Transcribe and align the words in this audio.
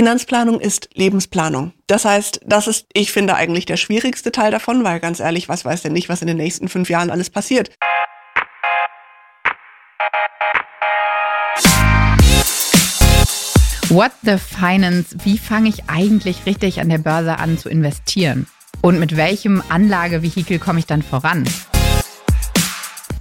Finanzplanung 0.00 0.60
ist 0.60 0.88
Lebensplanung. 0.94 1.74
Das 1.86 2.06
heißt, 2.06 2.40
das 2.46 2.68
ist, 2.68 2.86
ich 2.94 3.12
finde, 3.12 3.34
eigentlich 3.34 3.66
der 3.66 3.76
schwierigste 3.76 4.32
Teil 4.32 4.50
davon, 4.50 4.82
weil 4.82 4.98
ganz 4.98 5.20
ehrlich, 5.20 5.50
was 5.50 5.66
weiß 5.66 5.82
denn 5.82 5.92
nicht, 5.92 6.08
was 6.08 6.22
in 6.22 6.26
den 6.26 6.38
nächsten 6.38 6.68
fünf 6.68 6.88
Jahren 6.88 7.10
alles 7.10 7.28
passiert. 7.28 7.70
What 13.90 14.12
the 14.22 14.38
Finance? 14.38 15.14
Wie 15.22 15.36
fange 15.36 15.68
ich 15.68 15.90
eigentlich 15.90 16.46
richtig 16.46 16.80
an 16.80 16.88
der 16.88 16.96
Börse 16.96 17.38
an 17.38 17.58
zu 17.58 17.68
investieren? 17.68 18.46
Und 18.80 19.00
mit 19.00 19.18
welchem 19.18 19.62
Anlagevehikel 19.68 20.58
komme 20.58 20.78
ich 20.78 20.86
dann 20.86 21.02
voran? 21.02 21.44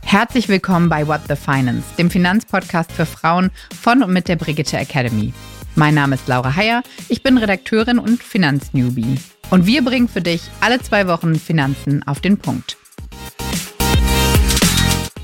Herzlich 0.05 0.47
willkommen 0.47 0.87
bei 0.87 1.05
What 1.05 1.23
the 1.27 1.35
Finance, 1.35 1.83
dem 1.97 2.09
Finanzpodcast 2.09 2.93
für 2.93 3.05
Frauen 3.05 3.51
von 3.81 4.01
und 4.01 4.13
mit 4.13 4.29
der 4.29 4.37
Brigitte 4.37 4.77
Academy. 4.77 5.33
Mein 5.79 5.95
Name 5.95 6.15
ist 6.15 6.27
Laura 6.27 6.57
Heyer, 6.57 6.83
ich 7.07 7.23
bin 7.23 7.37
Redakteurin 7.37 7.99
und 7.99 8.21
Finanznewbie. 8.21 9.17
Und 9.49 9.65
wir 9.65 9.81
bringen 9.81 10.09
für 10.09 10.19
dich 10.19 10.41
alle 10.59 10.81
zwei 10.81 11.07
Wochen 11.07 11.35
Finanzen 11.35 12.05
auf 12.05 12.19
den 12.19 12.37
Punkt. 12.37 12.75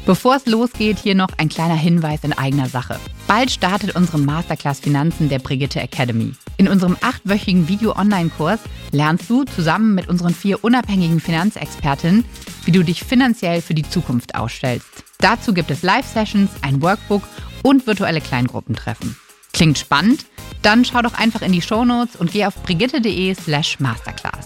Bevor 0.05 0.37
es 0.37 0.45
losgeht, 0.45 0.97
hier 0.97 1.13
noch 1.13 1.27
ein 1.35 1.49
kleiner 1.49 1.75
Hinweis 1.75 2.23
in 2.23 2.31
eigener 2.31 2.69
Sache. 2.69 3.01
Bald 3.27 3.51
startet 3.51 3.97
unsere 3.97 4.17
Masterclass 4.17 4.79
Finanzen 4.79 5.27
der 5.27 5.39
Brigitte 5.39 5.81
Academy. 5.81 6.31
In 6.55 6.69
unserem 6.69 6.95
achtwöchigen 7.01 7.67
Video-Online-Kurs 7.67 8.61
lernst 8.93 9.29
du 9.29 9.43
zusammen 9.43 9.93
mit 9.93 10.07
unseren 10.07 10.33
vier 10.33 10.63
unabhängigen 10.63 11.19
Finanzexpertinnen, 11.19 12.23
wie 12.63 12.71
du 12.71 12.81
dich 12.81 13.03
finanziell 13.03 13.61
für 13.61 13.73
die 13.73 13.83
Zukunft 13.83 14.35
ausstellst. 14.35 14.87
Dazu 15.17 15.53
gibt 15.53 15.69
es 15.69 15.83
Live-Sessions, 15.83 16.49
ein 16.61 16.81
Workbook 16.81 17.23
und 17.61 17.85
virtuelle 17.87 18.21
Kleingruppentreffen. 18.21 19.17
Klingt 19.55 19.77
spannend? 19.77 20.25
Dann 20.63 20.83
schau 20.83 21.01
doch 21.01 21.13
einfach 21.13 21.41
in 21.41 21.53
die 21.53 21.61
Shownotes 21.61 22.17
und 22.17 22.33
geh 22.33 22.45
auf 22.45 22.61
brigitte.de 22.63 23.33
slash 23.35 23.79
masterclass. 23.79 24.43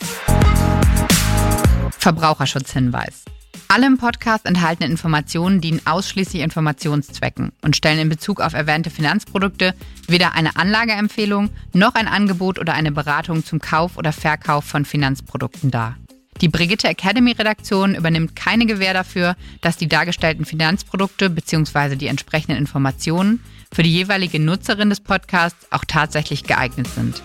Verbraucherschutzhinweis. 1.98 3.26
Alle 3.70 3.88
im 3.88 3.98
Podcast 3.98 4.46
enthaltenen 4.46 4.92
Informationen 4.92 5.62
dienen 5.62 5.82
ausschließlich 5.86 6.44
Informationszwecken 6.44 7.54
und 7.64 7.76
stellen 7.76 7.98
in 7.98 8.10
Bezug 8.10 8.40
auf 8.40 8.54
erwähnte 8.54 8.92
Finanzprodukte 8.92 9.74
weder 10.08 10.36
eine 10.36 10.56
Anlageempfehlung 10.58 11.50
noch 11.74 11.96
ein 11.96 12.08
Angebot 12.08 12.60
oder 12.60 12.76
eine 12.76 12.92
Beratung 12.92 13.44
zum 13.44 13.58
Kauf 13.58 13.98
oder 13.98 14.14
Verkauf 14.14 14.66
von 14.66 14.86
Finanzprodukten 14.86 15.72
dar. 15.72 15.98
Die 16.42 16.50
Brigitte 16.50 16.88
Academy 16.88 17.32
Redaktion 17.32 17.96
übernimmt 17.96 18.36
keine 18.36 18.68
Gewähr 18.68 18.94
dafür, 18.94 19.36
dass 19.62 19.76
die 19.76 19.90
dargestellten 19.90 20.46
Finanzprodukte 20.46 21.32
bzw. 21.32 21.96
die 21.96 22.08
entsprechenden 22.08 22.58
Informationen 22.58 23.44
für 23.74 23.84
die 23.84 23.94
jeweilige 23.94 24.40
Nutzerin 24.40 24.90
des 24.90 25.02
Podcasts 25.02 25.68
auch 25.72 25.86
tatsächlich 25.86 26.44
geeignet 26.44 26.88
sind. 26.88 27.22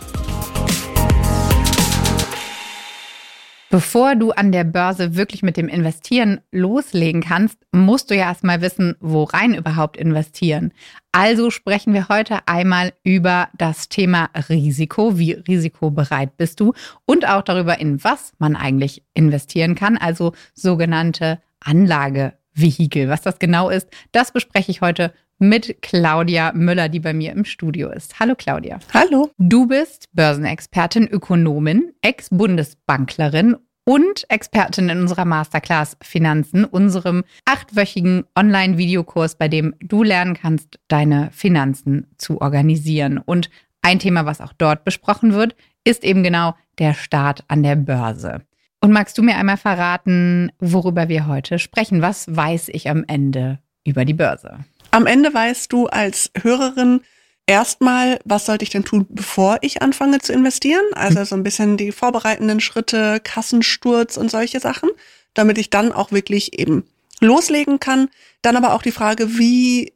Bevor 3.74 4.14
du 4.14 4.30
an 4.30 4.52
der 4.52 4.62
Börse 4.62 5.16
wirklich 5.16 5.42
mit 5.42 5.56
dem 5.56 5.66
Investieren 5.66 6.40
loslegen 6.52 7.22
kannst, 7.22 7.58
musst 7.72 8.08
du 8.08 8.14
ja 8.14 8.26
erstmal 8.26 8.60
wissen, 8.60 8.94
worein 9.00 9.52
überhaupt 9.52 9.96
investieren. 9.96 10.72
Also 11.10 11.50
sprechen 11.50 11.92
wir 11.92 12.08
heute 12.08 12.46
einmal 12.46 12.92
über 13.02 13.48
das 13.58 13.88
Thema 13.88 14.30
Risiko. 14.48 15.18
Wie 15.18 15.32
risikobereit 15.32 16.36
bist 16.36 16.60
du? 16.60 16.72
Und 17.04 17.26
auch 17.26 17.42
darüber, 17.42 17.80
in 17.80 18.04
was 18.04 18.32
man 18.38 18.54
eigentlich 18.54 19.02
investieren 19.12 19.74
kann, 19.74 19.96
also 19.96 20.34
sogenannte 20.54 21.40
Anlagevehikel. 21.58 23.08
Was 23.08 23.22
das 23.22 23.40
genau 23.40 23.70
ist, 23.70 23.88
das 24.12 24.30
bespreche 24.30 24.70
ich 24.70 24.82
heute 24.82 25.12
mit 25.38 25.82
Claudia 25.82 26.52
Müller, 26.52 26.88
die 26.88 27.00
bei 27.00 27.12
mir 27.12 27.32
im 27.32 27.44
Studio 27.44 27.90
ist. 27.90 28.18
Hallo 28.20 28.34
Claudia. 28.36 28.78
Hallo. 28.92 29.30
Du 29.38 29.66
bist 29.66 30.06
Börsenexpertin, 30.12 31.08
Ökonomin, 31.08 31.92
Ex-Bundesbanklerin 32.02 33.56
und 33.84 34.24
Expertin 34.28 34.88
in 34.88 35.00
unserer 35.00 35.24
Masterclass 35.24 35.96
Finanzen, 36.02 36.64
unserem 36.64 37.24
achtwöchigen 37.44 38.24
Online-Videokurs, 38.36 39.36
bei 39.36 39.48
dem 39.48 39.74
du 39.80 40.02
lernen 40.02 40.34
kannst, 40.34 40.78
deine 40.88 41.30
Finanzen 41.32 42.06
zu 42.16 42.40
organisieren. 42.40 43.18
Und 43.18 43.50
ein 43.82 43.98
Thema, 43.98 44.24
was 44.24 44.40
auch 44.40 44.54
dort 44.54 44.84
besprochen 44.84 45.34
wird, 45.34 45.54
ist 45.84 46.04
eben 46.04 46.22
genau 46.22 46.54
der 46.78 46.94
Start 46.94 47.44
an 47.48 47.62
der 47.62 47.76
Börse. 47.76 48.40
Und 48.80 48.92
magst 48.92 49.16
du 49.18 49.22
mir 49.22 49.36
einmal 49.36 49.56
verraten, 49.56 50.50
worüber 50.58 51.08
wir 51.08 51.26
heute 51.26 51.58
sprechen? 51.58 52.02
Was 52.02 52.34
weiß 52.34 52.68
ich 52.68 52.88
am 52.88 53.04
Ende 53.06 53.58
über 53.84 54.04
die 54.04 54.14
Börse? 54.14 54.58
Am 54.94 55.06
Ende 55.06 55.34
weißt 55.34 55.72
du 55.72 55.88
als 55.88 56.30
Hörerin 56.40 57.00
erstmal, 57.48 58.20
was 58.24 58.46
sollte 58.46 58.62
ich 58.62 58.70
denn 58.70 58.84
tun, 58.84 59.06
bevor 59.08 59.58
ich 59.60 59.82
anfange 59.82 60.20
zu 60.20 60.32
investieren? 60.32 60.84
Also 60.92 61.24
so 61.24 61.34
ein 61.34 61.42
bisschen 61.42 61.76
die 61.76 61.90
vorbereitenden 61.90 62.60
Schritte, 62.60 63.18
Kassensturz 63.18 64.16
und 64.16 64.30
solche 64.30 64.60
Sachen, 64.60 64.88
damit 65.34 65.58
ich 65.58 65.68
dann 65.68 65.90
auch 65.90 66.12
wirklich 66.12 66.56
eben 66.60 66.84
loslegen 67.18 67.80
kann. 67.80 68.08
Dann 68.40 68.56
aber 68.56 68.72
auch 68.72 68.82
die 68.82 68.92
Frage, 68.92 69.36
wie 69.36 69.94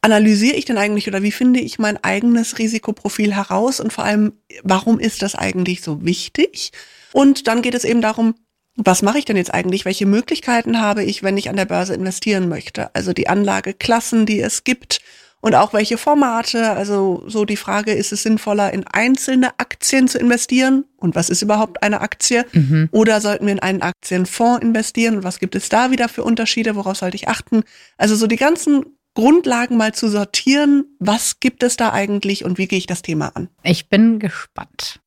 analysiere 0.00 0.56
ich 0.56 0.64
denn 0.64 0.78
eigentlich 0.78 1.06
oder 1.08 1.22
wie 1.22 1.32
finde 1.32 1.60
ich 1.60 1.78
mein 1.78 2.02
eigenes 2.02 2.58
Risikoprofil 2.58 3.34
heraus 3.34 3.80
und 3.80 3.92
vor 3.92 4.04
allem, 4.04 4.32
warum 4.62 4.98
ist 4.98 5.20
das 5.20 5.34
eigentlich 5.34 5.82
so 5.82 6.06
wichtig? 6.06 6.72
Und 7.12 7.48
dann 7.48 7.60
geht 7.60 7.74
es 7.74 7.84
eben 7.84 8.00
darum, 8.00 8.34
was 8.78 9.02
mache 9.02 9.18
ich 9.18 9.24
denn 9.24 9.36
jetzt 9.36 9.52
eigentlich? 9.52 9.84
Welche 9.84 10.06
Möglichkeiten 10.06 10.80
habe 10.80 11.02
ich, 11.02 11.22
wenn 11.24 11.36
ich 11.36 11.50
an 11.50 11.56
der 11.56 11.64
Börse 11.64 11.94
investieren 11.94 12.48
möchte? 12.48 12.94
Also 12.94 13.12
die 13.12 13.28
Anlageklassen, 13.28 14.24
die 14.24 14.40
es 14.40 14.62
gibt 14.62 15.00
und 15.40 15.56
auch 15.56 15.72
welche 15.72 15.98
Formate. 15.98 16.70
Also 16.70 17.24
so 17.26 17.44
die 17.44 17.56
Frage, 17.56 17.92
ist 17.92 18.12
es 18.12 18.22
sinnvoller, 18.22 18.72
in 18.72 18.86
einzelne 18.86 19.58
Aktien 19.58 20.06
zu 20.06 20.18
investieren? 20.18 20.84
Und 20.96 21.16
was 21.16 21.28
ist 21.28 21.42
überhaupt 21.42 21.82
eine 21.82 22.00
Aktie? 22.00 22.46
Mhm. 22.52 22.88
Oder 22.92 23.20
sollten 23.20 23.46
wir 23.46 23.52
in 23.52 23.60
einen 23.60 23.82
Aktienfonds 23.82 24.62
investieren? 24.62 25.16
Und 25.16 25.24
was 25.24 25.40
gibt 25.40 25.56
es 25.56 25.68
da 25.68 25.90
wieder 25.90 26.08
für 26.08 26.22
Unterschiede? 26.22 26.76
Worauf 26.76 26.98
sollte 26.98 27.16
ich 27.16 27.28
achten? 27.28 27.64
Also 27.96 28.14
so 28.14 28.28
die 28.28 28.36
ganzen 28.36 28.84
Grundlagen 29.14 29.76
mal 29.76 29.92
zu 29.92 30.08
sortieren. 30.08 30.84
Was 31.00 31.40
gibt 31.40 31.64
es 31.64 31.76
da 31.76 31.92
eigentlich 31.92 32.44
und 32.44 32.58
wie 32.58 32.68
gehe 32.68 32.78
ich 32.78 32.86
das 32.86 33.02
Thema 33.02 33.34
an? 33.34 33.48
Ich 33.64 33.88
bin 33.88 34.20
gespannt. 34.20 35.00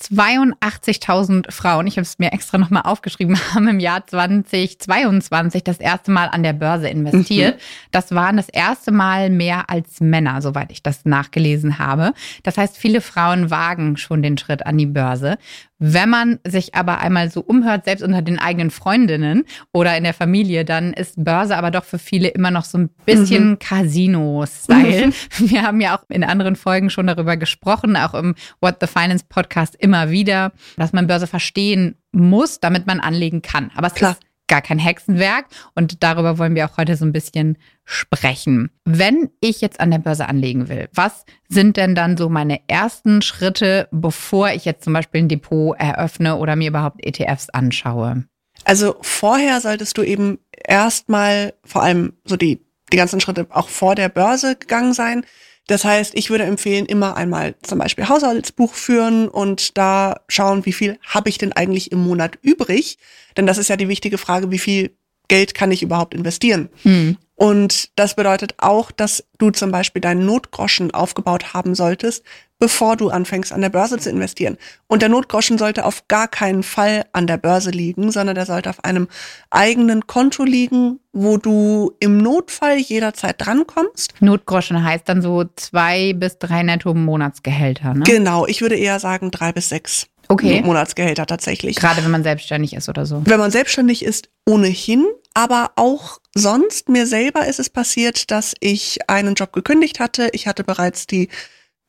482.000 0.00 1.50
Frauen, 1.50 1.86
ich 1.86 1.94
habe 1.94 2.02
es 2.02 2.18
mir 2.18 2.32
extra 2.32 2.58
nochmal 2.58 2.82
aufgeschrieben, 2.84 3.38
haben 3.54 3.68
im 3.68 3.80
Jahr 3.80 4.06
2022 4.06 5.64
das 5.64 5.78
erste 5.78 6.10
Mal 6.10 6.26
an 6.26 6.42
der 6.42 6.52
Börse 6.52 6.88
investiert. 6.88 7.56
Mhm. 7.56 7.60
Das 7.90 8.14
waren 8.14 8.36
das 8.36 8.48
erste 8.48 8.92
Mal 8.92 9.30
mehr 9.30 9.70
als 9.70 10.00
Männer, 10.00 10.42
soweit 10.42 10.72
ich 10.72 10.82
das 10.82 11.04
nachgelesen 11.04 11.78
habe. 11.78 12.12
Das 12.42 12.58
heißt, 12.58 12.76
viele 12.76 13.00
Frauen 13.00 13.50
wagen 13.50 13.96
schon 13.96 14.22
den 14.22 14.38
Schritt 14.38 14.66
an 14.66 14.78
die 14.78 14.86
Börse. 14.86 15.38
Wenn 15.80 16.08
man 16.08 16.40
sich 16.44 16.74
aber 16.74 16.98
einmal 16.98 17.30
so 17.30 17.40
umhört, 17.40 17.84
selbst 17.84 18.02
unter 18.02 18.20
den 18.20 18.40
eigenen 18.40 18.70
Freundinnen 18.70 19.44
oder 19.72 19.96
in 19.96 20.02
der 20.02 20.14
Familie, 20.14 20.64
dann 20.64 20.92
ist 20.92 21.22
Börse 21.22 21.56
aber 21.56 21.70
doch 21.70 21.84
für 21.84 22.00
viele 22.00 22.28
immer 22.28 22.50
noch 22.50 22.64
so 22.64 22.78
ein 22.78 22.90
bisschen 23.06 23.50
mhm. 23.50 23.58
Casino-Style. 23.60 25.06
Mhm. 25.06 25.12
Wir 25.50 25.62
haben 25.62 25.80
ja 25.80 25.96
auch 25.96 26.02
in 26.08 26.24
anderen 26.24 26.56
Folgen 26.56 26.90
schon 26.90 27.06
darüber 27.06 27.36
gesprochen, 27.36 27.96
auch 27.96 28.14
im 28.14 28.34
What 28.60 28.78
the 28.80 28.88
Finance 28.88 29.24
Podcast 29.28 29.76
immer 29.88 30.10
wieder, 30.10 30.52
dass 30.76 30.92
man 30.92 31.06
Börse 31.06 31.26
verstehen 31.26 31.96
muss, 32.12 32.60
damit 32.60 32.86
man 32.86 33.00
anlegen 33.00 33.40
kann. 33.40 33.70
Aber 33.74 33.86
es 33.86 33.94
Klar. 33.94 34.12
ist 34.12 34.20
gar 34.48 34.60
kein 34.62 34.78
Hexenwerk 34.78 35.46
und 35.74 36.02
darüber 36.02 36.38
wollen 36.38 36.54
wir 36.54 36.66
auch 36.66 36.76
heute 36.76 36.96
so 36.96 37.04
ein 37.04 37.12
bisschen 37.12 37.56
sprechen. 37.84 38.70
Wenn 38.84 39.30
ich 39.40 39.60
jetzt 39.60 39.80
an 39.80 39.90
der 39.90 39.98
Börse 39.98 40.28
anlegen 40.28 40.68
will, 40.68 40.88
was 40.92 41.24
sind 41.48 41.76
denn 41.76 41.94
dann 41.94 42.16
so 42.16 42.28
meine 42.28 42.60
ersten 42.68 43.22
Schritte, 43.22 43.88
bevor 43.90 44.50
ich 44.50 44.64
jetzt 44.64 44.84
zum 44.84 44.92
Beispiel 44.92 45.22
ein 45.22 45.28
Depot 45.28 45.76
eröffne 45.78 46.36
oder 46.36 46.56
mir 46.56 46.68
überhaupt 46.68 47.04
ETFs 47.04 47.50
anschaue? 47.50 48.24
Also 48.64 48.96
vorher 49.00 49.60
solltest 49.60 49.96
du 49.96 50.02
eben 50.02 50.38
erstmal 50.52 51.54
vor 51.64 51.82
allem 51.82 52.14
so 52.24 52.36
die, 52.36 52.60
die 52.92 52.96
ganzen 52.96 53.20
Schritte 53.20 53.46
auch 53.50 53.68
vor 53.68 53.94
der 53.94 54.08
Börse 54.08 54.56
gegangen 54.56 54.92
sein. 54.92 55.24
Das 55.68 55.84
heißt, 55.84 56.14
ich 56.16 56.30
würde 56.30 56.44
empfehlen, 56.44 56.86
immer 56.86 57.16
einmal 57.16 57.54
zum 57.62 57.78
Beispiel 57.78 58.08
Haushaltsbuch 58.08 58.74
führen 58.74 59.28
und 59.28 59.76
da 59.76 60.22
schauen, 60.26 60.66
wie 60.66 60.72
viel 60.72 60.98
habe 61.06 61.28
ich 61.28 61.38
denn 61.38 61.52
eigentlich 61.52 61.92
im 61.92 62.00
Monat 62.00 62.38
übrig. 62.42 62.98
Denn 63.36 63.46
das 63.46 63.58
ist 63.58 63.68
ja 63.68 63.76
die 63.76 63.88
wichtige 63.88 64.18
Frage, 64.18 64.50
wie 64.50 64.58
viel 64.58 64.96
Geld 65.28 65.54
kann 65.54 65.70
ich 65.70 65.82
überhaupt 65.82 66.14
investieren? 66.14 66.70
Hm. 66.82 67.18
Und 67.38 67.90
das 67.94 68.14
bedeutet 68.14 68.54
auch, 68.58 68.90
dass 68.90 69.24
du 69.38 69.52
zum 69.52 69.70
Beispiel 69.70 70.02
deinen 70.02 70.26
Notgroschen 70.26 70.90
aufgebaut 70.90 71.54
haben 71.54 71.76
solltest, 71.76 72.24
bevor 72.58 72.96
du 72.96 73.10
anfängst 73.10 73.52
an 73.52 73.60
der 73.60 73.68
Börse 73.68 73.96
zu 73.96 74.10
investieren. 74.10 74.58
Und 74.88 75.02
der 75.02 75.08
Notgroschen 75.08 75.56
sollte 75.56 75.84
auf 75.84 76.08
gar 76.08 76.26
keinen 76.26 76.64
Fall 76.64 77.04
an 77.12 77.28
der 77.28 77.36
Börse 77.36 77.70
liegen, 77.70 78.10
sondern 78.10 78.34
der 78.34 78.44
sollte 78.44 78.68
auf 78.70 78.82
einem 78.84 79.06
eigenen 79.50 80.08
Konto 80.08 80.42
liegen, 80.42 80.98
wo 81.12 81.36
du 81.36 81.92
im 82.00 82.18
Notfall 82.18 82.78
jederzeit 82.78 83.36
drankommst. 83.38 84.14
Notgroschen 84.18 84.82
heißt 84.82 85.08
dann 85.08 85.22
so 85.22 85.44
zwei 85.54 86.14
bis 86.14 86.40
drei 86.40 86.64
netto 86.64 86.92
Monatsgehälter, 86.92 87.94
ne? 87.94 88.02
Genau, 88.02 88.46
ich 88.46 88.62
würde 88.62 88.74
eher 88.74 88.98
sagen 88.98 89.30
drei 89.30 89.52
bis 89.52 89.68
sechs. 89.68 90.08
Okay. 90.26 90.60
Monatsgehälter 90.62 91.24
tatsächlich. 91.24 91.76
Gerade 91.76 92.02
wenn 92.02 92.10
man 92.10 92.24
selbstständig 92.24 92.74
ist 92.74 92.88
oder 92.88 93.06
so. 93.06 93.22
Wenn 93.24 93.38
man 93.38 93.52
selbstständig 93.52 94.04
ist, 94.04 94.28
ohnehin. 94.44 95.06
Aber 95.38 95.70
auch 95.76 96.18
sonst, 96.34 96.88
mir 96.88 97.06
selber 97.06 97.46
ist 97.46 97.60
es 97.60 97.70
passiert, 97.70 98.32
dass 98.32 98.54
ich 98.58 99.08
einen 99.08 99.36
Job 99.36 99.52
gekündigt 99.52 100.00
hatte. 100.00 100.30
Ich 100.32 100.48
hatte 100.48 100.64
bereits 100.64 101.06
die 101.06 101.28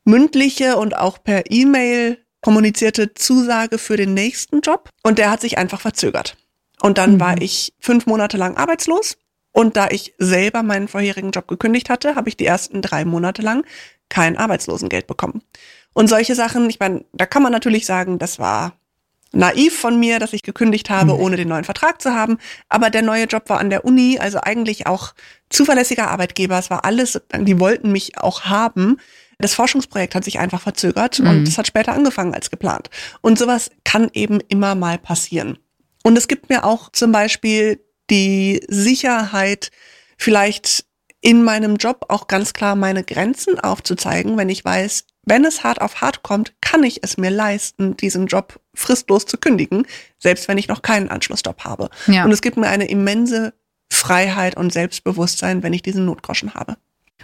mündliche 0.04 0.76
und 0.76 0.96
auch 0.96 1.20
per 1.20 1.50
E-Mail 1.50 2.24
kommunizierte 2.42 3.12
Zusage 3.12 3.78
für 3.78 3.96
den 3.96 4.14
nächsten 4.14 4.60
Job 4.60 4.88
und 5.02 5.18
der 5.18 5.32
hat 5.32 5.40
sich 5.40 5.58
einfach 5.58 5.80
verzögert. 5.80 6.36
Und 6.80 6.96
dann 6.96 7.14
mhm. 7.14 7.20
war 7.20 7.42
ich 7.42 7.74
fünf 7.80 8.06
Monate 8.06 8.36
lang 8.36 8.56
arbeitslos 8.56 9.18
und 9.50 9.76
da 9.76 9.88
ich 9.90 10.14
selber 10.18 10.62
meinen 10.62 10.86
vorherigen 10.86 11.32
Job 11.32 11.48
gekündigt 11.48 11.90
hatte, 11.90 12.14
habe 12.14 12.28
ich 12.28 12.36
die 12.36 12.46
ersten 12.46 12.82
drei 12.82 13.04
Monate 13.04 13.42
lang 13.42 13.66
kein 14.08 14.36
Arbeitslosengeld 14.36 15.08
bekommen. 15.08 15.42
Und 15.92 16.06
solche 16.06 16.36
Sachen, 16.36 16.70
ich 16.70 16.78
meine, 16.78 17.04
da 17.12 17.26
kann 17.26 17.42
man 17.42 17.50
natürlich 17.50 17.84
sagen, 17.84 18.20
das 18.20 18.38
war 18.38 18.79
naiv 19.32 19.78
von 19.78 19.98
mir, 19.98 20.18
dass 20.18 20.32
ich 20.32 20.42
gekündigt 20.42 20.90
habe, 20.90 21.14
mhm. 21.14 21.20
ohne 21.20 21.36
den 21.36 21.48
neuen 21.48 21.64
Vertrag 21.64 22.02
zu 22.02 22.14
haben. 22.14 22.38
Aber 22.68 22.90
der 22.90 23.02
neue 23.02 23.24
Job 23.24 23.48
war 23.48 23.60
an 23.60 23.70
der 23.70 23.84
Uni, 23.84 24.18
also 24.18 24.40
eigentlich 24.40 24.86
auch 24.86 25.14
zuverlässiger 25.50 26.08
Arbeitgeber. 26.08 26.58
Es 26.58 26.70
war 26.70 26.84
alles, 26.84 27.20
die 27.36 27.60
wollten 27.60 27.92
mich 27.92 28.18
auch 28.18 28.42
haben. 28.42 28.98
Das 29.38 29.54
Forschungsprojekt 29.54 30.14
hat 30.14 30.24
sich 30.24 30.38
einfach 30.38 30.60
verzögert 30.60 31.18
mhm. 31.18 31.28
und 31.28 31.48
es 31.48 31.58
hat 31.58 31.66
später 31.66 31.92
angefangen 31.92 32.34
als 32.34 32.50
geplant. 32.50 32.90
Und 33.20 33.38
sowas 33.38 33.70
kann 33.84 34.10
eben 34.12 34.40
immer 34.48 34.74
mal 34.74 34.98
passieren. 34.98 35.58
Und 36.02 36.18
es 36.18 36.28
gibt 36.28 36.48
mir 36.48 36.64
auch 36.64 36.90
zum 36.90 37.12
Beispiel 37.12 37.80
die 38.10 38.64
Sicherheit, 38.68 39.70
vielleicht 40.16 40.84
in 41.20 41.42
meinem 41.42 41.76
Job 41.76 42.06
auch 42.08 42.28
ganz 42.28 42.52
klar 42.52 42.74
meine 42.74 43.04
Grenzen 43.04 43.60
aufzuzeigen, 43.60 44.36
wenn 44.36 44.48
ich 44.48 44.64
weiß, 44.64 45.04
wenn 45.24 45.44
es 45.44 45.64
hart 45.64 45.80
auf 45.80 46.00
hart 46.00 46.22
kommt, 46.22 46.54
kann 46.60 46.82
ich 46.82 47.00
es 47.02 47.16
mir 47.16 47.30
leisten, 47.30 47.96
diesen 47.96 48.26
Job 48.26 48.60
fristlos 48.74 49.26
zu 49.26 49.36
kündigen, 49.36 49.86
selbst 50.18 50.48
wenn 50.48 50.58
ich 50.58 50.68
noch 50.68 50.82
keinen 50.82 51.08
Anschlussjob 51.08 51.64
habe. 51.64 51.90
Ja. 52.06 52.24
Und 52.24 52.32
es 52.32 52.42
gibt 52.42 52.56
mir 52.56 52.68
eine 52.68 52.88
immense 52.88 53.52
Freiheit 53.92 54.56
und 54.56 54.72
Selbstbewusstsein, 54.72 55.62
wenn 55.62 55.72
ich 55.72 55.82
diesen 55.82 56.04
Notgroschen 56.04 56.54
habe. 56.54 56.76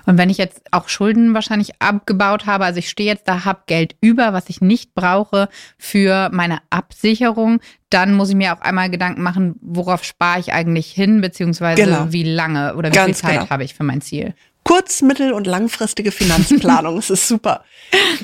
Und 0.05 0.19
wenn 0.19 0.31
ich 0.31 0.39
jetzt 0.39 0.63
auch 0.71 0.89
Schulden 0.89 1.35
wahrscheinlich 1.35 1.81
abgebaut 1.81 2.47
habe, 2.47 2.65
also 2.65 2.79
ich 2.79 2.89
stehe 2.89 3.11
jetzt 3.11 3.27
da, 3.27 3.45
habe 3.45 3.63
Geld 3.67 3.97
über, 4.01 4.33
was 4.33 4.49
ich 4.49 4.61
nicht 4.61 4.95
brauche 4.95 5.49
für 5.79 6.29
meine 6.33 6.59
Absicherung, 6.71 7.61
dann 7.91 8.15
muss 8.15 8.29
ich 8.29 8.37
mir 8.37 8.55
auch 8.55 8.61
einmal 8.61 8.89
Gedanken 8.91 9.23
machen, 9.23 9.57
worauf 9.61 10.05
spare 10.05 10.39
ich 10.39 10.53
eigentlich 10.53 10.93
hin, 10.93 11.21
beziehungsweise 11.21 11.83
genau. 11.83 12.07
wie 12.11 12.23
lange 12.23 12.77
oder 12.77 12.91
wie 12.91 12.95
Ganz 12.95 13.21
viel 13.21 13.29
Zeit 13.29 13.41
genau. 13.41 13.51
habe 13.51 13.65
ich 13.65 13.75
für 13.75 13.85
mein 13.85 14.01
Ziel 14.01 14.35
kurz-, 14.67 15.01
mittel- 15.01 15.33
und 15.33 15.47
langfristige 15.47 16.11
Finanzplanung. 16.11 16.99
Es 16.99 17.09
ist 17.09 17.29
super. 17.29 17.63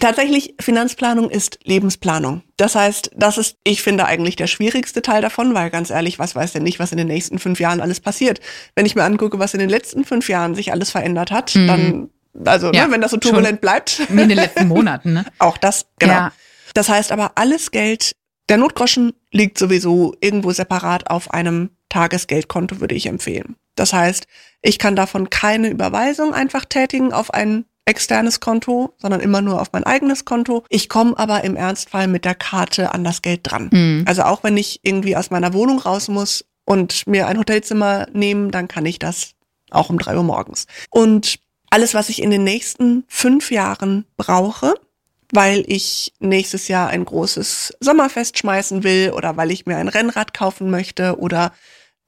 Tatsächlich, 0.00 0.54
Finanzplanung 0.60 1.30
ist 1.30 1.60
Lebensplanung. 1.62 2.42
Das 2.56 2.74
heißt, 2.74 3.12
das 3.14 3.38
ist, 3.38 3.56
ich 3.62 3.80
finde, 3.80 4.06
eigentlich 4.06 4.34
der 4.34 4.48
schwierigste 4.48 5.02
Teil 5.02 5.22
davon, 5.22 5.54
weil 5.54 5.70
ganz 5.70 5.90
ehrlich, 5.90 6.18
was 6.18 6.34
weiß 6.34 6.52
denn 6.52 6.64
nicht, 6.64 6.80
was 6.80 6.90
in 6.90 6.98
den 6.98 7.06
nächsten 7.06 7.38
fünf 7.38 7.60
Jahren 7.60 7.80
alles 7.80 8.00
passiert? 8.00 8.40
Wenn 8.74 8.86
ich 8.86 8.96
mir 8.96 9.04
angucke, 9.04 9.38
was 9.38 9.54
in 9.54 9.60
den 9.60 9.70
letzten 9.70 10.04
fünf 10.04 10.28
Jahren 10.28 10.56
sich 10.56 10.72
alles 10.72 10.90
verändert 10.90 11.30
hat, 11.30 11.54
mhm. 11.54 11.66
dann, 11.68 12.10
also, 12.44 12.70
ne, 12.70 12.76
ja, 12.76 12.86
ne, 12.86 12.92
wenn 12.94 13.00
das 13.00 13.12
so 13.12 13.18
turbulent 13.18 13.60
bleibt. 13.60 14.02
Wie 14.08 14.22
in 14.22 14.28
den 14.28 14.38
letzten 14.38 14.66
Monaten, 14.66 15.12
ne? 15.12 15.24
Auch 15.38 15.56
das, 15.56 15.86
genau. 16.00 16.12
Ja. 16.12 16.32
Das 16.74 16.88
heißt 16.88 17.12
aber, 17.12 17.32
alles 17.36 17.70
Geld, 17.70 18.16
der 18.48 18.56
Notgroschen 18.56 19.12
liegt 19.30 19.58
sowieso 19.58 20.16
irgendwo 20.20 20.50
separat 20.50 21.08
auf 21.08 21.32
einem 21.32 21.70
Tagesgeldkonto, 21.92 22.80
würde 22.80 22.94
ich 22.94 23.06
empfehlen. 23.06 23.56
Das 23.74 23.92
heißt, 23.92 24.26
ich 24.62 24.78
kann 24.78 24.96
davon 24.96 25.30
keine 25.30 25.68
Überweisung 25.68 26.34
einfach 26.34 26.64
tätigen 26.64 27.12
auf 27.12 27.32
ein 27.32 27.66
externes 27.84 28.40
Konto, 28.40 28.94
sondern 28.98 29.20
immer 29.20 29.42
nur 29.42 29.60
auf 29.60 29.72
mein 29.72 29.84
eigenes 29.84 30.24
Konto. 30.24 30.64
Ich 30.68 30.88
komme 30.88 31.18
aber 31.18 31.44
im 31.44 31.56
Ernstfall 31.56 32.06
mit 32.06 32.24
der 32.24 32.34
Karte 32.34 32.94
an 32.94 33.04
das 33.04 33.22
Geld 33.22 33.40
dran. 33.42 33.70
Mhm. 33.72 34.04
Also 34.06 34.22
auch 34.22 34.42
wenn 34.44 34.56
ich 34.56 34.80
irgendwie 34.82 35.16
aus 35.16 35.30
meiner 35.30 35.52
Wohnung 35.52 35.80
raus 35.80 36.08
muss 36.08 36.44
und 36.64 37.06
mir 37.06 37.26
ein 37.26 37.38
Hotelzimmer 37.38 38.06
nehmen, 38.12 38.50
dann 38.50 38.68
kann 38.68 38.86
ich 38.86 38.98
das 38.98 39.32
auch 39.70 39.90
um 39.90 39.98
drei 39.98 40.16
Uhr 40.16 40.22
morgens. 40.22 40.66
Und 40.90 41.40
alles, 41.70 41.94
was 41.94 42.08
ich 42.08 42.22
in 42.22 42.30
den 42.30 42.44
nächsten 42.44 43.04
fünf 43.08 43.50
Jahren 43.50 44.04
brauche, 44.16 44.74
weil 45.32 45.64
ich 45.66 46.12
nächstes 46.20 46.68
Jahr 46.68 46.88
ein 46.88 47.04
großes 47.04 47.74
Sommerfest 47.80 48.38
schmeißen 48.38 48.84
will 48.84 49.12
oder 49.16 49.36
weil 49.36 49.50
ich 49.50 49.66
mir 49.66 49.78
ein 49.78 49.88
Rennrad 49.88 50.34
kaufen 50.34 50.70
möchte 50.70 51.18
oder 51.18 51.52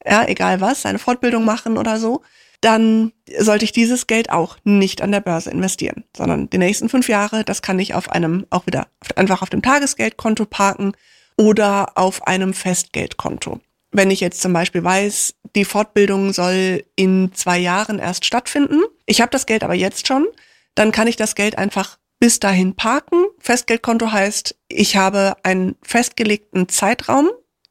ja, 0.07 0.27
egal 0.27 0.61
was, 0.61 0.87
eine 0.87 0.99
Fortbildung 0.99 1.45
machen 1.45 1.79
oder 1.79 1.99
so, 1.99 2.23
dann 2.61 3.13
sollte 3.39 3.65
ich 3.65 3.73
dieses 3.73 4.07
Geld 4.07 4.31
auch 4.31 4.57
nicht 4.65 5.03
an 5.03 5.13
der 5.13 5.21
Börse 5.21 5.51
investieren, 5.51 6.05
sondern 6.17 6.49
die 6.49 6.59
nächsten 6.59 6.89
fünf 6.89 7.09
Jahre, 7.09 7.45
das 7.45 7.61
kann 7.61 7.79
ich 7.79 7.95
auf 7.95 8.11
einem, 8.11 8.47
auch 8.51 8.67
wieder 8.67 8.87
einfach 9.17 9.43
auf 9.43 9.51
dem 9.51 9.61
Tagesgeldkonto 9.61 10.47
parken 10.47 10.93
oder 11.37 11.93
auf 11.97 12.27
einem 12.27 12.55
Festgeldkonto. 12.55 13.61
Wenn 13.91 14.11
ich 14.11 14.21
jetzt 14.21 14.41
zum 14.41 14.53
Beispiel 14.53 14.83
weiß, 14.83 15.35
die 15.55 15.65
Fortbildung 15.65 16.33
soll 16.33 16.85
in 16.97 17.33
zwei 17.35 17.59
Jahren 17.59 17.99
erst 17.99 18.25
stattfinden, 18.25 18.81
ich 19.07 19.21
habe 19.21 19.31
das 19.31 19.47
Geld 19.47 19.63
aber 19.63 19.75
jetzt 19.75 20.07
schon, 20.07 20.27
dann 20.75 20.91
kann 20.91 21.07
ich 21.07 21.17
das 21.17 21.35
Geld 21.35 21.59
einfach 21.59 21.99
bis 22.19 22.41
dahin 22.41 22.75
parken. 22.75 23.25
Festgeldkonto 23.39 24.11
heißt, 24.11 24.57
ich 24.69 24.97
habe 24.97 25.37
einen 25.43 25.77
festgelegten 25.83 26.69
Zeitraum, 26.69 27.29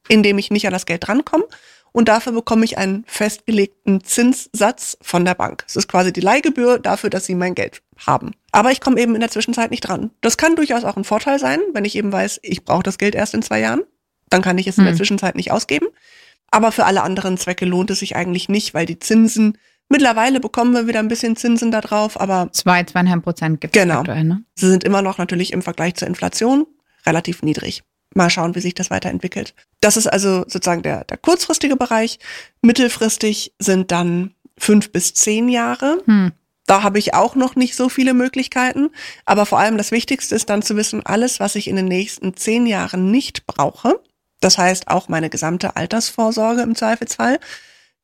in 0.07 0.21
dem 0.21 0.37
ich 0.37 0.51
nicht 0.51 0.67
an 0.67 0.73
das 0.73 0.85
Geld 0.85 1.07
drankomme 1.07 1.45
und 1.93 2.09
dafür 2.09 2.33
bekomme 2.33 2.65
ich 2.65 2.77
einen 2.77 3.05
festgelegten 3.07 4.03
Zinssatz 4.03 4.97
von 5.01 5.23
der 5.23 5.35
Bank. 5.35 5.63
Es 5.67 5.75
ist 5.75 5.87
quasi 5.87 6.11
die 6.11 6.21
Leihgebühr 6.21 6.79
dafür, 6.79 7.09
dass 7.09 7.25
sie 7.25 7.35
mein 7.35 7.55
Geld 7.55 7.81
haben. 8.05 8.31
Aber 8.51 8.71
ich 8.71 8.81
komme 8.81 8.99
eben 8.99 9.13
in 9.13 9.21
der 9.21 9.29
Zwischenzeit 9.29 9.71
nicht 9.71 9.87
dran. 9.87 10.09
Das 10.19 10.37
kann 10.37 10.55
durchaus 10.55 10.83
auch 10.83 10.97
ein 10.97 11.03
Vorteil 11.03 11.39
sein, 11.39 11.59
wenn 11.73 11.85
ich 11.85 11.95
eben 11.95 12.11
weiß, 12.11 12.39
ich 12.41 12.65
brauche 12.65 12.83
das 12.83 12.97
Geld 12.97 13.15
erst 13.15 13.35
in 13.35 13.43
zwei 13.43 13.59
Jahren. 13.59 13.83
Dann 14.29 14.41
kann 14.41 14.57
ich 14.57 14.67
es 14.67 14.77
in 14.77 14.83
der 14.83 14.93
hm. 14.93 14.97
Zwischenzeit 14.97 15.35
nicht 15.35 15.51
ausgeben. 15.51 15.87
Aber 16.49 16.71
für 16.71 16.85
alle 16.85 17.03
anderen 17.03 17.37
Zwecke 17.37 17.65
lohnt 17.65 17.91
es 17.91 17.99
sich 17.99 18.15
eigentlich 18.15 18.49
nicht, 18.49 18.73
weil 18.73 18.85
die 18.85 18.99
Zinsen 18.99 19.57
Mittlerweile 19.89 20.39
bekommen 20.39 20.73
wir 20.73 20.87
wieder 20.87 20.99
ein 20.99 21.09
bisschen 21.09 21.35
Zinsen 21.35 21.69
da 21.69 21.81
drauf, 21.81 22.19
aber. 22.19 22.49
Zwei, 22.51 22.83
zweieinhalb 22.83 23.21
Prozent 23.21 23.61
gibt 23.61 23.75
es 23.75 23.81
genau. 23.83 23.99
aktuell, 23.99 24.23
ne? 24.23 24.43
Sie 24.55 24.67
sind 24.67 24.83
immer 24.83 25.01
noch 25.01 25.17
natürlich 25.17 25.53
im 25.53 25.61
Vergleich 25.61 25.95
zur 25.95 26.07
Inflation 26.07 26.65
relativ 27.05 27.43
niedrig 27.43 27.83
mal 28.15 28.29
schauen, 28.29 28.55
wie 28.55 28.61
sich 28.61 28.73
das 28.73 28.89
weiterentwickelt. 28.89 29.53
Das 29.81 29.97
ist 29.97 30.07
also 30.07 30.43
sozusagen 30.47 30.83
der, 30.83 31.03
der 31.05 31.17
kurzfristige 31.17 31.75
Bereich. 31.75 32.19
Mittelfristig 32.61 33.53
sind 33.59 33.91
dann 33.91 34.33
fünf 34.57 34.91
bis 34.91 35.13
zehn 35.13 35.49
Jahre. 35.49 36.01
Hm. 36.05 36.31
Da 36.65 36.83
habe 36.83 36.99
ich 36.99 37.13
auch 37.13 37.35
noch 37.35 37.55
nicht 37.55 37.75
so 37.75 37.89
viele 37.89 38.13
Möglichkeiten. 38.13 38.89
Aber 39.25 39.45
vor 39.45 39.59
allem 39.59 39.77
das 39.77 39.91
Wichtigste 39.91 40.35
ist 40.35 40.49
dann 40.49 40.61
zu 40.61 40.77
wissen, 40.77 41.05
alles, 41.05 41.39
was 41.39 41.55
ich 41.55 41.67
in 41.67 41.75
den 41.75 41.85
nächsten 41.85 42.35
zehn 42.35 42.65
Jahren 42.65 43.11
nicht 43.11 43.45
brauche, 43.45 43.99
das 44.39 44.57
heißt 44.57 44.87
auch 44.87 45.07
meine 45.09 45.29
gesamte 45.29 45.75
Altersvorsorge 45.75 46.61
im 46.61 46.75
Zweifelsfall, 46.75 47.39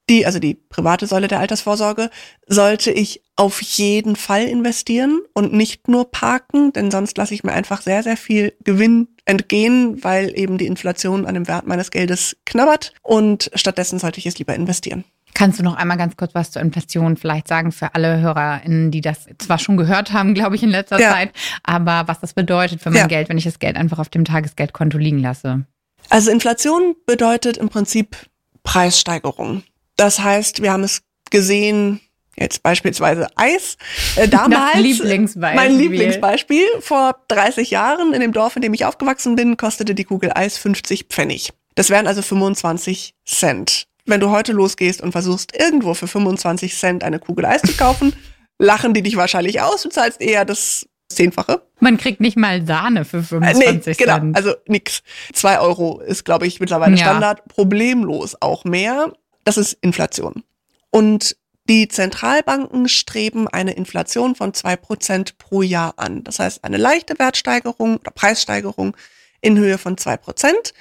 die, 0.09 0.25
also 0.25 0.39
die 0.39 0.56
private 0.56 1.07
Säule 1.07 1.27
der 1.27 1.39
Altersvorsorge, 1.39 2.09
sollte 2.47 2.91
ich 2.91 3.21
auf 3.35 3.61
jeden 3.61 4.15
Fall 4.15 4.44
investieren 4.44 5.21
und 5.33 5.53
nicht 5.53 5.88
nur 5.88 6.11
parken, 6.11 6.73
denn 6.73 6.91
sonst 6.91 7.17
lasse 7.17 7.33
ich 7.33 7.44
mir 7.44 7.53
einfach 7.53 7.81
sehr, 7.81 8.03
sehr 8.03 8.17
viel 8.17 8.53
Gewinn 8.63 9.07
entgehen, 9.25 10.03
weil 10.03 10.38
eben 10.38 10.57
die 10.57 10.65
Inflation 10.65 11.25
an 11.25 11.36
dem 11.36 11.48
Wert 11.48 11.67
meines 11.67 11.91
Geldes 11.91 12.36
knabbert 12.45 12.93
und 13.01 13.51
stattdessen 13.53 14.00
sollte 14.00 14.19
ich 14.19 14.25
es 14.25 14.39
lieber 14.39 14.55
investieren. 14.55 15.05
Kannst 15.36 15.60
du 15.60 15.63
noch 15.63 15.75
einmal 15.75 15.98
ganz 15.98 16.17
kurz 16.17 16.34
was 16.34 16.51
zur 16.51 16.62
Inflation 16.62 17.15
vielleicht 17.15 17.48
sagen 17.48 17.72
für 17.72 17.93
alle 17.93 18.19
HörerInnen, 18.19 18.91
die 18.91 19.01
das 19.01 19.27
zwar 19.38 19.60
schon 19.60 19.77
gehört 19.77 20.12
haben, 20.12 20.34
glaube 20.34 20.55
ich, 20.55 20.63
in 20.63 20.69
letzter 20.69 21.00
ja. 21.00 21.12
Zeit, 21.12 21.31
aber 21.63 22.07
was 22.07 22.19
das 22.19 22.34
bedeutet 22.34 22.81
für 22.81 22.89
mein 22.89 23.01
ja. 23.01 23.07
Geld, 23.07 23.29
wenn 23.29 23.38
ich 23.38 23.43
das 23.43 23.60
Geld 23.60 23.77
einfach 23.77 24.00
auf 24.00 24.10
dem 24.10 24.25
Tagesgeldkonto 24.25 24.98
liegen 24.98 25.19
lasse? 25.19 25.65
Also 26.10 26.31
Inflation 26.31 26.95
bedeutet 27.05 27.57
im 27.57 27.69
Prinzip 27.69 28.17
Preissteigerung. 28.63 29.63
Das 30.00 30.18
heißt, 30.22 30.62
wir 30.62 30.72
haben 30.72 30.86
es 30.86 31.01
gesehen, 31.29 32.00
jetzt 32.38 32.63
beispielsweise 32.63 33.27
Eis. 33.36 33.75
Äh, 34.15 34.27
damals, 34.29 34.75
Lieblingsbeispiel. 34.75 35.62
mein 35.62 35.77
Lieblingsbeispiel, 35.77 36.65
vor 36.79 37.18
30 37.27 37.70
Jahren 37.72 38.13
in 38.13 38.22
dem 38.22 38.32
Dorf, 38.32 38.56
in 38.56 38.62
dem 38.62 38.74
ich 38.74 38.86
aufgewachsen 38.86 39.36
bin, 39.36 39.58
kostete 39.58 39.94
die 39.96 40.06
Kugel 40.06 40.32
Eis 40.34 40.58
50 40.58 41.08
Pfennig. 41.10 41.50
Das 41.75 41.89
wären 41.89 42.08
also 42.08 42.22
25 42.22 43.13
Cent. 43.25 43.88
Wenn 44.06 44.22
du 44.22 44.29
heute 44.29 44.53
losgehst 44.53 45.01
und 45.01 45.12
versuchst, 45.12 45.53
irgendwo 45.53 45.94
für 45.94 46.08
25 46.08 46.77
Cent 46.77 47.03
eine 47.03 47.20
Kugel 47.20 47.46
Eis 47.46 47.62
zu 47.62 47.74
kaufen, 47.74 48.13
lachen 48.58 48.94
die 48.94 49.01
dich 49.01 49.18
wahrscheinlich 49.18 49.60
aus. 49.60 49.82
Du 49.82 49.89
zahlst 49.89 50.22
eher 50.22 50.46
das 50.46 50.88
Zehnfache. 51.10 51.62
Man 51.82 51.98
kriegt 51.98 52.22
nicht 52.22 52.38
mal 52.38 52.65
Sahne 52.65 53.03
für 53.03 53.22
25 53.22 53.68
äh, 53.68 53.74
nee, 53.74 53.96
genau, 53.98 54.20
Cent. 54.20 54.38
Also 54.38 54.53
nix. 54.65 55.01
Zwei 55.34 55.60
Euro 55.60 56.00
ist, 56.00 56.24
glaube 56.24 56.48
ich, 56.48 56.62
mittlerweile 56.62 56.96
ja. 56.96 57.03
Standard. 57.03 57.46
Problemlos 57.50 58.41
auch 58.41 58.63
mehr. 58.63 59.12
Das 59.43 59.58
ist 59.58 59.74
Inflation. 59.81 60.43
Und 60.91 61.38
die 61.69 61.88
Zentralbanken 61.88 62.89
streben 62.89 63.48
eine 63.48 63.74
Inflation 63.74 64.34
von 64.36 64.55
zwei 64.55 64.75
Prozent 64.75 65.38
pro 65.38 65.62
Jahr 65.62 65.93
an. 65.98 66.24
Das 66.24 66.39
heißt, 66.39 66.63
eine 66.63 66.77
leichte 66.77 67.19
Wertsteigerung 67.19 67.98
oder 67.98 68.12
Preissteigerung 68.12 68.98
in 69.41 69.58
Höhe 69.58 69.77
von 69.77 69.98
zwei 69.98 70.17
Prozent. 70.17 70.74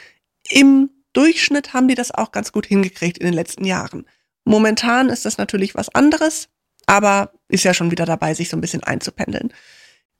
Im 0.49 0.91
Durchschnitt 1.12 1.75
haben 1.75 1.88
die 1.88 1.95
das 1.95 2.11
auch 2.11 2.33
ganz 2.33 2.53
gut 2.53 2.65
hingekriegt 2.67 3.19
in 3.19 3.27
den 3.27 3.35
letzten 3.35 3.65
Jahren. 3.65 4.07
Momentan 4.45 5.11
ist 5.11 5.27
das 5.27 5.37
natürlich 5.37 5.75
was 5.75 5.91
anderes, 5.91 6.49
aber 6.87 7.33
ist 7.49 7.65
ja 7.65 7.75
schon 7.75 7.91
wieder 7.91 8.07
dabei, 8.07 8.33
sich 8.33 8.49
so 8.49 8.57
ein 8.57 8.62
bisschen 8.62 8.83
einzupendeln. 8.83 9.53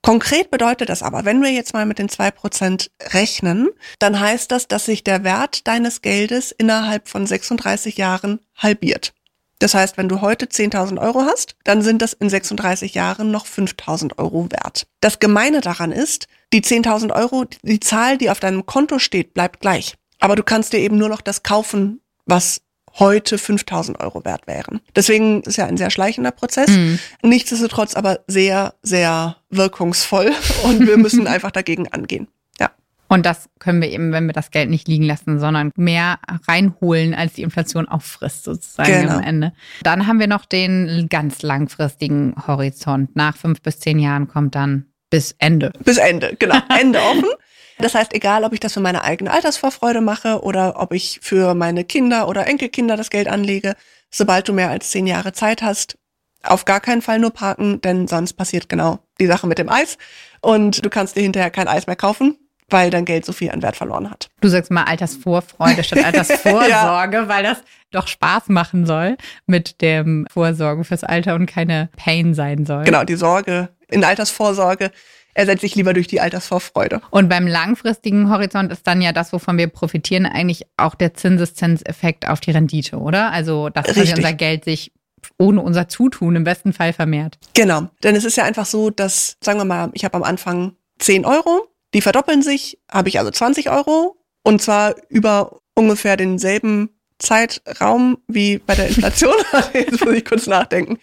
Konkret 0.03 0.51
bedeutet 0.51 0.89
das 0.89 1.03
aber, 1.03 1.25
wenn 1.25 1.43
wir 1.43 1.51
jetzt 1.51 1.75
mal 1.75 1.85
mit 1.85 1.99
den 1.99 2.09
zwei 2.09 2.31
Prozent 2.31 2.91
rechnen, 3.13 3.69
dann 3.99 4.19
heißt 4.19 4.51
das, 4.51 4.69
dass 4.69 4.87
sich 4.87 5.05
der 5.05 5.25
Wert 5.25 5.67
deines 5.67 6.03
Geldes 6.03 6.53
innerhalb 6.53 7.09
von 7.09 7.27
36 7.27 7.97
Jahren 7.97 8.41
halbiert. 8.57 9.13
Das 9.59 9.75
heißt, 9.75 9.97
wenn 9.97 10.09
du 10.09 10.21
heute 10.21 10.47
10.000 10.47 11.01
Euro 11.01 11.23
hast, 11.23 11.57
dann 11.65 11.83
sind 11.83 12.01
das 12.01 12.13
in 12.13 12.31
36 12.31 12.95
Jahren 12.95 13.31
noch 13.31 13.45
5.000 13.45 14.19
Euro 14.19 14.49
wert. 14.51 14.87
Das 15.01 15.19
Gemeine 15.19 15.61
daran 15.61 15.91
ist, 15.91 16.29
die 16.53 16.63
10.000 16.63 17.13
Euro, 17.13 17.45
die 17.63 17.81
Zahl, 17.81 18.19
die 18.19 18.31
auf 18.31 18.39
deinem 18.39 18.67
Konto 18.67 19.01
steht, 19.01 19.35
bleibt 19.35 19.61
gleich. 19.61 19.97
Aber 20.21 20.37
du 20.37 20.45
kannst 20.45 20.73
dir 20.73 20.79
eben 20.79 20.97
nur 20.97 21.09
noch 21.09 21.21
das 21.21 21.43
kaufen, 21.43 22.01
was 22.25 22.61
heute 22.99 23.39
5000 23.39 24.01
Euro 24.01 24.25
wert 24.25 24.47
wären. 24.47 24.81
Deswegen 24.97 25.43
ist 25.43 25.57
ja 25.57 25.67
ein 25.67 25.77
sehr 25.77 25.91
schleichender 25.91 26.31
Prozess. 26.31 26.71
Mhm. 26.71 26.99
Nichtsdestotrotz 27.23 27.95
aber 27.95 28.21
sehr, 28.27 28.75
sehr 28.83 29.37
wirkungsvoll 29.51 30.33
und 30.65 30.87
wir 30.87 30.97
müssen 30.97 31.27
einfach 31.29 31.51
dagegen 31.51 31.89
angehen. 31.89 32.29
Ja. 32.59 32.71
Und 33.09 33.25
das 33.25 33.49
können 33.59 33.81
wir 33.81 33.91
eben, 33.91 34.13
wenn 34.13 34.27
wir 34.27 34.33
das 34.33 34.51
Geld 34.51 34.71
nicht 34.71 34.89
liegen 34.89 35.05
lassen, 35.05 35.39
sondern 35.39 35.71
mehr 35.77 36.19
reinholen, 36.47 37.15
als 37.15 37.35
die 37.35 37.43
Inflation 37.43 37.89
auffrisst, 37.89 38.45
sozusagen 38.45 39.03
genau. 39.03 39.17
am 39.17 39.23
Ende. 39.23 39.53
Dann 39.83 40.07
haben 40.07 40.21
wir 40.21 40.27
noch 40.27 40.45
den 40.45 41.09
ganz 41.09 41.43
langfristigen 41.43 42.35
Horizont. 42.47 43.15
Nach 43.17 43.37
fünf 43.37 43.63
bis 43.63 43.79
zehn 43.79 43.99
Jahren 43.99 44.29
kommt 44.29 44.55
dann 44.55 44.87
bis 45.11 45.35
Ende. 45.39 45.73
Bis 45.85 45.97
Ende, 45.97 46.37
genau. 46.39 46.59
Ende 46.69 47.01
offen. 47.01 47.25
Das 47.79 47.95
heißt, 47.95 48.13
egal, 48.13 48.45
ob 48.45 48.53
ich 48.53 48.61
das 48.61 48.75
für 48.75 48.81
meine 48.81 49.05
eigene 49.05 49.31
Altersvorfreude 49.31 50.01
mache 50.01 50.43
oder 50.43 50.81
ob 50.81 50.93
ich 50.93 51.21
für 51.23 51.55
meine 51.55 51.85
Kinder 51.85 52.29
oder 52.29 52.47
Enkelkinder 52.47 52.97
das 52.97 53.11
Geld 53.11 53.29
anlege, 53.29 53.75
sobald 54.11 54.49
du 54.49 54.53
mehr 54.53 54.71
als 54.71 54.91
zehn 54.91 55.07
Jahre 55.07 55.33
Zeit 55.33 55.63
hast, 55.63 55.97
auf 56.43 56.65
gar 56.65 56.81
keinen 56.81 57.03
Fall 57.03 57.19
nur 57.19 57.31
parken, 57.31 57.81
denn 57.81 58.09
sonst 58.09 58.35
passiert 58.35 58.69
genau 58.69 59.01
die 59.21 59.27
Sache 59.27 59.47
mit 59.47 59.59
dem 59.59 59.69
Eis 59.69 59.99
und 60.41 60.85
du 60.85 60.91
kannst 60.91 61.17
dir 61.17 61.23
hinterher 61.23 61.51
kein 61.51 61.69
Eis 61.69 61.87
mehr 61.87 61.97
kaufen, 61.97 62.37
weil 62.69 62.91
dein 62.91 63.05
Geld 63.05 63.25
so 63.25 63.33
viel 63.33 63.51
an 63.51 63.63
Wert 63.63 63.77
verloren 63.77 64.11
hat. 64.11 64.29
Du 64.41 64.49
sagst 64.49 64.71
mal 64.71 64.85
Altersvorfreude 64.85 65.83
statt 65.83 65.99
Altersvorsorge, 66.05 67.17
ja. 67.17 67.29
weil 67.29 67.43
das 67.43 67.59
doch 67.91 68.07
Spaß 68.07 68.49
machen 68.49 68.87
soll 68.87 69.17
mit 69.47 69.81
dem 69.81 70.27
Vorsorgen 70.31 70.85
fürs 70.85 71.05
Alter 71.05 71.35
und 71.35 71.47
keine 71.47 71.89
Pain 71.97 72.35
sein 72.35 72.67
soll. 72.67 72.85
Genau, 72.85 73.05
die 73.05 73.17
Sorge 73.17 73.71
in 73.89 74.05
Altersvorsorge 74.05 74.91
ersetze 75.39 75.67
ich 75.67 75.77
lieber 75.77 75.95
durch 75.95 76.09
die 76.09 76.21
Altersvorfreude. 76.21 77.01
Und 77.11 77.29
beim 77.29 77.47
langfristigen 77.47 78.29
Horizont 78.29 78.73
ist 78.73 78.87
dann 78.87 79.01
ja 79.01 79.13
das, 79.13 79.33
wovon 79.33 79.57
wir 79.57 79.69
profitieren, 79.69 80.27
eigentlich 80.27 80.67
auch 80.77 80.97
der 80.97 81.15
Zinseszinseffekt 81.15 82.29
auf 82.29 82.41
die 82.41 82.51
Rendite, 82.51 82.97
oder? 82.97 83.31
Also, 83.31 83.69
dass 83.69 83.97
unser 83.97 84.33
Geld 84.33 84.65
sich 84.65 84.93
ohne 85.39 85.61
unser 85.63 85.89
Zutun 85.89 86.37
im 86.37 86.45
besten 86.45 86.73
Fall 86.73 86.93
vermehrt. 86.93 87.39
Genau, 87.55 87.89
denn 88.03 88.17
es 88.17 88.25
ist 88.25 88.37
ja 88.37 88.45
einfach 88.45 88.67
so, 88.67 88.91
dass, 88.91 89.37
sagen 89.41 89.59
wir 89.59 89.65
mal, 89.65 89.91
ich 89.95 90.05
habe 90.05 90.17
am 90.17 90.25
Anfang 90.25 90.75
10 90.99 91.25
Euro, 91.25 91.69
die 91.95 92.01
verdoppeln 92.01 92.43
sich, 92.43 92.79
habe 92.91 93.09
ich 93.09 93.19
also 93.19 93.31
20 93.31 93.71
Euro 93.71 94.17
und 94.43 94.61
zwar 94.61 94.95
über 95.09 95.61
ungefähr 95.75 96.17
denselben 96.17 96.91
Zeitraum 97.19 98.19
wie 98.27 98.59
bei 98.59 98.75
der 98.75 98.89
Inflation. 98.89 99.35
Jetzt 99.73 100.05
muss 100.05 100.15
ich 100.15 100.25
kurz 100.25 100.47
nachdenken. 100.47 100.99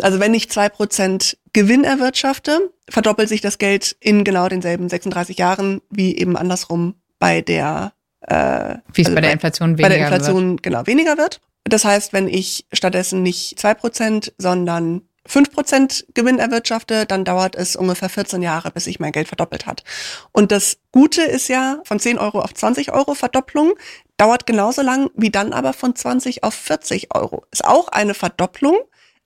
Also 0.00 0.20
wenn 0.20 0.34
ich 0.34 0.50
zwei 0.50 0.68
Prozent 0.68 1.38
Gewinn 1.52 1.84
erwirtschafte, 1.84 2.70
verdoppelt 2.88 3.28
sich 3.28 3.40
das 3.40 3.58
Geld 3.58 3.96
in 4.00 4.24
genau 4.24 4.48
denselben 4.48 4.88
36 4.88 5.38
Jahren 5.38 5.80
wie 5.90 6.16
eben 6.16 6.36
andersrum 6.36 6.94
bei 7.18 7.40
der 7.40 7.92
äh, 8.22 8.76
wie 8.92 9.02
es 9.02 9.08
also 9.08 9.14
bei 9.14 9.20
der 9.22 9.32
Inflation 9.32 9.78
weniger 9.78 9.88
bei 9.88 9.94
der 9.94 9.98
Inflation 10.06 10.50
wird. 10.52 10.62
genau 10.62 10.86
weniger 10.86 11.16
wird. 11.18 11.40
Das 11.64 11.84
heißt, 11.84 12.12
wenn 12.12 12.28
ich 12.28 12.66
stattdessen 12.72 13.22
nicht 13.22 13.58
zwei 13.58 13.74
Prozent, 13.74 14.32
sondern 14.38 15.02
5% 15.28 16.06
Gewinn 16.14 16.38
erwirtschafte, 16.38 17.06
dann 17.06 17.24
dauert 17.24 17.54
es 17.54 17.76
ungefähr 17.76 18.08
14 18.08 18.42
Jahre, 18.42 18.70
bis 18.70 18.84
sich 18.84 18.98
mein 19.00 19.12
Geld 19.12 19.28
verdoppelt 19.28 19.66
hat. 19.66 19.84
Und 20.32 20.50
das 20.50 20.78
Gute 20.92 21.22
ist 21.22 21.48
ja, 21.48 21.80
von 21.84 22.00
10 22.00 22.18
Euro 22.18 22.40
auf 22.40 22.54
20 22.54 22.92
Euro 22.92 23.14
Verdopplung 23.14 23.74
dauert 24.16 24.46
genauso 24.46 24.82
lang 24.82 25.10
wie 25.14 25.30
dann 25.30 25.52
aber 25.52 25.72
von 25.72 25.94
20 25.94 26.42
auf 26.42 26.54
40 26.54 27.14
Euro. 27.14 27.44
Ist 27.50 27.64
auch 27.64 27.88
eine 27.88 28.14
Verdopplung, 28.14 28.76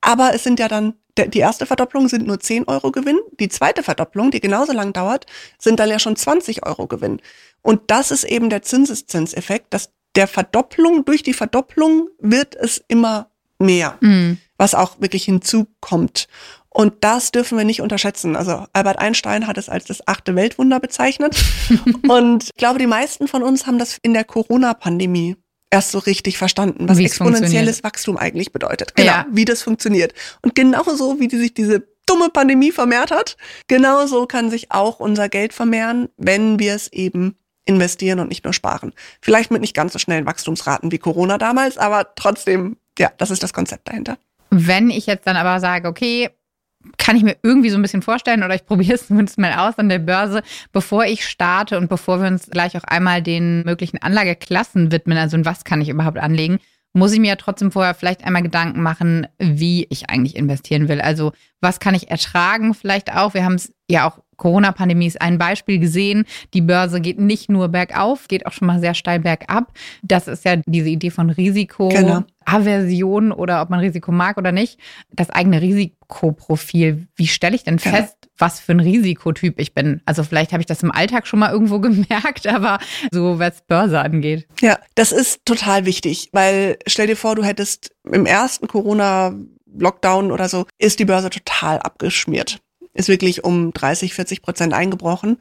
aber 0.05 0.35
es 0.35 0.45
sind 0.45 0.61
ja 0.61 0.69
dann, 0.69 0.95
die 1.17 1.39
erste 1.39 1.65
Verdopplung 1.65 2.09
sind 2.09 2.27
nur 2.27 2.39
10 2.39 2.65
Euro 2.69 2.93
Gewinn. 2.93 3.19
Die 3.41 3.49
zweite 3.49 3.83
Verdopplung, 3.83 4.31
die 4.31 4.41
genauso 4.41 4.73
lang 4.73 4.93
dauert, 4.93 5.25
sind 5.59 5.81
dann 5.81 5.89
ja 5.89 5.99
schon 5.99 6.15
20 6.15 6.67
Euro 6.67 6.87
Gewinn. 6.87 7.23
Und 7.63 7.81
das 7.87 8.11
ist 8.11 8.25
eben 8.25 8.51
der 8.51 8.61
Zinseszinseffekt, 8.61 9.73
dass 9.73 9.91
der 10.15 10.29
Verdopplung, 10.29 11.07
durch 11.07 11.23
die 11.23 11.33
Verdopplung 11.33 12.09
wird 12.19 12.55
es 12.55 12.85
immer 12.87 13.31
mehr, 13.59 13.97
mhm. 14.01 14.39
was 14.59 14.75
auch 14.75 15.01
wirklich 15.01 15.25
hinzukommt. 15.25 16.29
Und 16.69 16.93
das 17.01 17.31
dürfen 17.31 17.57
wir 17.57 17.65
nicht 17.65 17.81
unterschätzen. 17.81 18.37
Also 18.37 18.67
Albert 18.75 18.99
Einstein 18.99 19.47
hat 19.47 19.57
es 19.57 19.71
als 19.71 19.87
das 19.87 20.07
achte 20.07 20.37
Weltwunder 20.37 20.81
bezeichnet. 20.81 21.43
und 22.09 22.45
ich 22.45 22.55
glaube, 22.57 22.79
die 22.79 22.87
meisten 22.87 23.27
von 23.27 23.43
uns 23.43 23.67
haben 23.67 23.79
das 23.79 23.99
in 24.03 24.13
der 24.13 24.25
Corona-Pandemie 24.25 25.37
erst 25.71 25.91
so 25.91 25.99
richtig 25.99 26.39
verstanden, 26.39 26.89
was 26.89 26.99
exponentielles 26.99 27.83
Wachstum 27.83 28.17
eigentlich 28.17 28.53
bedeutet. 28.53 28.95
Genau, 28.95 29.07
ja. 29.07 29.27
wie 29.31 29.45
das 29.45 29.63
funktioniert. 29.63 30.15
Und 30.43 30.55
genauso 30.55 31.19
wie 31.21 31.29
die 31.29 31.39
sich 31.39 31.55
diese 31.55 31.87
dumme 32.07 32.29
Pandemie 32.31 32.71
vermehrt 32.71 33.11
hat, 33.11 33.37
genauso 33.67 34.27
kann 34.27 34.51
sich 34.51 34.71
auch 34.71 35.01
unser 35.01 35.29
Geld 35.29 35.53
vermehren, 35.53 36.09
wenn 36.17 36.59
wir 36.59 36.75
es 36.75 36.93
eben 36.93 37.37
investieren 37.65 38.21
und 38.21 38.29
nicht 38.29 38.45
nur 38.45 38.53
sparen. 38.53 38.93
Vielleicht 39.21 39.51
mit 39.51 39.63
nicht 39.63 39.75
ganz 39.75 39.93
so 39.93 39.99
schnellen 39.99 40.27
Wachstumsraten 40.27 40.93
wie 40.93 40.99
Corona 40.99 41.39
damals, 41.39 41.79
aber 41.79 42.15
trotzdem, 42.15 42.77
ja, 42.99 43.11
das 43.17 43.31
ist 43.31 43.43
das 43.43 43.53
Konzept 43.53 43.89
dahinter. 43.89 44.19
Wenn 44.51 44.91
ich 44.91 45.07
jetzt 45.07 45.27
dann 45.27 45.37
aber 45.37 45.61
sage, 45.61 45.89
okay, 45.89 46.31
kann 46.99 47.17
ich 47.17 47.23
mir 47.23 47.37
irgendwie 47.43 47.71
so 47.71 47.79
ein 47.79 47.83
bisschen 47.83 48.03
vorstellen 48.03 48.43
oder 48.43 48.55
ich 48.55 48.67
probiere 48.67 48.95
es 48.95 49.07
zumindest 49.07 49.39
mal 49.39 49.53
aus 49.55 49.79
an 49.79 49.89
der 49.89 49.99
Börse, 49.99 50.43
bevor 50.73 51.05
ich 51.05 51.27
starte 51.27 51.79
und 51.79 51.89
bevor 51.89 52.21
wir 52.21 52.29
uns 52.29 52.49
gleich 52.51 52.77
auch 52.77 52.85
einmal 52.85 53.23
den 53.23 53.63
möglichen 53.65 54.01
Anlageklassen 54.03 54.93
widmen, 54.93 55.19
also 55.19 55.37
in 55.37 55.45
was 55.45 55.65
kann 55.65 55.81
ich 55.81 55.89
überhaupt 55.89 56.19
anlegen, 56.19 56.59
muss 56.95 57.13
ich 57.13 57.19
mir 57.19 57.31
ja 57.31 57.37
trotzdem 57.37 57.73
vorher 57.73 57.95
vielleicht 57.95 58.25
einmal 58.25 58.43
Gedanken 58.43 58.81
machen, 58.81 59.27
wie 59.39 59.87
ich 59.91 60.11
eigentlich 60.11 60.37
investieren 60.37 60.89
will. 60.89 61.01
Also 61.01 61.33
was 61.61 61.81
kann 61.81 61.95
ich 61.95 62.11
ertragen 62.11 62.73
vielleicht 62.73 63.13
auch. 63.15 63.35
Wir 63.35 63.45
haben 63.45 63.55
es 63.55 63.75
ja 63.91 64.09
auch 64.09 64.21
Corona-Pandemie 64.37 65.07
ist 65.07 65.21
ein 65.21 65.39
Beispiel 65.39 65.79
gesehen. 65.79 66.25
Die 66.53 66.61
Börse 66.61 67.01
geht 67.01 67.19
nicht 67.19 67.51
nur 67.51 67.69
bergauf, 67.69 68.29
geht 68.29 68.47
auch 68.47 68.53
schon 68.53 68.67
mal 68.67 68.81
sehr 68.81 68.95
steil 68.95 69.21
bergab. 69.21 69.73
Das 70.03 70.29
ist 70.29 70.45
ja 70.45 70.57
diese 70.67 70.89
Idee 70.89 71.11
von 71.11 71.31
Risiko. 71.31 71.89
Genau. 71.89 72.25
Aversion 72.47 73.33
oder 73.33 73.63
ob 73.63 73.71
man 73.71 73.81
Risiko 73.81 74.13
mag 74.13 74.37
oder 74.37 74.53
nicht. 74.53 74.79
Das 75.11 75.31
eigene 75.31 75.61
Risikoprofil. 75.61 77.07
Wie 77.17 77.27
stelle 77.27 77.57
ich 77.57 77.65
denn 77.65 77.79
genau. 77.79 77.97
fest, 77.97 78.17
was 78.39 78.61
für 78.61 78.73
ein 78.73 78.81
Risikotyp 78.81 79.59
ich 79.59 79.75
bin? 79.75 80.03
Also 80.07 80.25
vielleicht 80.25 80.53
habe 80.53 80.61
ich 80.61 80.67
das 80.67 80.83
im 80.83 80.93
Alltag 80.93 81.27
schon 81.27 81.39
mal 81.39 81.53
irgendwo 81.53 81.79
gemerkt, 81.81 82.47
aber 82.47 82.79
so 83.11 83.39
was 83.39 83.63
Börse 83.67 84.01
angeht. 84.01 84.47
Ja, 84.61 84.79
das 84.95 85.13
ist 85.13 85.45
total 85.45 85.87
wichtig, 85.87 86.31
weil 86.33 86.79
stell 86.87 87.07
dir 87.07 87.17
vor, 87.17 87.35
du 87.35 87.45
hättest 87.45 87.93
im 88.11 88.27
ersten 88.27 88.69
Corona 88.69 89.35
Lockdown 89.77 90.31
oder 90.31 90.49
so, 90.49 90.67
ist 90.79 90.99
die 91.01 91.05
Börse 91.05 91.31
total 91.31 91.79
abgeschmiert 91.79 92.61
ist 92.95 93.09
wirklich 93.09 93.45
um 93.45 93.73
30, 93.73 94.15
40 94.15 94.43
Prozent 94.43 94.73
eingebrochen. 94.73 95.39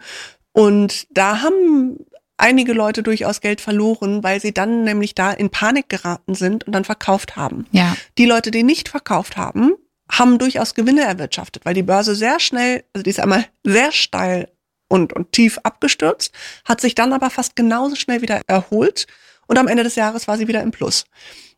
Und 0.52 1.08
da 1.12 1.42
haben 1.42 1.98
einige 2.38 2.74
Leute 2.74 3.04
durchaus 3.04 3.42
Geld 3.42 3.62
verloren, 3.62 4.24
weil 4.24 4.42
sie 4.42 4.54
dann 4.54 4.84
nämlich 4.84 5.16
da 5.16 5.32
in 5.32 5.50
Panik 5.50 5.90
geraten 5.90 6.36
sind 6.36 6.66
und 6.66 6.74
dann 6.74 6.84
verkauft 6.84 7.36
haben. 7.36 7.66
Ja. 7.72 7.96
Die 8.18 8.26
Leute, 8.26 8.52
die 8.52 8.64
nicht 8.64 8.90
verkauft 8.90 9.38
haben, 9.38 9.74
haben 10.12 10.38
durchaus 10.38 10.76
Gewinne 10.76 11.02
erwirtschaftet, 11.02 11.66
weil 11.66 11.74
die 11.74 11.84
Börse 11.84 12.16
sehr 12.16 12.40
schnell, 12.40 12.84
also 12.94 13.04
die 13.04 13.10
ist 13.10 13.20
einmal 13.20 13.46
sehr 13.64 13.92
steil 13.92 14.50
und, 14.90 15.14
und 15.14 15.32
tief 15.32 15.60
abgestürzt, 15.64 16.34
hat 16.66 16.82
sich 16.82 16.96
dann 16.96 17.14
aber 17.14 17.30
fast 17.30 17.56
genauso 17.56 17.96
schnell 17.96 18.22
wieder 18.22 18.42
erholt 18.48 19.08
und 19.48 19.58
am 19.58 19.68
Ende 19.68 19.84
des 19.84 19.96
Jahres 19.96 20.28
war 20.28 20.38
sie 20.38 20.48
wieder 20.48 20.62
im 20.62 20.72
Plus. 20.72 21.06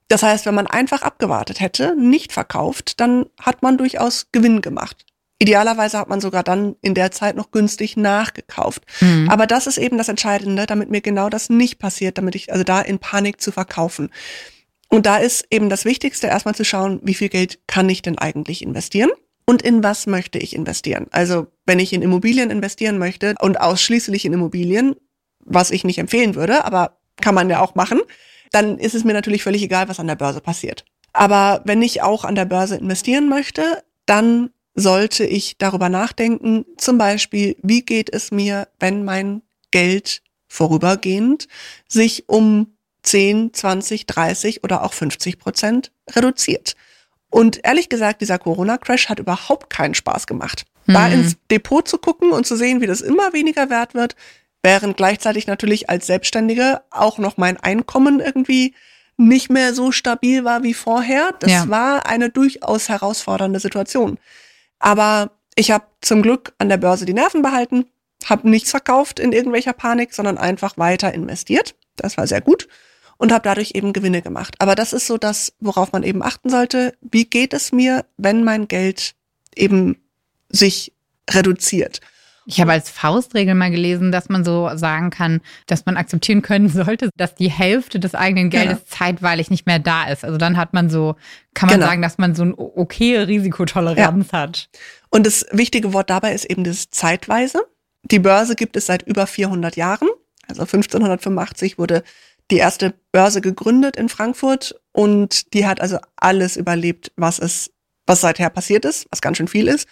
Das 0.08 0.22
heißt, 0.22 0.46
wenn 0.46 0.56
man 0.56 0.68
einfach 0.68 1.02
abgewartet 1.02 1.60
hätte, 1.60 1.96
nicht 1.96 2.32
verkauft, 2.32 3.00
dann 3.00 3.26
hat 3.42 3.64
man 3.64 3.78
durchaus 3.78 4.28
Gewinn 4.32 4.62
gemacht. 4.62 5.06
Idealerweise 5.38 5.98
hat 5.98 6.08
man 6.08 6.22
sogar 6.22 6.44
dann 6.44 6.76
in 6.82 6.94
der 6.94 7.12
Zeit 7.12 7.36
noch 7.36 7.52
günstig 7.52 7.98
nachgekauft. 7.98 8.84
Mhm. 9.02 9.30
Aber 9.30 9.48
das 9.48 9.68
ist 9.68 9.78
eben 9.78 9.98
das 9.98 10.08
Entscheidende, 10.08 10.66
damit 10.66 10.90
mir 10.90 11.02
genau 11.02 11.30
das 11.30 11.50
nicht 11.50 11.78
passiert, 11.78 12.18
damit 12.18 12.36
ich 12.36 12.52
also 12.52 12.64
da 12.64 12.82
in 12.82 13.00
Panik 13.00 13.42
zu 13.42 13.52
verkaufen. 13.52 14.10
Und 14.90 15.06
da 15.06 15.18
ist 15.18 15.46
eben 15.50 15.70
das 15.70 15.84
Wichtigste, 15.84 16.28
erstmal 16.28 16.56
zu 16.56 16.64
schauen, 16.64 17.02
wie 17.04 17.16
viel 17.16 17.30
Geld 17.30 17.60
kann 17.68 17.90
ich 17.90 18.02
denn 18.02 18.18
eigentlich 18.18 18.62
investieren? 18.62 19.10
Und 19.46 19.62
in 19.62 19.84
was 19.84 20.08
möchte 20.08 20.40
ich 20.40 20.56
investieren? 20.56 21.08
Also, 21.12 21.48
wenn 21.66 21.80
ich 21.80 21.94
in 21.94 22.02
Immobilien 22.02 22.50
investieren 22.50 22.98
möchte 22.98 23.36
und 23.42 23.60
ausschließlich 23.60 24.26
in 24.26 24.34
Immobilien, 24.34 24.96
was 25.40 25.70
ich 25.70 25.84
nicht 25.84 26.00
empfehlen 26.00 26.36
würde, 26.36 26.66
aber 26.66 26.98
kann 27.22 27.36
man 27.36 27.50
ja 27.50 27.62
auch 27.62 27.76
machen, 27.76 28.00
dann 28.52 28.80
ist 28.80 28.96
es 28.96 29.04
mir 29.04 29.14
natürlich 29.14 29.44
völlig 29.44 29.62
egal, 29.62 29.88
was 29.88 30.00
an 30.00 30.08
der 30.08 30.16
Börse 30.16 30.42
passiert. 30.42 30.86
Aber 31.14 31.62
wenn 31.66 31.82
ich 31.82 32.02
auch 32.02 32.24
an 32.24 32.36
der 32.36 32.46
Börse 32.46 32.76
investieren 32.76 33.30
möchte, 33.30 33.84
dann 34.06 34.50
sollte 34.76 35.26
ich 35.26 35.58
darüber 35.58 35.90
nachdenken, 35.90 36.66
zum 36.78 36.98
Beispiel, 36.98 37.56
wie 37.64 37.82
geht 37.82 38.14
es 38.14 38.32
mir, 38.32 38.68
wenn 38.80 39.06
mein 39.06 39.42
Geld 39.72 40.22
vorübergehend 40.48 41.48
sich 41.88 42.28
um 42.28 42.76
10, 43.04 43.54
20, 43.54 44.06
30 44.06 44.64
oder 44.64 44.84
auch 44.84 44.94
50 44.94 45.40
Prozent 45.40 45.92
reduziert. 46.12 46.76
Und 47.30 47.60
ehrlich 47.64 47.90
gesagt, 47.90 48.22
dieser 48.22 48.40
Corona-Crash 48.40 49.10
hat 49.10 49.20
überhaupt 49.20 49.70
keinen 49.70 49.94
Spaß 49.96 50.28
gemacht. 50.28 50.66
Mhm. 50.86 50.94
Da 50.94 51.08
ins 51.08 51.36
Depot 51.52 51.88
zu 51.88 51.98
gucken 51.98 52.32
und 52.32 52.46
zu 52.46 52.56
sehen, 52.56 52.82
wie 52.82 52.88
das 52.88 53.02
immer 53.02 53.34
weniger 53.34 53.70
wert 53.70 53.94
wird, 53.94 54.16
während 54.64 54.98
gleichzeitig 54.98 55.48
natürlich 55.48 55.90
als 55.90 56.08
Selbstständige 56.08 56.82
auch 56.90 57.18
noch 57.18 57.38
mein 57.38 57.58
Einkommen 57.58 58.20
irgendwie 58.20 58.74
nicht 59.18 59.50
mehr 59.50 59.74
so 59.74 59.92
stabil 59.92 60.44
war 60.44 60.64
wie 60.64 60.74
vorher. 60.74 61.34
Das 61.40 61.52
Ja. 61.52 61.70
war 61.70 62.06
eine 62.06 62.30
durchaus 62.30 62.90
herausfordernde 62.90 63.60
Situation. 63.60 64.18
Aber 64.80 65.32
ich 65.56 65.72
habe 65.72 65.86
zum 66.02 66.22
Glück 66.22 66.54
an 66.58 66.70
der 66.70 66.78
Börse 66.78 67.06
die 67.06 67.14
Nerven 67.14 67.42
behalten, 67.42 67.86
habe 68.26 68.50
nichts 68.50 68.72
verkauft 68.72 69.20
in 69.20 69.32
irgendwelcher 69.32 69.74
Panik, 69.74 70.14
sondern 70.14 70.38
einfach 70.38 70.78
weiter 70.78 71.14
investiert. 71.14 71.76
Das 71.96 72.18
war 72.18 72.28
sehr 72.28 72.42
gut 72.42 72.68
und 73.18 73.32
habe 73.32 73.44
dadurch 73.44 73.72
eben 73.74 73.94
Gewinne 73.94 74.22
gemacht. 74.22 74.56
Aber 74.60 74.76
das 74.76 74.94
ist 74.94 75.08
so 75.08 75.18
das, 75.18 75.54
worauf 75.60 75.92
man 75.92 76.04
eben 76.04 76.24
achten 76.24 76.50
sollte. 76.50 76.98
Wie 77.02 77.26
geht 77.26 77.54
es 77.54 77.72
mir, 77.72 78.06
wenn 78.18 78.44
mein 78.44 78.68
Geld 78.68 79.16
eben 79.56 79.98
sich 80.50 80.94
reduziert? 81.30 82.02
Ich 82.48 82.62
habe 82.62 82.72
als 82.74 82.90
Faustregel 82.90 83.56
mal 83.56 83.72
gelesen, 83.72 84.12
dass 84.12 84.30
man 84.30 84.46
so 84.46 84.70
sagen 84.76 85.10
kann, 85.10 85.42
dass 85.66 85.86
man 85.86 85.98
akzeptieren 85.98 86.42
können 86.42 86.70
sollte, 86.70 87.10
dass 87.18 87.34
die 87.36 87.50
Hälfte 87.50 88.00
des 88.00 88.14
eigenen 88.14 88.50
Geldes 88.50 88.80
Ja. 88.80 88.86
zeitweilig 88.98 89.50
nicht 89.50 89.66
mehr 89.66 89.80
da 89.80 90.06
ist. 90.10 90.24
Also 90.24 90.38
dann 90.38 90.56
hat 90.58 90.74
man 90.74 90.90
so, 90.90 91.16
kann 91.56 91.68
man 91.70 91.80
Genau. 91.80 91.88
sagen, 91.90 92.02
dass 92.02 92.18
man 92.18 92.36
so 92.36 92.44
eine 92.44 92.58
okay 92.58 93.18
Risikotoleranz 93.18 94.32
hat. 94.32 94.70
Und 95.10 95.26
das 95.26 95.46
wichtige 95.52 95.94
Wort 95.94 96.10
dabei 96.10 96.34
ist 96.34 96.46
eben 96.46 96.64
das 96.64 96.90
zeitweise. 96.90 97.64
Die 98.04 98.20
Börse 98.20 98.56
gibt 98.56 98.78
es 98.78 98.86
seit 98.86 99.02
über 99.04 99.26
400 99.28 99.76
Jahren. 99.76 100.08
Also 100.48 100.66
1585 100.66 101.78
wurde 101.80 102.04
die 102.52 102.58
erste 102.58 102.94
Börse 103.12 103.42
gegründet 103.42 103.96
in 103.96 104.08
Frankfurt 104.10 104.76
und 104.92 105.54
die 105.56 105.66
hat 105.66 105.82
also 105.82 105.98
alles 106.16 106.58
überlebt, 106.58 107.12
was 107.16 107.40
es, 107.40 107.72
was 108.06 108.22
seither 108.22 108.52
passiert 108.52 108.86
ist, 108.86 109.08
was 109.10 109.22
ganz 109.22 109.38
schön 109.38 109.48
viel 109.48 109.68
ist. 109.68 109.88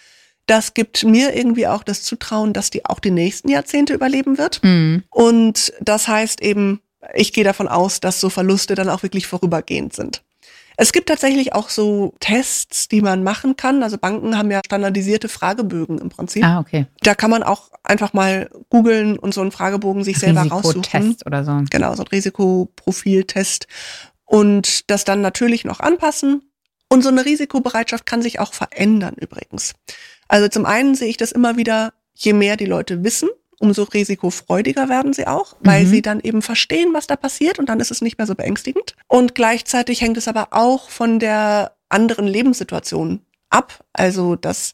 Das 0.46 0.74
gibt 0.74 1.04
mir 1.04 1.36
irgendwie 1.36 1.68
auch 1.68 1.84
das 1.84 2.04
Zutrauen, 2.04 2.54
dass 2.54 2.70
die 2.70 2.86
auch 2.86 3.00
die 3.00 3.12
nächsten 3.12 3.50
Jahrzehnte 3.50 3.94
überleben 3.94 4.38
wird. 4.38 4.62
Mhm. 4.64 5.04
Und 5.10 5.74
das 5.80 6.08
heißt 6.08 6.42
eben, 6.42 6.82
ich 7.14 7.34
gehe 7.34 7.44
davon 7.44 7.68
aus, 7.68 8.00
dass 8.00 8.20
so 8.20 8.30
Verluste 8.30 8.76
dann 8.76 8.90
auch 8.90 9.04
wirklich 9.04 9.28
vorübergehend 9.28 9.94
sind. 9.94 10.22
Es 10.76 10.92
gibt 10.92 11.08
tatsächlich 11.10 11.54
auch 11.54 11.70
so 11.70 12.16
Tests, 12.20 12.88
die 12.88 13.02
man 13.02 13.24
machen 13.24 13.56
kann. 13.56 13.84
Also 13.84 13.98
Banken 13.98 14.38
haben 14.38 14.50
ja 14.50 14.62
standardisierte 14.66 15.30
Fragebögen 15.30 16.00
im 16.00 16.10
Prinzip. 16.10 16.44
Ah, 16.44 16.60
okay. 16.60 16.88
Da 17.02 17.14
kann 17.14 17.30
man 17.30 17.44
auch 17.44 17.70
einfach 17.84 18.14
mal 18.14 18.50
googeln 18.70 19.20
und 19.20 19.34
so 19.34 19.42
einen 19.42 19.52
Fragebogen 19.52 20.04
sich 20.04 20.18
selber 20.18 20.42
raussuchen. 20.42 20.82
Risikotest 20.82 21.26
oder 21.26 21.44
so. 21.44 21.62
Genau, 21.70 21.96
so 21.96 22.04
ein 22.04 22.08
Risikoprofiltest. 22.08 23.68
Und 24.26 24.90
das 24.90 25.04
dann 25.04 25.22
natürlich 25.22 25.64
noch 25.64 25.80
anpassen. 25.80 26.42
Und 26.90 27.02
so 27.04 27.10
eine 27.10 27.26
Risikobereitschaft 27.26 28.06
kann 28.06 28.22
sich 28.22 28.40
auch 28.40 28.54
verändern 28.54 29.16
übrigens. 29.20 29.74
Also 30.28 30.48
zum 30.48 30.66
einen 30.66 30.96
sehe 30.96 31.10
ich 31.10 31.18
das 31.18 31.32
immer 31.32 31.58
wieder, 31.58 31.94
je 32.16 32.34
mehr 32.34 32.58
die 32.58 32.66
Leute 32.66 33.04
wissen, 33.04 33.30
umso 33.60 33.84
risikofreudiger 33.84 34.90
werden 34.90 35.14
sie 35.14 35.28
auch, 35.28 35.56
weil 35.62 35.86
Mhm. 35.86 35.90
sie 35.90 36.02
dann 36.02 36.20
eben 36.20 36.42
verstehen, 36.42 36.94
was 36.94 37.08
da 37.08 37.16
passiert 37.16 37.60
und 37.60 37.70
dann 37.70 37.80
ist 37.80 37.92
es 37.92 38.02
nicht 38.02 38.18
mehr 38.18 38.28
so 38.28 38.36
beängstigend. 38.36 38.96
Und 39.08 39.36
gleichzeitig 39.36 40.02
hängt 40.02 40.18
es 40.18 40.28
aber 40.28 40.50
auch 40.52 40.90
von 40.90 41.20
der 41.20 41.76
anderen 41.90 42.28
Lebenssituation 42.28 43.22
ab. 43.50 43.86
Also, 43.94 44.36
dass 44.36 44.74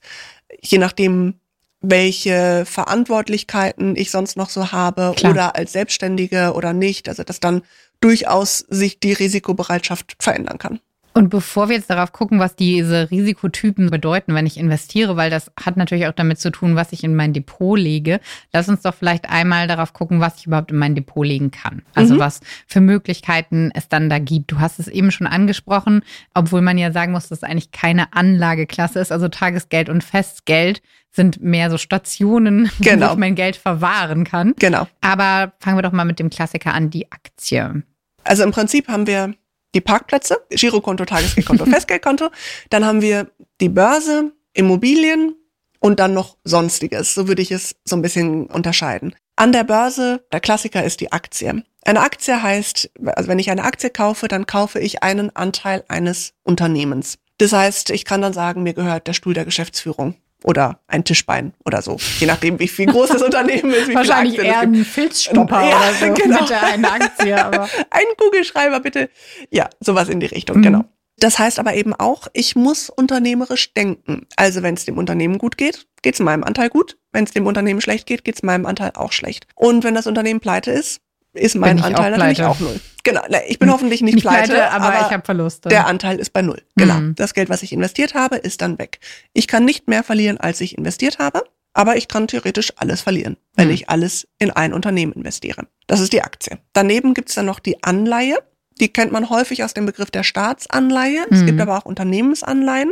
je 0.61 0.77
nachdem, 0.79 1.35
welche 1.81 2.65
Verantwortlichkeiten 2.65 3.95
ich 3.95 4.11
sonst 4.11 4.37
noch 4.37 4.49
so 4.49 4.71
habe 4.71 5.13
Klar. 5.15 5.31
oder 5.31 5.55
als 5.55 5.71
Selbstständige 5.73 6.53
oder 6.53 6.73
nicht, 6.73 7.07
also 7.09 7.23
dass 7.23 7.39
dann 7.39 7.61
durchaus 8.01 8.59
sich 8.69 8.99
die 8.99 9.13
Risikobereitschaft 9.13 10.15
verändern 10.19 10.57
kann. 10.57 10.79
Und 11.13 11.29
bevor 11.29 11.69
wir 11.69 11.75
jetzt 11.75 11.89
darauf 11.89 12.11
gucken, 12.13 12.39
was 12.39 12.55
diese 12.55 13.09
Risikotypen 13.09 13.89
bedeuten, 13.89 14.35
wenn 14.35 14.45
ich 14.45 14.57
investiere, 14.57 15.17
weil 15.17 15.29
das 15.29 15.51
hat 15.59 15.75
natürlich 15.75 16.07
auch 16.07 16.13
damit 16.13 16.39
zu 16.39 16.51
tun, 16.51 16.75
was 16.75 16.91
ich 16.93 17.03
in 17.03 17.15
mein 17.15 17.33
Depot 17.33 17.77
lege, 17.77 18.19
lass 18.53 18.69
uns 18.69 18.83
doch 18.83 18.93
vielleicht 18.93 19.29
einmal 19.29 19.67
darauf 19.67 19.91
gucken, 19.93 20.21
was 20.21 20.37
ich 20.37 20.45
überhaupt 20.47 20.71
in 20.71 20.77
mein 20.77 20.95
Depot 20.95 21.25
legen 21.25 21.51
kann. 21.51 21.81
Also 21.95 22.13
Mhm. 22.15 22.19
was 22.19 22.41
für 22.67 22.79
Möglichkeiten 22.79 23.71
es 23.73 23.89
dann 23.89 24.09
da 24.09 24.19
gibt. 24.19 24.51
Du 24.51 24.59
hast 24.59 24.79
es 24.79 24.87
eben 24.87 25.11
schon 25.11 25.27
angesprochen, 25.27 26.03
obwohl 26.33 26.61
man 26.61 26.77
ja 26.77 26.91
sagen 26.91 27.11
muss, 27.11 27.27
dass 27.27 27.39
es 27.39 27.43
eigentlich 27.43 27.71
keine 27.71 28.13
Anlageklasse 28.13 28.99
ist. 28.99 29.11
Also 29.11 29.27
Tagesgeld 29.29 29.89
und 29.89 30.03
Festgeld 30.03 30.81
sind 31.11 31.41
mehr 31.41 31.71
so 31.71 31.77
Stationen, 31.79 32.69
Genau. 32.81 33.07
wo 33.09 33.13
ich 33.13 33.17
mein 33.19 33.35
Geld 33.35 33.55
verwahren 33.55 34.25
kann. 34.25 34.53
Genau. 34.59 34.87
Aber 35.01 35.53
fangen 35.59 35.77
wir 35.77 35.81
doch 35.81 35.91
mal 35.91 36.05
mit 36.05 36.19
dem 36.19 36.29
Klassiker 36.29 36.73
an, 36.73 36.91
die 36.91 37.11
Aktie. 37.11 37.81
Also 38.23 38.43
im 38.43 38.51
Prinzip 38.51 38.87
haben 38.87 39.07
wir 39.07 39.33
die 39.75 39.81
Parkplätze, 39.81 40.37
Girokonto, 40.49 41.05
Tagesgeldkonto, 41.05 41.65
Festgeldkonto. 41.69 42.29
Dann 42.69 42.85
haben 42.85 43.01
wir 43.01 43.29
die 43.61 43.69
Börse, 43.69 44.31
Immobilien 44.53 45.35
und 45.79 45.99
dann 45.99 46.13
noch 46.13 46.37
Sonstiges. 46.43 47.13
So 47.13 47.27
würde 47.27 47.41
ich 47.41 47.51
es 47.51 47.75
so 47.85 47.95
ein 47.95 48.01
bisschen 48.01 48.47
unterscheiden. 48.47 49.15
An 49.35 49.51
der 49.51 49.63
Börse, 49.63 50.25
der 50.31 50.41
Klassiker 50.41 50.83
ist 50.83 50.99
die 50.99 51.11
Aktie. 51.11 51.63
Eine 51.85 52.01
Aktie 52.01 52.41
heißt, 52.41 52.91
also 53.05 53.29
wenn 53.29 53.39
ich 53.39 53.49
eine 53.49 53.63
Aktie 53.63 53.89
kaufe, 53.89 54.27
dann 54.27 54.45
kaufe 54.45 54.79
ich 54.79 55.01
einen 55.01 55.33
Anteil 55.35 55.83
eines 55.87 56.33
Unternehmens. 56.43 57.19
Das 57.37 57.53
heißt, 57.53 57.91
ich 57.91 58.03
kann 58.03 58.21
dann 58.21 58.33
sagen, 58.33 58.63
mir 58.63 58.73
gehört 58.73 59.07
der 59.07 59.13
Stuhl 59.13 59.33
der 59.33 59.45
Geschäftsführung 59.45 60.15
oder 60.43 60.79
ein 60.87 61.03
Tischbein 61.03 61.53
oder 61.65 61.81
so. 61.81 61.97
Je 62.19 62.27
nachdem, 62.27 62.59
wie 62.59 62.67
viel 62.67 62.85
groß 62.87 63.09
das 63.09 63.21
Unternehmen 63.29 63.71
ist, 63.71 63.87
wie 63.89 63.95
Wahrscheinlich 63.95 64.37
es 64.37 64.43
eher 64.43 64.59
ein 64.61 64.75
Filzstopper 64.85 65.61
Ja, 65.69 65.77
oder 65.77 65.93
so 65.93 66.13
genau. 66.23 66.41
mit 66.41 66.51
einer 66.51 66.91
Aktie. 66.93 67.43
Aber 67.45 67.63
Ein 67.89 68.05
Kugelschreiber 68.17 68.79
bitte. 68.79 69.09
Ja, 69.49 69.69
sowas 69.79 70.09
in 70.09 70.19
die 70.19 70.27
Richtung, 70.27 70.57
Mhm. 70.57 70.61
genau. 70.63 70.85
Das 71.21 71.37
heißt 71.37 71.59
aber 71.59 71.73
eben 71.73 71.93
auch, 71.93 72.27
ich 72.31 72.55
muss 72.55 72.89
unternehmerisch 72.89 73.73
denken. 73.73 74.25
Also 74.37 74.63
wenn 74.63 74.75
es 74.75 74.85
dem 74.85 74.97
Unternehmen 74.97 75.37
gut 75.37 75.57
geht, 75.57 75.85
geht 76.01 76.13
es 76.13 76.21
meinem 76.21 76.45
Anteil 76.45 76.69
gut. 76.69 76.97
Wenn 77.11 77.25
es 77.25 77.31
dem 77.31 77.45
Unternehmen 77.45 77.81
schlecht 77.81 78.05
geht, 78.05 78.23
geht 78.23 78.35
es 78.35 78.43
meinem 78.43 78.65
Anteil 78.65 78.91
auch 78.95 79.11
schlecht. 79.11 79.45
Und 79.55 79.83
wenn 79.83 79.95
das 79.95 80.07
Unternehmen 80.07 80.39
pleite 80.39 80.71
ist, 80.71 81.01
ist 81.33 81.55
mein 81.55 81.81
Anteil 81.81 82.13
auch 82.13 82.17
natürlich 82.17 82.43
auch 82.43 82.59
null. 82.59 82.79
Genau, 83.03 83.21
ne, 83.29 83.41
ich 83.47 83.59
bin 83.59 83.69
hoffentlich 83.71 84.01
nicht, 84.01 84.15
nicht 84.15 84.23
pleite, 84.23 84.53
pleite, 84.53 84.71
aber, 84.71 85.05
ich 85.07 85.13
habe 85.13 85.23
Verluste. 85.25 85.69
der 85.69 85.87
Anteil 85.87 86.19
ist 86.19 86.33
bei 86.33 86.41
null. 86.41 86.61
Genau. 86.75 86.95
Mhm. 86.95 87.15
Das 87.15 87.33
Geld, 87.33 87.49
was 87.49 87.63
ich 87.63 87.71
investiert 87.71 88.13
habe, 88.13 88.35
ist 88.37 88.61
dann 88.61 88.77
weg. 88.77 88.99
Ich 89.33 89.47
kann 89.47 89.65
nicht 89.65 89.87
mehr 89.87 90.03
verlieren, 90.03 90.37
als 90.37 90.59
ich 90.61 90.77
investiert 90.77 91.19
habe, 91.19 91.43
aber 91.73 91.95
ich 91.97 92.07
kann 92.07 92.27
theoretisch 92.27 92.73
alles 92.77 93.01
verlieren, 93.01 93.37
wenn 93.55 93.67
Mhm. 93.67 93.73
ich 93.73 93.89
alles 93.89 94.27
in 94.39 94.51
ein 94.51 94.73
Unternehmen 94.73 95.13
investiere. 95.13 95.67
Das 95.87 95.99
ist 95.99 96.13
die 96.13 96.21
Aktie. 96.23 96.57
Daneben 96.73 97.13
gibt's 97.13 97.35
dann 97.35 97.45
noch 97.45 97.59
die 97.59 97.81
Anleihe. 97.83 98.37
Die 98.79 98.89
kennt 98.89 99.11
man 99.11 99.29
häufig 99.29 99.63
aus 99.63 99.73
dem 99.73 99.85
Begriff 99.85 100.09
der 100.11 100.23
Staatsanleihe. 100.23 101.25
Es 101.29 101.41
Mhm. 101.41 101.45
gibt 101.45 101.61
aber 101.61 101.77
auch 101.77 101.85
Unternehmensanleihen. 101.85 102.91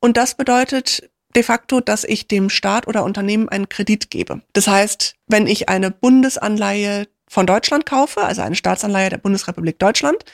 Und 0.00 0.16
das 0.16 0.34
bedeutet 0.34 1.08
de 1.34 1.42
facto, 1.42 1.80
dass 1.80 2.04
ich 2.04 2.28
dem 2.28 2.48
Staat 2.50 2.86
oder 2.88 3.04
Unternehmen 3.04 3.48
einen 3.48 3.68
Kredit 3.68 4.10
gebe. 4.10 4.40
Das 4.54 4.66
heißt, 4.68 5.14
wenn 5.26 5.46
ich 5.46 5.68
eine 5.68 5.90
Bundesanleihe 5.90 7.06
von 7.28 7.46
Deutschland 7.46 7.86
kaufe, 7.86 8.22
also 8.22 8.42
eine 8.42 8.54
Staatsanleihe 8.56 9.10
der 9.10 9.18
Bundesrepublik 9.18 9.78
Deutschland, 9.78 10.24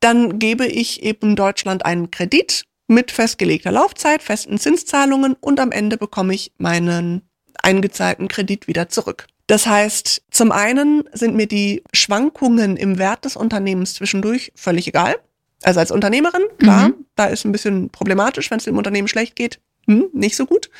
dann 0.00 0.38
gebe 0.38 0.66
ich 0.66 1.02
eben 1.02 1.36
Deutschland 1.36 1.84
einen 1.84 2.10
Kredit 2.10 2.64
mit 2.88 3.10
festgelegter 3.12 3.70
Laufzeit, 3.70 4.22
festen 4.22 4.58
Zinszahlungen 4.58 5.36
und 5.40 5.60
am 5.60 5.70
Ende 5.72 5.96
bekomme 5.96 6.34
ich 6.34 6.52
meinen 6.58 7.22
eingezahlten 7.62 8.26
Kredit 8.28 8.66
wieder 8.66 8.88
zurück. 8.88 9.26
Das 9.46 9.66
heißt, 9.66 10.22
zum 10.30 10.52
einen 10.52 11.04
sind 11.12 11.34
mir 11.34 11.46
die 11.46 11.82
Schwankungen 11.92 12.76
im 12.76 12.98
Wert 12.98 13.24
des 13.24 13.36
Unternehmens 13.36 13.94
zwischendurch 13.94 14.52
völlig 14.54 14.86
egal. 14.88 15.16
Also 15.62 15.80
als 15.80 15.90
Unternehmerin, 15.90 16.42
klar, 16.58 16.88
Mhm. 16.88 17.04
da 17.16 17.26
ist 17.26 17.44
ein 17.44 17.52
bisschen 17.52 17.90
problematisch, 17.90 18.50
wenn 18.50 18.58
es 18.58 18.64
dem 18.64 18.78
Unternehmen 18.78 19.08
schlecht 19.08 19.36
geht, 19.36 19.60
hm, 19.86 20.06
nicht 20.12 20.36
so 20.36 20.46
gut. 20.46 20.70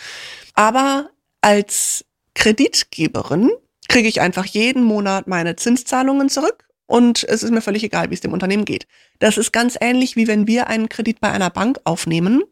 Aber 0.55 1.11
als 1.43 2.05
Kreditgeberin 2.35 3.51
kriege 3.91 4.09
ich 4.09 4.21
einfach 4.21 4.47
jeden 4.47 4.83
Monat 4.85 5.27
meine 5.27 5.57
Zinszahlungen 5.57 6.29
zurück 6.29 6.69
und 6.87 7.25
es 7.25 7.43
ist 7.43 7.51
mir 7.51 7.61
völlig 7.61 7.83
egal, 7.85 8.11
wie 8.11 8.15
es 8.15 8.21
dem 8.21 8.33
Unternehmen 8.33 8.65
geht. 8.65 8.87
Das 9.19 9.37
ist 9.37 9.53
ganz 9.53 9.77
ähnlich 9.81 10.17
wie 10.17 10.29
wenn 10.29 10.47
wir 10.47 10.69
einen 10.69 10.89
Kredit 10.89 11.21
bei 11.21 11.31
einer 11.31 11.51
Bank 11.51 11.79
aufnehmen. 11.85 12.43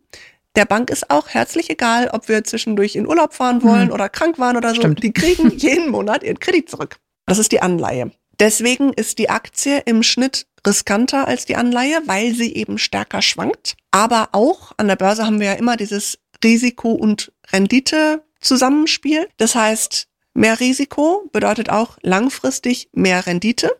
Der 0.57 0.65
Bank 0.65 0.91
ist 0.91 1.11
auch 1.11 1.29
herzlich 1.29 1.71
egal, 1.71 2.09
ob 2.13 2.29
wir 2.29 2.43
zwischendurch 2.45 2.97
in 2.97 3.07
Urlaub 3.07 3.33
fahren 3.35 3.63
wollen 3.63 3.87
Mhm. 3.89 3.93
oder 3.95 4.09
krank 4.09 4.39
waren 4.39 4.57
oder 4.57 4.71
so. 4.71 4.81
Stimmt. 4.81 5.03
Die 5.03 5.13
kriegen 5.13 5.51
jeden 5.57 5.91
Monat 5.91 6.23
ihren 6.25 6.41
Kredit 6.41 6.69
zurück. 6.69 6.97
Das 7.27 7.39
ist 7.39 7.53
die 7.53 7.61
Anleihe. 7.63 8.11
Deswegen 8.41 8.93
ist 8.93 9.19
die 9.19 9.31
Aktie 9.31 9.79
im 9.87 10.03
Schnitt 10.03 10.47
riskanter 10.67 11.29
als 11.29 11.45
die 11.45 11.57
Anleihe, 11.57 12.01
weil 12.07 12.35
sie 12.35 12.55
eben 12.55 12.79
stärker 12.79 13.23
schwankt. 13.23 13.77
Aber 13.93 14.31
auch 14.33 14.73
an 14.77 14.89
der 14.89 14.97
Börse 14.97 15.25
haben 15.25 15.39
wir 15.41 15.49
ja 15.49 15.53
immer 15.55 15.77
dieses 15.77 16.19
Risiko- 16.43 16.93
und 16.93 17.33
Rendite-Zusammenspiel. 17.53 19.29
Das 19.37 19.55
heißt, 19.55 20.08
mehr 20.39 20.61
Risiko 20.61 21.29
bedeutet 21.33 21.71
auch 21.71 21.99
langfristig 22.03 22.89
mehr 22.93 23.27
Rendite. 23.27 23.71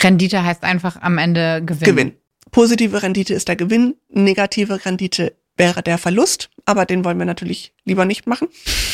Rendite 0.00 0.44
heißt 0.44 0.62
einfach 0.62 1.00
am 1.00 1.18
Ende 1.18 1.62
Gewinn. 1.64 1.84
Gewinn. 1.84 2.12
Positive 2.50 3.02
Rendite 3.02 3.34
ist 3.34 3.48
der 3.48 3.56
Gewinn, 3.56 3.96
negative 4.08 4.84
Rendite 4.84 5.34
wäre 5.56 5.82
der 5.82 5.98
Verlust, 5.98 6.50
aber 6.64 6.84
den 6.84 7.04
wollen 7.04 7.18
wir 7.18 7.26
natürlich 7.26 7.74
lieber 7.84 8.04
nicht 8.04 8.26
machen. 8.26 8.48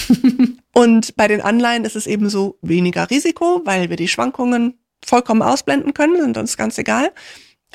Und 0.73 1.17
bei 1.17 1.29
den 1.29 1.41
Anleihen 1.41 1.85
ist 1.85 1.97
es 1.97 2.07
eben 2.07 2.29
so 2.29 2.59
weniger 2.63 3.11
Risiko, 3.11 3.63
weil 3.65 3.91
wir 3.91 3.97
die 3.97 4.09
Schwankungen 4.09 4.79
vollkommen 5.05 5.43
ausblenden 5.43 5.95
können, 5.95 6.21
sind 6.21 6.37
uns 6.37 6.57
ganz 6.57 6.79
egal. 6.79 7.13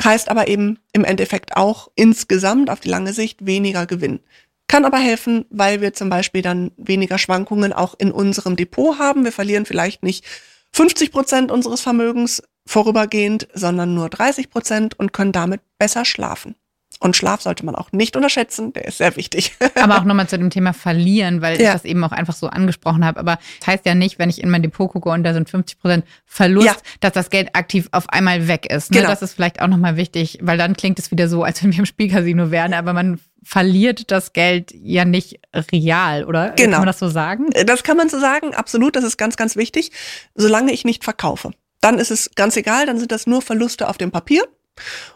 Heißt 0.03 0.29
aber 0.29 0.47
eben 0.47 0.79
im 0.91 1.05
Endeffekt 1.05 1.55
auch 1.55 1.89
insgesamt 1.95 2.69
auf 2.69 2.79
die 2.79 2.89
lange 2.89 3.13
Sicht 3.13 3.45
weniger 3.45 3.86
Gewinn. 3.86 4.19
Kann 4.67 4.86
aber 4.86 4.97
helfen, 4.97 5.45
weil 5.49 5.82
wir 5.82 5.93
zum 5.93 6.10
Beispiel 6.10 6.41
dann 6.41 6.71
weniger 6.78 7.17
Schwankungen 7.17 7.71
auch 7.71 7.95
in 7.97 8.12
unserem 8.12 8.56
Depot 8.56 8.97
haben. 8.97 9.23
Wir 9.23 9.32
verlieren 9.32 9.65
vielleicht 9.65 10.04
nicht 10.04 10.25
50 10.73 11.12
Prozent 11.12 11.51
unseres 11.51 11.82
Vermögens, 11.82 12.41
vorübergehend, 12.67 13.47
sondern 13.54 13.93
nur 13.93 14.10
30 14.10 14.49
Prozent 14.49 14.99
und 14.99 15.13
können 15.13 15.32
damit 15.32 15.62
besser 15.78 16.04
schlafen. 16.04 16.56
Und 16.99 17.15
Schlaf 17.15 17.41
sollte 17.41 17.65
man 17.65 17.75
auch 17.75 17.91
nicht 17.91 18.15
unterschätzen, 18.15 18.71
der 18.71 18.86
ist 18.86 18.99
sehr 18.99 19.15
wichtig. 19.17 19.56
Aber 19.75 19.97
auch 19.97 20.06
nochmal 20.06 20.28
zu 20.28 20.38
dem 20.38 20.49
Thema 20.49 20.73
verlieren, 20.73 21.41
weil 21.41 21.60
ja. 21.60 21.67
ich 21.67 21.73
das 21.73 21.86
eben 21.86 22.04
auch 22.04 22.12
einfach 22.12 22.34
so 22.34 22.47
angesprochen 22.47 23.04
habe. 23.04 23.19
Aber 23.19 23.38
das 23.60 23.67
heißt 23.67 23.86
ja 23.86 23.95
nicht, 23.95 24.17
wenn 24.17 24.30
ich 24.30 24.41
in 24.41 24.49
mein 24.49 24.62
Depot 24.62 24.89
gucke 24.89 25.10
und 25.10 25.23
da 25.23 25.34
sind 25.34 25.49
50 25.49 25.80
Prozent 25.80 26.06
Verlust, 26.25 26.67
ja. 26.67 26.75
dass 27.01 27.12
das 27.12 27.30
Geld 27.30 27.54
aktiv 27.54 27.89
auf 27.91 28.10
einmal 28.10 28.47
weg 28.47 28.71
ist. 28.71 28.91
Ne? 28.91 28.99
Genau. 28.99 29.10
Das 29.10 29.21
ist 29.21 29.34
vielleicht 29.34 29.62
auch 29.62 29.67
nochmal 29.67 29.97
wichtig, 29.97 30.39
weil 30.41 30.58
dann 30.58 30.75
klingt 30.75 30.97
es 30.97 31.12
wieder 31.12 31.28
so, 31.28 31.43
als 31.43 31.62
wenn 31.63 31.73
wir 31.73 31.80
im 31.80 31.86
Spielcasino 31.86 32.49
wären, 32.49 32.73
aber 32.73 32.93
man 32.93 33.19
verliert 33.45 34.12
das 34.12 34.34
Geld 34.34 34.73
ja 34.73 35.05
nicht 35.05 35.39
real, 35.71 36.25
oder? 36.25 36.49
Genau. 36.51 36.71
Kann 36.71 36.81
man 36.81 36.88
das 36.88 36.99
so 36.99 37.10
sagen? 37.10 37.51
Das 37.65 37.84
kann 37.84 37.95
man 37.95 38.10
so 38.10 38.19
sagen, 38.19 38.53
absolut. 38.53 38.95
Das 38.95 39.03
ist 39.03 39.17
ganz, 39.17 39.38
ganz 39.38 39.55
wichtig. 39.55 39.91
Solange 40.34 40.73
ich 40.73 40.84
nicht 40.84 41.03
verkaufe 41.03 41.51
dann 41.86 41.99
ist 41.99 42.10
es 42.10 42.31
ganz 42.34 42.58
egal, 42.58 42.88
dann 42.88 42.97
sind 42.97 43.12
das 43.12 43.27
nur 43.27 43.43
Verluste 43.43 43.88
auf 43.88 43.99
dem 43.99 44.10
Papier. 44.10 44.43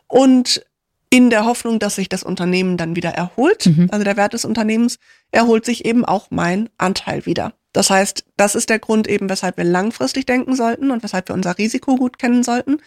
Und 0.07 0.63
in 1.09 1.31
der 1.31 1.45
Hoffnung, 1.45 1.79
dass 1.79 1.95
sich 1.95 2.09
das 2.09 2.21
Unternehmen 2.21 2.77
dann 2.77 2.95
wieder 2.95 3.09
erholt, 3.09 3.65
mhm. 3.65 3.87
also 3.89 4.03
der 4.03 4.17
Wert 4.17 4.33
des 4.33 4.45
Unternehmens, 4.45 4.99
erholt 5.31 5.65
sich 5.65 5.83
eben 5.83 6.05
auch 6.05 6.27
mein 6.29 6.69
Anteil 6.77 7.25
wieder. 7.25 7.53
Das 7.73 7.89
heißt, 7.89 8.23
das 8.37 8.53
ist 8.53 8.69
der 8.69 8.77
Grund 8.77 9.07
eben, 9.07 9.29
weshalb 9.29 9.57
wir 9.57 9.63
langfristig 9.63 10.27
denken 10.27 10.55
sollten 10.55 10.91
und 10.91 11.01
weshalb 11.01 11.29
wir 11.29 11.33
unser 11.33 11.57
Risiko 11.57 11.95
gut 11.95 12.19
kennen 12.19 12.43
sollten, 12.43 12.77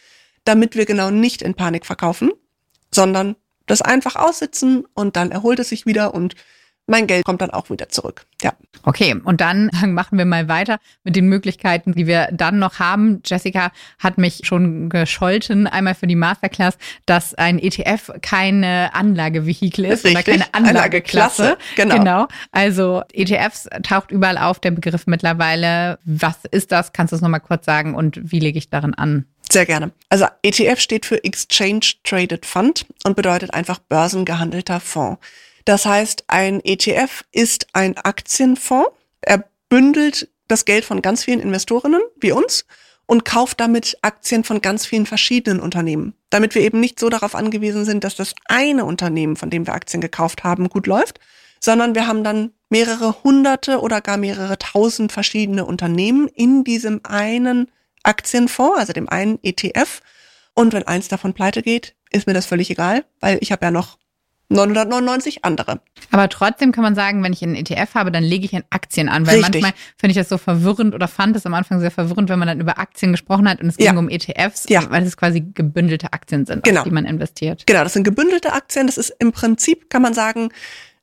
damit 0.44 0.76
wir 0.76 0.87
genau 0.87 1.11
nicht 1.11 1.42
in 1.42 1.55
Panik 1.55 1.85
verkaufen, 1.85 2.31
sondern 2.92 3.35
das 3.66 3.83
einfach 3.83 4.16
aussitzen 4.16 4.85
und 4.94 5.16
dann 5.16 5.31
erholt 5.31 5.59
es 5.59 5.68
sich 5.68 5.87
wieder 5.87 6.14
und 6.14 6.35
mein 6.87 7.07
Geld 7.07 7.25
kommt 7.25 7.40
dann 7.40 7.51
auch 7.51 7.70
wieder 7.70 7.88
zurück. 7.88 8.27
Ja. 8.42 8.53
Okay, 8.83 9.14
und 9.25 9.40
dann 9.40 9.70
machen 9.87 10.18
wir 10.18 10.25
mal 10.25 10.48
weiter 10.48 10.79
mit 11.05 11.14
den 11.14 11.29
Möglichkeiten, 11.29 11.92
die 11.92 12.07
wir 12.07 12.29
dann 12.33 12.59
noch 12.59 12.81
haben. 12.81 13.22
Jessica 13.25 13.70
hat 13.98 14.18
mich 14.18 14.42
schon 14.44 14.88
gescholten, 14.88 15.66
einmal 15.66 15.94
für 15.94 16.09
die 16.09 16.16
Masterclass, 16.16 16.77
dass 17.07 17.35
ein 17.35 17.59
ETF 17.59 18.11
keine 18.20 18.94
Anlagevehikel 18.94 19.85
ist 19.85 20.05
Richtig. 20.05 20.12
oder 20.12 20.22
keine 20.22 20.55
Anlageklasse. 20.55 21.42
Anlageklasse. 21.42 21.77
Genau. 21.77 21.98
genau. 21.98 22.29
Also 22.51 23.03
ETFs 23.12 23.68
taucht 23.85 24.11
überall 24.11 24.38
auf, 24.38 24.59
der 24.59 24.72
Begriff 24.72 25.07
mittlerweile. 25.07 25.98
Was 26.05 26.44
ist 26.51 26.72
das? 26.72 26.92
Kannst 26.92 27.12
du 27.12 27.16
es 27.16 27.22
nochmal 27.22 27.40
kurz 27.40 27.64
sagen 27.64 27.94
und 27.94 28.33
wie 28.33 28.40
lege 28.40 28.59
ich 28.59 28.70
darin 28.70 28.94
an? 28.94 29.27
Sehr 29.52 29.66
gerne. 29.66 29.92
Also 30.08 30.24
ETF 30.42 30.80
steht 30.80 31.04
für 31.04 31.22
Exchange 31.22 31.92
Traded 32.04 32.46
Fund 32.46 32.86
und 33.04 33.16
bedeutet 33.16 33.52
einfach 33.52 33.80
börsengehandelter 33.80 34.80
Fonds. 34.80 35.20
Das 35.66 35.84
heißt, 35.84 36.24
ein 36.28 36.64
ETF 36.64 37.22
ist 37.32 37.66
ein 37.74 37.98
Aktienfonds. 37.98 38.88
Er 39.20 39.44
bündelt 39.68 40.30
das 40.48 40.64
Geld 40.64 40.86
von 40.86 41.02
ganz 41.02 41.24
vielen 41.24 41.40
Investorinnen 41.40 42.00
wie 42.18 42.32
uns 42.32 42.64
und 43.04 43.26
kauft 43.26 43.60
damit 43.60 43.98
Aktien 44.00 44.42
von 44.42 44.62
ganz 44.62 44.86
vielen 44.86 45.04
verschiedenen 45.04 45.60
Unternehmen, 45.60 46.14
damit 46.30 46.54
wir 46.54 46.62
eben 46.62 46.80
nicht 46.80 46.98
so 46.98 47.10
darauf 47.10 47.34
angewiesen 47.34 47.84
sind, 47.84 48.04
dass 48.04 48.16
das 48.16 48.34
eine 48.46 48.86
Unternehmen, 48.86 49.36
von 49.36 49.50
dem 49.50 49.66
wir 49.66 49.74
Aktien 49.74 50.00
gekauft 50.00 50.44
haben, 50.44 50.70
gut 50.70 50.86
läuft, 50.86 51.20
sondern 51.60 51.94
wir 51.94 52.06
haben 52.06 52.24
dann 52.24 52.52
mehrere 52.70 53.22
hunderte 53.22 53.82
oder 53.82 54.00
gar 54.00 54.16
mehrere 54.16 54.58
tausend 54.58 55.12
verschiedene 55.12 55.66
Unternehmen 55.66 56.26
in 56.28 56.64
diesem 56.64 57.00
einen 57.04 57.70
Aktienfonds, 58.02 58.78
also 58.78 58.92
dem 58.92 59.08
einen 59.08 59.38
ETF. 59.42 60.00
Und 60.54 60.72
wenn 60.72 60.86
eins 60.86 61.08
davon 61.08 61.34
pleite 61.34 61.62
geht, 61.62 61.94
ist 62.10 62.26
mir 62.26 62.34
das 62.34 62.46
völlig 62.46 62.70
egal, 62.70 63.04
weil 63.20 63.38
ich 63.40 63.52
habe 63.52 63.64
ja 63.64 63.70
noch 63.70 63.98
999 64.52 65.44
andere. 65.44 65.80
Aber 66.10 66.28
trotzdem 66.28 66.72
kann 66.72 66.82
man 66.82 66.94
sagen, 66.94 67.22
wenn 67.22 67.32
ich 67.32 67.42
einen 67.42 67.54
ETF 67.54 67.94
habe, 67.94 68.12
dann 68.12 68.22
lege 68.22 68.44
ich 68.44 68.52
in 68.52 68.64
Aktien 68.70 69.08
an, 69.08 69.26
weil 69.26 69.36
Richtig. 69.36 69.62
manchmal 69.62 69.72
finde 69.96 70.12
ich 70.12 70.16
das 70.16 70.28
so 70.28 70.38
verwirrend 70.38 70.94
oder 70.94 71.08
fand 71.08 71.36
es 71.36 71.46
am 71.46 71.54
Anfang 71.54 71.80
sehr 71.80 71.90
verwirrend, 71.90 72.28
wenn 72.28 72.38
man 72.38 72.48
dann 72.48 72.60
über 72.60 72.78
Aktien 72.78 73.12
gesprochen 73.12 73.48
hat 73.48 73.60
und 73.60 73.68
es 73.68 73.76
ging 73.76 73.96
um 73.96 74.08
ETFs, 74.08 74.68
ja. 74.68 74.88
weil 74.90 75.04
es 75.04 75.16
quasi 75.16 75.40
gebündelte 75.40 76.12
Aktien 76.12 76.44
sind, 76.44 76.64
genau. 76.64 76.80
auf 76.80 76.84
die 76.84 76.90
man 76.90 77.06
investiert. 77.06 77.66
Genau, 77.66 77.82
das 77.82 77.94
sind 77.94 78.04
gebündelte 78.04 78.52
Aktien. 78.52 78.86
Das 78.86 78.98
ist 78.98 79.14
im 79.18 79.32
Prinzip, 79.32 79.88
kann 79.88 80.02
man 80.02 80.14
sagen, 80.14 80.50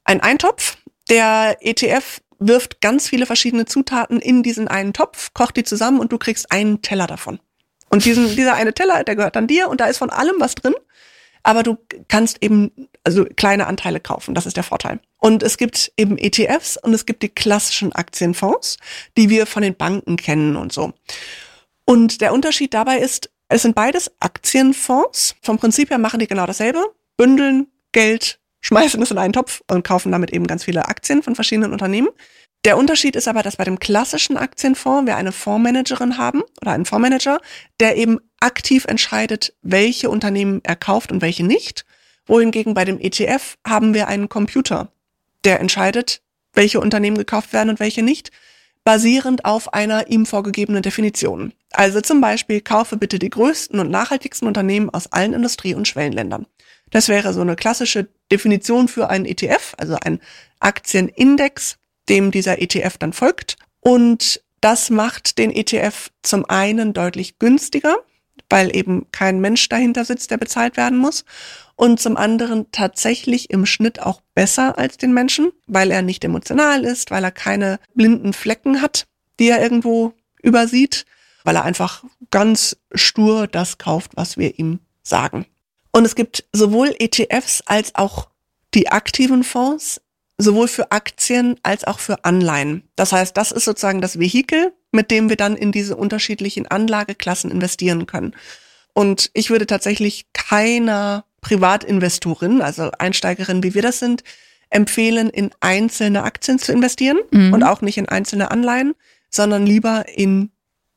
ein 0.04 0.22
Eintopf. 0.22 0.78
Der 1.10 1.58
ETF 1.62 2.22
wirft 2.40 2.82
ganz 2.82 3.08
viele 3.08 3.26
verschiedene 3.26 3.66
Zutaten 3.66 4.20
in 4.20 4.44
diesen 4.44 4.68
einen 4.68 4.94
Topf, 4.94 5.34
kocht 5.34 5.58
die 5.58 5.64
zusammen 5.64 6.00
und 6.00 6.12
du 6.12 6.18
kriegst 6.18 6.52
einen 6.52 6.82
Teller 6.82 7.08
davon. 7.08 7.40
Und 7.90 8.06
diesen, 8.06 8.30
dieser 8.36 8.56
eine 8.56 8.74
Teller, 8.74 9.04
der 9.04 9.16
gehört 9.16 9.36
dann 9.36 9.48
dir 9.48 9.70
und 9.70 9.82
da 9.82 9.86
ist 9.86 9.98
von 9.98 10.10
allem 10.10 10.36
was 10.40 10.56
drin 10.56 10.76
aber 11.44 11.64
du 11.64 11.78
kannst 12.08 12.44
eben 12.44 12.90
also 13.04 13.26
kleine 13.26 13.68
Anteile 13.68 14.00
kaufen. 14.00 14.36
Das 14.36 14.46
ist 14.46 14.58
der 14.58 14.64
Vorteil. 14.64 15.00
Und 15.18 15.44
es 15.44 15.58
gibt 15.58 15.92
eben 15.98 16.18
ETFs 16.18 16.78
und 16.78 16.94
es 16.94 17.06
gibt 17.06 17.24
die 17.24 17.30
klassischen 17.30 17.94
Aktienfonds, 17.94 18.78
die 19.18 19.30
wir 19.30 19.46
von 19.46 19.64
den 19.64 19.76
Banken 19.76 20.18
kennen 20.18 20.56
und 20.56 20.74
so. 20.74 20.94
Und 21.86 22.22
der 22.22 22.34
Unterschied 22.34 22.74
dabei 22.74 23.00
ist, 23.00 23.32
es 23.48 23.64
sind 23.64 23.74
beides 23.74 24.12
Aktienfonds. 24.20 25.36
Vom 25.42 25.58
Prinzip 25.58 25.90
her 25.90 25.98
machen 25.98 26.20
die 26.20 26.28
genau 26.28 26.46
dasselbe. 26.46 26.84
Bündeln 27.18 27.68
Geld, 27.92 28.39
schmeißen 28.62 29.02
es 29.02 29.12
in 29.12 29.18
einen 29.18 29.34
Topf 29.34 29.62
und 29.70 29.84
kaufen 29.84 30.12
damit 30.12 30.32
eben 30.32 30.48
ganz 30.48 30.64
viele 30.64 30.88
Aktien 30.88 31.24
von 31.24 31.36
verschiedenen 31.36 31.72
Unternehmen. 31.72 32.10
Der 32.66 32.78
Unterschied 32.78 33.16
ist 33.16 33.28
aber, 33.28 33.42
dass 33.42 33.56
bei 33.56 33.64
dem 33.64 33.80
klassischen 33.80 34.36
Aktienfonds 34.36 35.08
wir 35.08 35.16
eine 35.16 35.32
Fondsmanagerin 35.32 36.18
haben 36.18 36.42
oder 36.62 36.72
einen 36.72 36.86
Fondsmanager, 36.86 37.40
der 37.80 37.96
eben 37.96 38.20
aktiv 38.42 38.86
entscheidet, 38.86 39.54
welche 39.62 40.10
Unternehmen 40.10 40.60
er 40.64 40.76
kauft 40.76 41.12
und 41.12 41.22
welche 41.22 41.46
nicht. 41.46 41.86
Wohingegen 42.26 42.74
bei 42.74 42.86
dem 42.86 43.00
ETF 43.00 43.58
haben 43.66 43.94
wir 43.94 44.08
einen 44.08 44.28
Computer, 44.28 44.92
der 45.46 45.62
entscheidet, 45.62 46.22
welche 46.54 46.82
Unternehmen 46.82 47.18
gekauft 47.18 47.54
werden 47.54 47.70
und 47.70 47.80
welche 47.80 48.04
nicht, 48.04 48.32
basierend 48.84 49.46
auf 49.46 49.74
einer 49.74 50.10
ihm 50.10 50.26
vorgegebenen 50.26 50.84
Definition. 50.84 51.54
Also 51.72 52.02
zum 52.02 52.22
Beispiel 52.22 52.62
kaufe 52.62 52.98
bitte 52.98 53.20
die 53.20 53.30
größten 53.30 53.80
und 53.80 53.90
nachhaltigsten 53.90 54.48
Unternehmen 54.48 54.90
aus 54.90 55.12
allen 55.12 55.34
Industrie- 55.34 55.76
und 55.76 55.88
Schwellenländern. 55.88 56.46
Das 56.92 57.08
wäre 57.08 57.34
so 57.34 57.42
eine 57.42 57.56
klassische 57.56 58.08
Definition 58.32 58.88
für 58.88 59.10
einen 59.10 59.26
ETF, 59.26 59.76
also 59.78 59.96
ein 60.02 60.20
Aktienindex, 60.60 61.78
dem 62.10 62.32
dieser 62.32 62.62
ETF 62.62 62.98
dann 62.98 63.14
folgt. 63.14 63.58
Und 63.80 64.42
das 64.62 64.90
macht 64.90 65.38
den 65.38 65.52
ETF 65.52 66.10
zum 66.22 66.46
einen 66.46 66.94
deutlich 66.94 67.40
günstiger, 67.40 67.98
weil 68.50 68.76
eben 68.76 69.08
kein 69.12 69.40
Mensch 69.40 69.70
dahinter 69.70 70.06
sitzt, 70.06 70.32
der 70.32 70.38
bezahlt 70.38 70.76
werden 70.76 70.98
muss. 70.98 71.24
Und 71.76 72.02
zum 72.02 72.18
anderen 72.18 72.72
tatsächlich 72.72 73.52
im 73.52 73.66
Schnitt 73.66 74.02
auch 74.02 74.22
besser 74.34 74.78
als 74.78 74.98
den 74.98 75.14
Menschen, 75.14 75.52
weil 75.68 75.92
er 75.92 76.02
nicht 76.02 76.24
emotional 76.26 76.84
ist, 76.84 77.10
weil 77.12 77.24
er 77.24 77.32
keine 77.32 77.80
blinden 77.94 78.34
Flecken 78.34 78.82
hat, 78.82 79.08
die 79.40 79.48
er 79.48 79.62
irgendwo 79.62 80.14
übersieht, 80.42 81.06
weil 81.46 81.56
er 81.56 81.64
einfach 81.64 82.04
ganz 82.32 82.76
stur 82.94 83.48
das 83.48 83.78
kauft, 83.78 84.12
was 84.16 84.38
wir 84.38 84.60
ihm 84.60 84.80
sagen. 85.04 85.46
Und 85.92 86.06
es 86.06 86.16
gibt 86.16 86.46
sowohl 86.54 86.96
ETFs 87.00 87.62
als 87.66 87.96
auch 87.96 88.30
die 88.74 88.90
aktiven 88.90 89.44
Fonds 89.44 90.02
sowohl 90.38 90.68
für 90.68 90.92
Aktien 90.92 91.60
als 91.64 91.84
auch 91.84 92.00
für 92.00 92.24
Anleihen. 92.24 92.84
Das 92.96 93.12
heißt, 93.12 93.36
das 93.36 93.52
ist 93.52 93.66
sozusagen 93.66 94.02
das 94.02 94.20
Vehikel, 94.20 94.74
mit 94.92 95.12
dem 95.12 95.30
wir 95.30 95.36
dann 95.36 95.58
in 95.58 95.72
diese 95.72 95.96
unterschiedlichen 95.96 96.66
Anlageklassen 96.66 97.52
investieren 97.52 98.06
können. 98.06 98.34
Und 98.94 99.30
ich 99.34 99.50
würde 99.50 99.68
tatsächlich 99.68 100.28
keiner 100.34 101.26
Privatinvestorin, 101.42 102.62
also 102.62 102.90
Einsteigerin, 102.98 103.64
wie 103.64 103.74
wir 103.74 103.82
das 103.82 104.00
sind, 104.00 104.24
empfehlen, 104.70 105.30
in 105.30 105.52
einzelne 105.60 106.24
Aktien 106.24 106.58
zu 106.58 106.72
investieren 106.72 107.20
mhm. 107.32 107.54
und 107.54 107.64
auch 107.64 107.82
nicht 107.82 107.98
in 107.98 108.08
einzelne 108.08 108.50
Anleihen, 108.50 108.94
sondern 109.30 109.66
lieber 109.66 110.06
in 110.08 110.52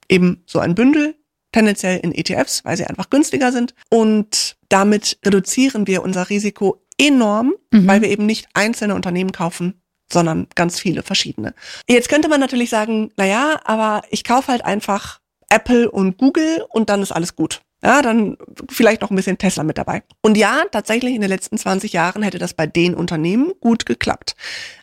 eben 0.08 0.42
so 0.46 0.58
ein 0.58 0.74
Bündel, 0.74 1.16
tendenziell 1.52 1.98
in 2.00 2.14
ETFs, 2.14 2.64
weil 2.64 2.76
sie 2.76 2.86
einfach 2.86 3.10
günstiger 3.10 3.52
sind. 3.52 3.74
Und 3.90 4.56
damit 4.72 5.18
reduzieren 5.24 5.86
wir 5.86 6.02
unser 6.02 6.30
Risiko 6.30 6.82
enorm, 6.98 7.54
mhm. 7.70 7.86
weil 7.86 8.00
wir 8.00 8.08
eben 8.08 8.26
nicht 8.26 8.48
einzelne 8.54 8.94
Unternehmen 8.94 9.32
kaufen, 9.32 9.82
sondern 10.10 10.46
ganz 10.54 10.80
viele 10.80 11.02
verschiedene. 11.02 11.54
Jetzt 11.88 12.08
könnte 12.08 12.28
man 12.28 12.40
natürlich 12.40 12.70
sagen, 12.70 13.10
na 13.16 13.26
ja, 13.26 13.60
aber 13.64 14.02
ich 14.10 14.24
kaufe 14.24 14.48
halt 14.48 14.64
einfach 14.64 15.20
Apple 15.48 15.90
und 15.90 16.16
Google 16.16 16.64
und 16.70 16.88
dann 16.88 17.02
ist 17.02 17.12
alles 17.12 17.36
gut. 17.36 17.60
Ja, 17.84 18.00
dann 18.00 18.36
vielleicht 18.70 19.02
noch 19.02 19.10
ein 19.10 19.16
bisschen 19.16 19.38
Tesla 19.38 19.64
mit 19.64 19.76
dabei. 19.76 20.04
Und 20.22 20.36
ja, 20.36 20.62
tatsächlich 20.70 21.14
in 21.14 21.20
den 21.20 21.30
letzten 21.30 21.58
20 21.58 21.92
Jahren 21.92 22.22
hätte 22.22 22.38
das 22.38 22.54
bei 22.54 22.66
den 22.66 22.94
Unternehmen 22.94 23.52
gut 23.60 23.86
geklappt. 23.86 24.36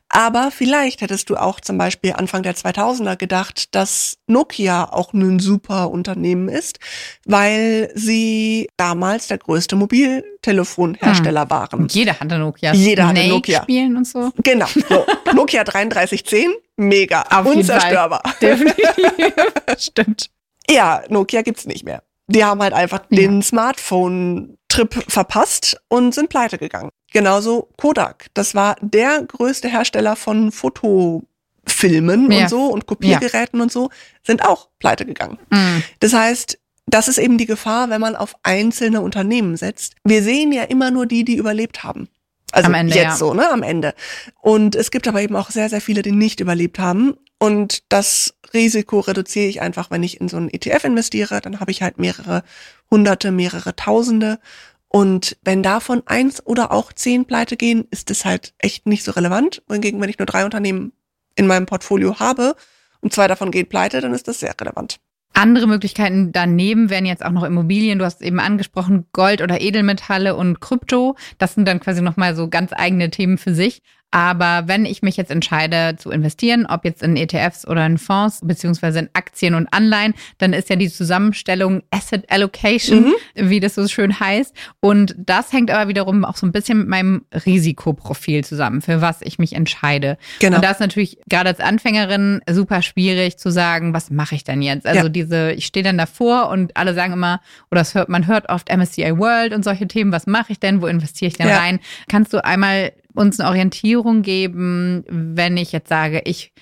Aber 0.10 0.50
vielleicht 0.52 1.02
hättest 1.02 1.30
du 1.30 1.36
auch 1.36 1.60
zum 1.60 1.78
Beispiel 1.78 2.14
Anfang 2.14 2.42
der 2.42 2.56
2000er 2.56 3.16
gedacht, 3.16 3.76
dass 3.76 4.18
Nokia 4.26 4.86
auch 4.92 5.14
ein 5.14 5.40
super 5.40 5.92
Unternehmen 5.92 6.50
ist, 6.50 6.80
weil 7.26 7.92
sie 7.94 8.70
damals 8.76 9.28
der 9.28 9.38
größte 9.38 9.76
Mobiltelefonhersteller 9.76 11.44
hm. 11.44 11.50
waren. 11.52 11.88
Jeder 11.90 12.20
hatte 12.20 12.40
Nokia. 12.40 12.74
Jeder 12.74 13.08
hatte 13.08 13.20
Snake 13.20 13.36
Nokia. 13.36 13.62
spielen 13.62 13.98
und 13.98 14.08
so. 14.08 14.32
Genau. 14.44 14.66
So. 14.68 15.06
Nokia 15.36 15.64
3310, 15.64 16.54
mega. 16.78 17.22
Auf 17.30 17.46
unzerstörbar. 17.46 18.24
Definitiv. 18.42 18.86
Stimmt. 19.78 20.32
Ja, 20.70 21.04
Nokia 21.10 21.44
gibt's 21.44 21.68
nicht 21.68 21.84
mehr. 21.86 22.02
Die 22.30 22.46
haben 22.46 22.62
halt 22.62 22.74
einfach 22.74 23.02
ja. 23.10 23.18
den 23.18 23.42
Smartphone-Trip 23.42 25.06
verpasst 25.08 25.82
und 25.88 26.14
sind 26.14 26.30
pleite 26.30 26.58
gegangen. 26.58 26.92
Genauso 27.12 27.70
Kodak. 27.76 28.28
Das 28.34 28.56
war 28.56 28.76
der 28.82 29.24
größte 29.24 29.68
Hersteller 29.68 30.16
von 30.16 30.52
Fotofilmen 30.52 32.32
ja. 32.32 32.44
und 32.44 32.50
so 32.50 32.66
und 32.68 32.86
Kopiergeräten 32.86 33.60
ja. 33.60 33.64
und 33.64 33.72
so, 33.72 33.90
sind 34.24 34.46
auch 34.46 34.70
pleite 34.80 35.06
gegangen. 35.06 35.40
Mhm. 35.50 35.84
Das 36.00 36.14
heißt, 36.14 36.60
das 36.86 37.08
ist 37.08 37.18
eben 37.18 37.38
die 37.38 37.46
Gefahr, 37.46 37.90
wenn 37.90 38.02
man 38.02 38.16
auf 38.16 38.36
einzelne 38.44 39.02
Unternehmen 39.02 39.58
setzt. 39.58 39.96
Wir 40.04 40.24
sehen 40.24 40.52
ja 40.52 40.64
immer 40.64 40.92
nur 40.92 41.06
die, 41.06 41.24
die 41.24 41.36
überlebt 41.36 41.84
haben. 41.84 42.10
Also 42.52 42.68
Am 42.68 42.74
Ende, 42.74 42.96
jetzt 42.96 43.04
ja. 43.04 43.16
so, 43.16 43.34
ne, 43.34 43.50
am 43.50 43.64
Ende. 43.64 43.94
Und 44.42 44.76
es 44.76 44.92
gibt 44.92 45.08
aber 45.08 45.22
eben 45.22 45.36
auch 45.36 45.50
sehr, 45.50 45.70
sehr 45.70 45.82
viele, 45.82 46.02
die 46.02 46.12
nicht 46.12 46.40
überlebt 46.40 46.80
haben. 46.80 47.16
Und 47.38 47.84
das 47.90 48.36
Risiko 48.54 49.00
reduziere 49.00 49.48
ich 49.48 49.62
einfach, 49.62 49.92
wenn 49.92 50.04
ich 50.04 50.20
in 50.20 50.28
so 50.28 50.38
einen 50.38 50.50
ETF 50.50 50.84
investiere. 50.84 51.42
Dann 51.42 51.60
habe 51.60 51.72
ich 51.72 51.82
halt 51.82 51.98
mehrere 52.00 52.44
Hunderte, 52.92 53.32
mehrere 53.32 53.76
Tausende. 53.76 54.40
Und 54.88 55.38
wenn 55.44 55.62
davon 55.62 56.02
eins 56.08 56.46
oder 56.46 56.72
auch 56.72 56.92
zehn 56.92 57.26
pleite 57.26 57.58
gehen, 57.58 57.88
ist 57.92 58.10
das 58.10 58.26
halt 58.26 58.54
echt 58.58 58.88
nicht 58.88 59.04
so 59.04 59.12
relevant. 59.12 59.62
Wohingegen, 59.68 60.02
wenn 60.02 60.10
ich 60.10 60.18
nur 60.18 60.26
drei 60.26 60.46
Unternehmen 60.46 60.94
in 61.36 61.48
meinem 61.48 61.68
Portfolio 61.68 62.20
habe 62.20 62.56
und 63.00 63.14
zwei 63.14 63.28
davon 63.28 63.52
gehen 63.52 63.70
pleite, 63.70 64.02
dann 64.02 64.14
ist 64.14 64.28
das 64.28 64.40
sehr 64.40 64.56
relevant. 64.60 65.00
Andere 65.34 65.68
Möglichkeiten 65.68 66.32
daneben 66.32 66.90
wären 66.90 67.06
jetzt 67.06 67.24
auch 67.24 67.32
noch 67.32 67.44
Immobilien. 67.44 68.00
Du 68.00 68.06
hast 68.06 68.22
eben 68.22 68.40
angesprochen, 68.40 69.06
Gold 69.14 69.42
oder 69.42 69.62
Edelmetalle 69.62 70.36
und 70.36 70.60
Krypto. 70.60 71.16
Das 71.38 71.54
sind 71.54 71.68
dann 71.68 71.80
quasi 71.80 72.02
nochmal 72.02 72.36
so 72.36 72.50
ganz 72.50 72.72
eigene 72.74 73.10
Themen 73.10 73.38
für 73.38 73.54
sich. 73.54 73.82
Aber 74.12 74.64
wenn 74.68 74.86
ich 74.86 75.02
mich 75.04 75.18
jetzt 75.18 75.30
entscheide 75.30 75.96
zu 75.98 76.10
investieren, 76.10 76.66
ob 76.66 76.84
jetzt 76.86 77.04
in 77.04 77.16
ETFs 77.16 77.68
oder 77.68 77.86
in 77.86 77.98
Fonds, 77.98 78.40
beziehungsweise 78.44 79.00
in 79.00 79.10
Aktien 79.14 79.54
und 79.54 79.68
Anleihen, 79.72 80.16
dann 80.40 80.54
ist 80.54 80.70
ja 80.70 80.76
die 80.76 80.90
Zusammenstellung 80.90 81.84
Asset 81.92 82.26
Allocation, 82.32 83.06
Mhm. 83.36 83.50
wie 83.50 83.60
das 83.60 83.76
so 83.76 83.88
schön 83.88 84.20
heißt. 84.20 84.56
Und 84.80 85.14
das 85.18 85.54
hängt 85.54 85.70
aber 85.70 85.88
wiederum 85.90 86.26
auch 86.26 86.38
so 86.38 86.48
ein 86.48 86.52
bisschen 86.52 86.80
mit 86.80 86.88
meinem 86.88 87.26
Risikoprofil 87.46 88.44
zusammen, 88.44 88.82
für 88.82 89.02
was 89.02 89.22
ich 89.22 89.38
mich 89.38 89.54
entscheide. 89.54 90.18
Genau. 90.40 90.58
Und 90.58 90.64
da 90.66 90.72
ist 90.72 90.80
natürlich 90.80 91.18
gerade 91.30 91.50
als 91.50 91.60
Anfängerin 91.60 92.42
super 92.50 92.82
schwierig 92.82 93.38
zu 93.38 93.52
sagen, 93.52 93.94
was 93.94 94.10
mache 94.10 94.36
ich 94.36 94.44
denn 94.44 94.62
jetzt? 94.62 94.88
Also 94.88 95.04
Ja. 95.04 95.10
diese, 95.10 95.52
ich 95.52 95.66
stehe 95.66 95.84
dann 95.84 95.98
davor 95.98 96.50
und 96.50 96.76
alle 96.78 96.94
sagen 96.94 97.14
immer, 97.14 97.42
oder 97.72 97.84
hört, 97.94 98.10
man 98.10 98.28
hört 98.28 98.50
oft 98.50 98.70
MSCI 98.76 99.18
World 99.18 99.54
und 99.54 99.64
solche 99.64 99.88
Themen, 99.88 100.12
was 100.12 100.26
mache 100.28 100.52
ich 100.52 100.60
denn? 100.60 100.82
Wo 100.82 100.88
investiere 100.88 101.28
ich 101.28 101.38
denn 101.38 101.48
Ja. 101.48 101.60
rein? 101.60 101.80
Kannst 102.08 102.34
du 102.34 102.44
einmal 102.44 102.92
uns 103.14 103.40
eine 103.40 103.50
Orientierung 103.50 104.22
geben, 104.22 105.04
wenn 105.10 105.58
ich 105.58 105.72
jetzt 105.72 105.90
sage, 105.90 106.22
ich 106.26 106.54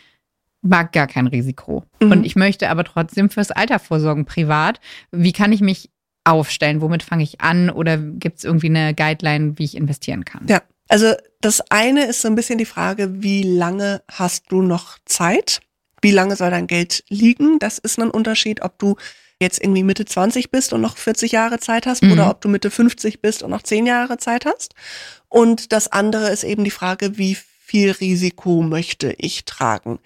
mag 0.62 0.92
gar 0.92 1.08
kein 1.08 1.28
Risiko 1.28 1.84
Mhm. 2.02 2.12
und 2.12 2.26
ich 2.26 2.36
möchte 2.36 2.70
aber 2.70 2.84
trotzdem 2.84 3.30
fürs 3.30 3.52
Alter 3.52 3.80
vorsorgen 3.80 4.26
privat. 4.26 4.80
Wie 5.12 5.32
kann 5.34 5.52
ich 5.52 5.62
mich 5.62 5.90
aufstellen? 6.24 6.82
Womit 6.82 7.04
fange 7.04 7.24
ich 7.24 7.42
an? 7.42 7.70
Oder 7.70 7.98
gibt 7.98 8.40
es 8.40 8.44
irgendwie 8.44 8.68
eine 8.68 8.94
Guideline, 8.94 9.58
wie 9.58 9.64
ich 9.66 9.76
investieren 9.78 10.26
kann? 10.26 10.46
Ja, 10.48 10.62
also 10.90 11.14
das 11.42 11.62
eine 11.70 12.06
ist 12.06 12.22
so 12.22 12.28
ein 12.28 12.36
bisschen 12.36 12.58
die 12.58 12.66
Frage, 12.66 13.22
wie 13.22 13.44
lange 13.44 14.02
hast 14.12 14.52
du 14.52 14.62
noch 14.62 14.98
Zeit? 15.06 15.60
Wie 16.02 16.12
lange 16.12 16.36
soll 16.36 16.50
dein 16.52 16.68
Geld 16.68 17.04
liegen? 17.10 17.60
Das 17.60 17.78
ist 17.78 18.00
ein 18.00 18.10
Unterschied, 18.12 18.62
ob 18.62 18.78
du 18.80 18.96
jetzt 19.42 19.62
irgendwie 19.62 19.84
Mitte 19.84 20.06
20 20.06 20.50
bist 20.52 20.74
und 20.74 20.82
noch 20.82 20.98
40 20.98 21.32
Jahre 21.32 21.60
Zeit 21.60 21.86
hast 21.86 22.04
Mhm. 22.04 22.12
oder 22.14 22.30
ob 22.30 22.42
du 22.42 22.50
Mitte 22.50 22.72
50 22.72 23.22
bist 23.22 23.44
und 23.44 23.52
noch 23.52 23.62
10 23.62 23.86
Jahre 23.86 24.18
Zeit 24.18 24.46
hast. 24.46 24.74
Und 25.30 25.72
das 25.72 25.92
andere 25.92 26.30
ist 26.32 26.44
eben 26.44 26.64
die 26.64 26.72
Frage, 26.72 27.18
wie 27.18 27.36
viel 27.36 27.92
Risiko 27.92 28.62
möchte 28.62 29.14
ich 29.18 29.46
tragen? 29.46 30.00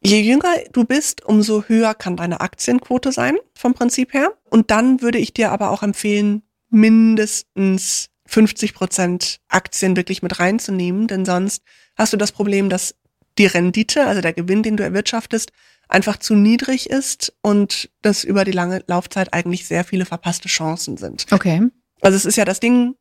Je 0.00 0.20
jünger 0.20 0.54
du 0.72 0.84
bist, 0.84 1.24
umso 1.24 1.64
höher 1.64 1.94
kann 1.94 2.16
deine 2.16 2.40
Aktienquote 2.40 3.10
sein, 3.12 3.36
vom 3.54 3.74
Prinzip 3.74 4.12
her. 4.14 4.32
Und 4.50 4.70
dann 4.70 5.00
würde 5.02 5.18
ich 5.18 5.32
dir 5.32 5.50
aber 5.50 5.70
auch 5.70 5.82
empfehlen, 5.82 6.42
mindestens 6.70 8.10
50 8.26 8.74
Prozent 8.74 9.40
Aktien 9.48 9.96
wirklich 9.96 10.22
mit 10.22 10.38
reinzunehmen, 10.38 11.06
denn 11.06 11.24
sonst 11.24 11.62
hast 11.96 12.12
du 12.12 12.16
das 12.16 12.32
Problem, 12.32 12.68
dass 12.68 12.94
die 13.38 13.46
Rendite, 13.46 14.06
also 14.06 14.20
der 14.20 14.32
Gewinn, 14.34 14.62
den 14.62 14.76
du 14.76 14.82
erwirtschaftest, 14.84 15.50
einfach 15.88 16.18
zu 16.18 16.34
niedrig 16.34 16.90
ist 16.90 17.32
und 17.42 17.90
dass 18.02 18.24
über 18.24 18.44
die 18.44 18.52
lange 18.52 18.84
Laufzeit 18.86 19.32
eigentlich 19.32 19.66
sehr 19.66 19.84
viele 19.84 20.04
verpasste 20.04 20.48
Chancen 20.48 20.96
sind. 20.96 21.26
Okay. 21.30 21.68
Also 22.00 22.16
es 22.16 22.24
ist 22.24 22.36
ja 22.36 22.44
das 22.44 22.60
Ding, 22.60 22.94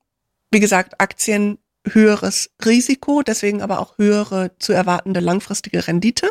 wie 0.52 0.60
gesagt, 0.60 1.00
Aktien 1.00 1.60
höheres 1.86 2.50
Risiko, 2.66 3.22
deswegen 3.22 3.62
aber 3.62 3.80
auch 3.80 3.98
höhere 3.98 4.52
zu 4.60 4.74
erwartende 4.74 5.20
langfristige 5.20 5.88
Rendite. 5.88 6.30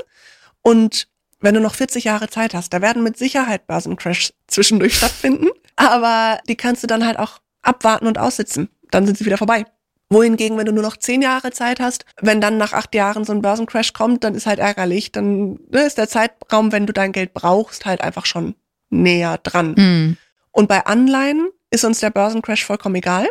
Und 0.62 1.08
wenn 1.40 1.54
du 1.54 1.60
noch 1.60 1.74
40 1.74 2.04
Jahre 2.04 2.28
Zeit 2.28 2.54
hast, 2.54 2.72
da 2.72 2.80
werden 2.82 3.02
mit 3.02 3.16
Sicherheit 3.16 3.66
Börsencrashs 3.66 4.32
zwischendurch 4.46 4.96
stattfinden, 4.96 5.48
aber 5.76 6.40
die 6.48 6.56
kannst 6.56 6.82
du 6.82 6.86
dann 6.86 7.06
halt 7.06 7.18
auch 7.18 7.40
abwarten 7.62 8.06
und 8.06 8.18
aussitzen. 8.18 8.68
Dann 8.90 9.06
sind 9.06 9.18
sie 9.18 9.26
wieder 9.26 9.38
vorbei. 9.38 9.66
Wohingegen, 10.08 10.56
wenn 10.56 10.66
du 10.66 10.72
nur 10.72 10.84
noch 10.84 10.96
10 10.96 11.20
Jahre 11.20 11.50
Zeit 11.50 11.80
hast, 11.80 12.04
wenn 12.20 12.40
dann 12.40 12.58
nach 12.58 12.72
acht 12.72 12.94
Jahren 12.94 13.24
so 13.24 13.32
ein 13.32 13.42
Börsencrash 13.42 13.92
kommt, 13.92 14.22
dann 14.22 14.36
ist 14.36 14.46
halt 14.46 14.60
ärgerlich. 14.60 15.10
Dann 15.10 15.58
ne, 15.70 15.82
ist 15.84 15.98
der 15.98 16.08
Zeitraum, 16.08 16.70
wenn 16.70 16.86
du 16.86 16.92
dein 16.92 17.12
Geld 17.12 17.34
brauchst, 17.34 17.86
halt 17.86 18.00
einfach 18.00 18.24
schon 18.24 18.54
näher 18.88 19.38
dran. 19.38 19.74
Hm. 19.76 20.16
Und 20.52 20.68
bei 20.68 20.86
Anleihen 20.86 21.48
ist 21.70 21.84
uns 21.84 22.00
der 22.00 22.10
Börsencrash 22.10 22.64
vollkommen 22.64 22.94
egal, 22.94 23.28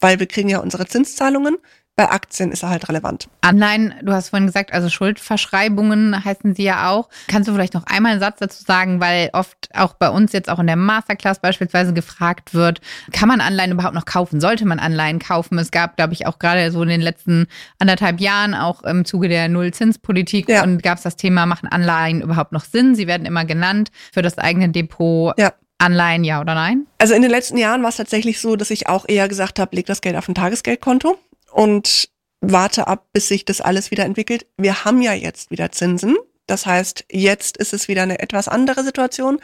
weil 0.00 0.18
wir 0.18 0.26
kriegen 0.26 0.48
ja 0.48 0.58
unsere 0.58 0.86
Zinszahlungen. 0.86 1.56
Bei 1.98 2.12
Aktien 2.12 2.52
ist 2.52 2.62
er 2.62 2.68
halt 2.68 2.88
relevant. 2.88 3.28
Anleihen, 3.40 3.92
du 4.02 4.12
hast 4.12 4.28
vorhin 4.28 4.46
gesagt, 4.46 4.72
also 4.72 4.88
Schuldverschreibungen 4.88 6.24
heißen 6.24 6.54
sie 6.54 6.62
ja 6.62 6.90
auch. 6.90 7.08
Kannst 7.26 7.48
du 7.48 7.52
vielleicht 7.52 7.74
noch 7.74 7.82
einmal 7.88 8.12
einen 8.12 8.20
Satz 8.20 8.38
dazu 8.38 8.62
sagen, 8.62 9.00
weil 9.00 9.30
oft 9.32 9.68
auch 9.74 9.94
bei 9.94 10.08
uns 10.08 10.32
jetzt 10.32 10.48
auch 10.48 10.60
in 10.60 10.68
der 10.68 10.76
Masterclass 10.76 11.40
beispielsweise 11.40 11.92
gefragt 11.92 12.54
wird, 12.54 12.80
kann 13.10 13.26
man 13.28 13.40
Anleihen 13.40 13.72
überhaupt 13.72 13.96
noch 13.96 14.04
kaufen? 14.04 14.40
Sollte 14.40 14.64
man 14.64 14.78
Anleihen 14.78 15.18
kaufen? 15.18 15.58
Es 15.58 15.72
gab, 15.72 15.96
glaube 15.96 16.12
ich, 16.12 16.24
auch 16.28 16.38
gerade 16.38 16.70
so 16.70 16.84
in 16.84 16.88
den 16.88 17.00
letzten 17.00 17.48
anderthalb 17.80 18.20
Jahren, 18.20 18.54
auch 18.54 18.84
im 18.84 19.04
Zuge 19.04 19.28
der 19.28 19.48
Nullzinspolitik 19.48 20.48
Ja. 20.48 20.62
und 20.62 20.80
gab 20.84 20.98
es 20.98 21.02
das 21.02 21.16
Thema, 21.16 21.46
machen 21.46 21.68
Anleihen 21.68 22.22
überhaupt 22.22 22.52
noch 22.52 22.64
Sinn? 22.64 22.94
Sie 22.94 23.08
werden 23.08 23.26
immer 23.26 23.44
genannt 23.44 23.90
für 24.12 24.22
das 24.22 24.38
eigene 24.38 24.68
Depot. 24.68 25.34
Ja. 25.36 25.52
Anleihen, 25.80 26.24
ja 26.24 26.40
oder 26.40 26.54
nein? 26.54 26.86
Also 26.98 27.14
in 27.14 27.22
den 27.22 27.30
letzten 27.30 27.56
Jahren 27.56 27.82
war 27.82 27.90
es 27.90 27.96
tatsächlich 27.96 28.40
so, 28.40 28.56
dass 28.56 28.70
ich 28.70 28.88
auch 28.88 29.04
eher 29.08 29.28
gesagt 29.28 29.60
habe, 29.60 29.76
leg 29.76 29.86
das 29.86 30.00
Geld 30.00 30.16
auf 30.16 30.28
ein 30.28 30.34
Tagesgeldkonto 30.34 31.16
und 31.52 32.08
warte 32.40 32.86
ab, 32.86 33.08
bis 33.12 33.28
sich 33.28 33.44
das 33.44 33.60
alles 33.60 33.90
wieder 33.90 34.04
entwickelt. 34.04 34.46
Wir 34.56 34.84
haben 34.84 35.02
ja 35.02 35.12
jetzt 35.12 35.50
wieder 35.50 35.72
Zinsen. 35.72 36.16
Das 36.46 36.64
heißt, 36.64 37.04
jetzt 37.10 37.58
ist 37.58 37.74
es 37.74 37.88
wieder 37.88 38.02
eine 38.02 38.20
etwas 38.20 38.48
andere 38.48 38.82
Situation. 38.82 39.38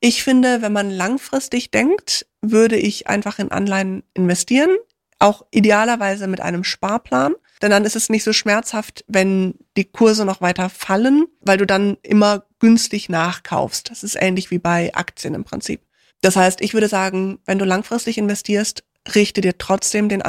Ich 0.00 0.24
finde, 0.24 0.60
wenn 0.60 0.72
man 0.72 0.90
langfristig 0.90 1.70
denkt, 1.70 2.26
würde 2.42 2.76
ich 2.76 3.06
einfach 3.06 3.38
in 3.38 3.52
Anleihen 3.52 4.02
investieren, 4.14 4.76
auch 5.20 5.46
idealerweise 5.50 6.26
mit 6.26 6.40
einem 6.40 6.64
Sparplan. 6.64 7.34
Denn 7.62 7.70
dann 7.70 7.84
ist 7.84 7.96
es 7.96 8.08
nicht 8.08 8.24
so 8.24 8.32
schmerzhaft, 8.32 9.04
wenn 9.08 9.54
die 9.76 9.84
Kurse 9.84 10.24
noch 10.24 10.40
weiter 10.40 10.68
fallen, 10.68 11.26
weil 11.40 11.58
du 11.58 11.66
dann 11.66 11.96
immer 12.02 12.44
günstig 12.60 13.08
nachkaufst. 13.08 13.90
Das 13.90 14.02
ist 14.02 14.16
ähnlich 14.16 14.50
wie 14.50 14.58
bei 14.58 14.94
Aktien 14.94 15.34
im 15.34 15.44
Prinzip. 15.44 15.82
Das 16.20 16.36
heißt, 16.36 16.60
ich 16.60 16.74
würde 16.74 16.88
sagen, 16.88 17.38
wenn 17.46 17.58
du 17.58 17.64
langfristig 17.64 18.18
investierst, 18.18 18.84
richte 19.14 19.40
dir 19.40 19.58
trotzdem 19.58 20.08
den 20.08 20.22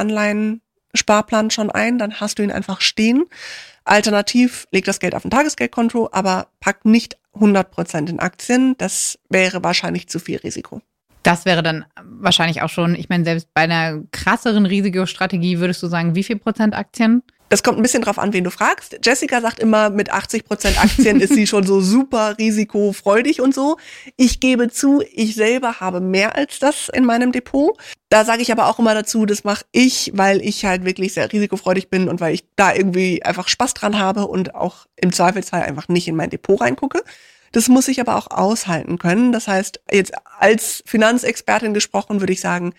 Anleihen-Sparplan 0.90 1.50
schon 1.50 1.70
ein, 1.70 1.98
dann 1.98 2.20
hast 2.20 2.38
du 2.38 2.42
ihn 2.42 2.50
einfach 2.50 2.80
stehen. 2.80 3.24
Alternativ 3.84 4.66
leg 4.70 4.84
das 4.84 5.00
Geld 5.00 5.14
auf 5.14 5.24
ein 5.24 5.30
Tagesgeldkonto, 5.30 6.10
aber 6.12 6.48
pack 6.60 6.84
nicht 6.84 7.16
100% 7.34 8.08
in 8.08 8.18
Aktien. 8.18 8.74
Das 8.78 9.18
wäre 9.28 9.62
wahrscheinlich 9.64 10.08
zu 10.08 10.18
viel 10.18 10.38
Risiko. 10.38 10.80
Das 11.22 11.44
wäre 11.44 11.62
dann 11.62 11.84
wahrscheinlich 12.02 12.62
auch 12.62 12.70
schon, 12.70 12.94
ich 12.94 13.08
meine, 13.08 13.24
selbst 13.24 13.52
bei 13.52 13.62
einer 13.62 14.02
krasseren 14.10 14.64
Risikostrategie 14.64 15.58
würdest 15.58 15.82
du 15.82 15.86
sagen, 15.86 16.14
wie 16.14 16.24
viel 16.24 16.38
Prozent 16.38 16.74
Aktien? 16.74 17.22
Das 17.50 17.64
kommt 17.64 17.78
ein 17.78 17.82
bisschen 17.82 18.02
drauf 18.02 18.20
an, 18.20 18.32
wen 18.32 18.44
du 18.44 18.50
fragst. 18.52 19.00
Jessica 19.04 19.40
sagt 19.40 19.58
immer, 19.58 19.90
mit 19.90 20.12
80% 20.12 20.78
Aktien 20.78 21.20
ist 21.20 21.34
sie 21.34 21.48
schon 21.48 21.66
so 21.66 21.80
super 21.80 22.38
risikofreudig 22.38 23.40
und 23.40 23.52
so. 23.52 23.76
Ich 24.16 24.38
gebe 24.38 24.70
zu, 24.70 25.02
ich 25.12 25.34
selber 25.34 25.80
habe 25.80 26.00
mehr 26.00 26.36
als 26.36 26.60
das 26.60 26.88
in 26.88 27.04
meinem 27.04 27.32
Depot. 27.32 27.76
Da 28.08 28.24
sage 28.24 28.42
ich 28.42 28.52
aber 28.52 28.68
auch 28.68 28.78
immer 28.78 28.94
dazu, 28.94 29.26
das 29.26 29.42
mache 29.42 29.64
ich, 29.72 30.12
weil 30.14 30.40
ich 30.42 30.64
halt 30.64 30.84
wirklich 30.84 31.12
sehr 31.12 31.32
risikofreudig 31.32 31.90
bin 31.90 32.08
und 32.08 32.20
weil 32.20 32.34
ich 32.34 32.44
da 32.54 32.72
irgendwie 32.72 33.24
einfach 33.24 33.48
Spaß 33.48 33.74
dran 33.74 33.98
habe 33.98 34.28
und 34.28 34.54
auch 34.54 34.86
im 34.94 35.12
Zweifelsfall 35.12 35.62
einfach 35.62 35.88
nicht 35.88 36.06
in 36.06 36.14
mein 36.14 36.30
Depot 36.30 36.60
reingucke. 36.60 37.02
Das 37.50 37.68
muss 37.68 37.88
ich 37.88 38.00
aber 38.00 38.14
auch 38.14 38.30
aushalten 38.30 38.96
können. 38.96 39.32
Das 39.32 39.48
heißt, 39.48 39.80
jetzt 39.90 40.12
als 40.38 40.84
Finanzexpertin 40.86 41.74
gesprochen, 41.74 42.20
würde 42.20 42.32
ich 42.32 42.40
sagen, 42.40 42.74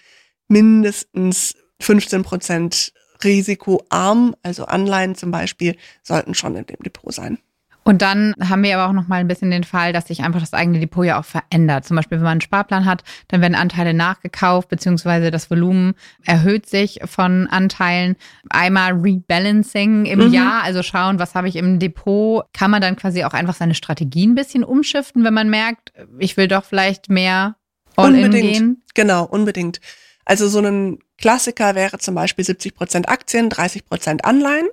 mindestens 0.47 1.55
15 1.81 2.23
Prozent 2.23 2.93
risikoarm, 3.23 4.35
also 4.43 4.65
Anleihen 4.65 5.15
zum 5.15 5.31
Beispiel, 5.31 5.75
sollten 6.03 6.33
schon 6.33 6.55
in 6.55 6.65
dem 6.65 6.79
Depot 6.83 7.13
sein. 7.13 7.37
Und 7.83 8.03
dann 8.03 8.35
haben 8.47 8.61
wir 8.61 8.77
aber 8.77 8.87
auch 8.91 8.93
noch 8.93 9.07
mal 9.07 9.21
ein 9.21 9.27
bisschen 9.27 9.49
den 9.49 9.63
Fall, 9.63 9.91
dass 9.91 10.07
sich 10.07 10.21
einfach 10.21 10.39
das 10.39 10.53
eigene 10.53 10.79
Depot 10.79 11.03
ja 11.03 11.19
auch 11.19 11.25
verändert. 11.25 11.83
Zum 11.83 11.95
Beispiel, 11.97 12.19
wenn 12.19 12.23
man 12.25 12.31
einen 12.33 12.41
Sparplan 12.41 12.85
hat, 12.85 13.03
dann 13.29 13.41
werden 13.41 13.55
Anteile 13.55 13.95
nachgekauft, 13.95 14.69
beziehungsweise 14.69 15.31
das 15.31 15.49
Volumen 15.49 15.95
erhöht 16.23 16.67
sich 16.69 16.99
von 17.05 17.47
Anteilen. 17.47 18.17
Einmal 18.51 18.91
Rebalancing 18.93 20.05
im 20.05 20.27
Mhm. 20.27 20.31
Jahr, 20.31 20.61
also 20.61 20.83
schauen, 20.83 21.17
was 21.17 21.33
habe 21.33 21.47
ich 21.47 21.55
im 21.55 21.79
Depot. 21.79 22.43
Kann 22.53 22.69
man 22.69 22.81
dann 22.81 22.95
quasi 22.97 23.23
auch 23.23 23.33
einfach 23.33 23.55
seine 23.55 23.73
Strategie 23.73 24.27
ein 24.27 24.35
bisschen 24.35 24.63
umschiften, 24.63 25.23
wenn 25.23 25.33
man 25.33 25.49
merkt, 25.49 25.91
ich 26.19 26.37
will 26.37 26.47
doch 26.47 26.63
vielleicht 26.65 27.09
mehr 27.09 27.55
All-in 27.95 28.25
Unbedingt. 28.25 28.53
gehen? 28.53 28.83
Genau, 28.93 29.23
unbedingt. 29.25 29.81
Also 30.25 30.47
so 30.47 30.59
ein 30.59 30.99
Klassiker 31.17 31.75
wäre 31.75 31.99
zum 31.99 32.15
Beispiel 32.15 32.45
70 32.45 32.75
Prozent 32.75 33.09
Aktien, 33.09 33.49
30 33.49 33.85
Prozent 33.85 34.25
Anleihen. 34.25 34.67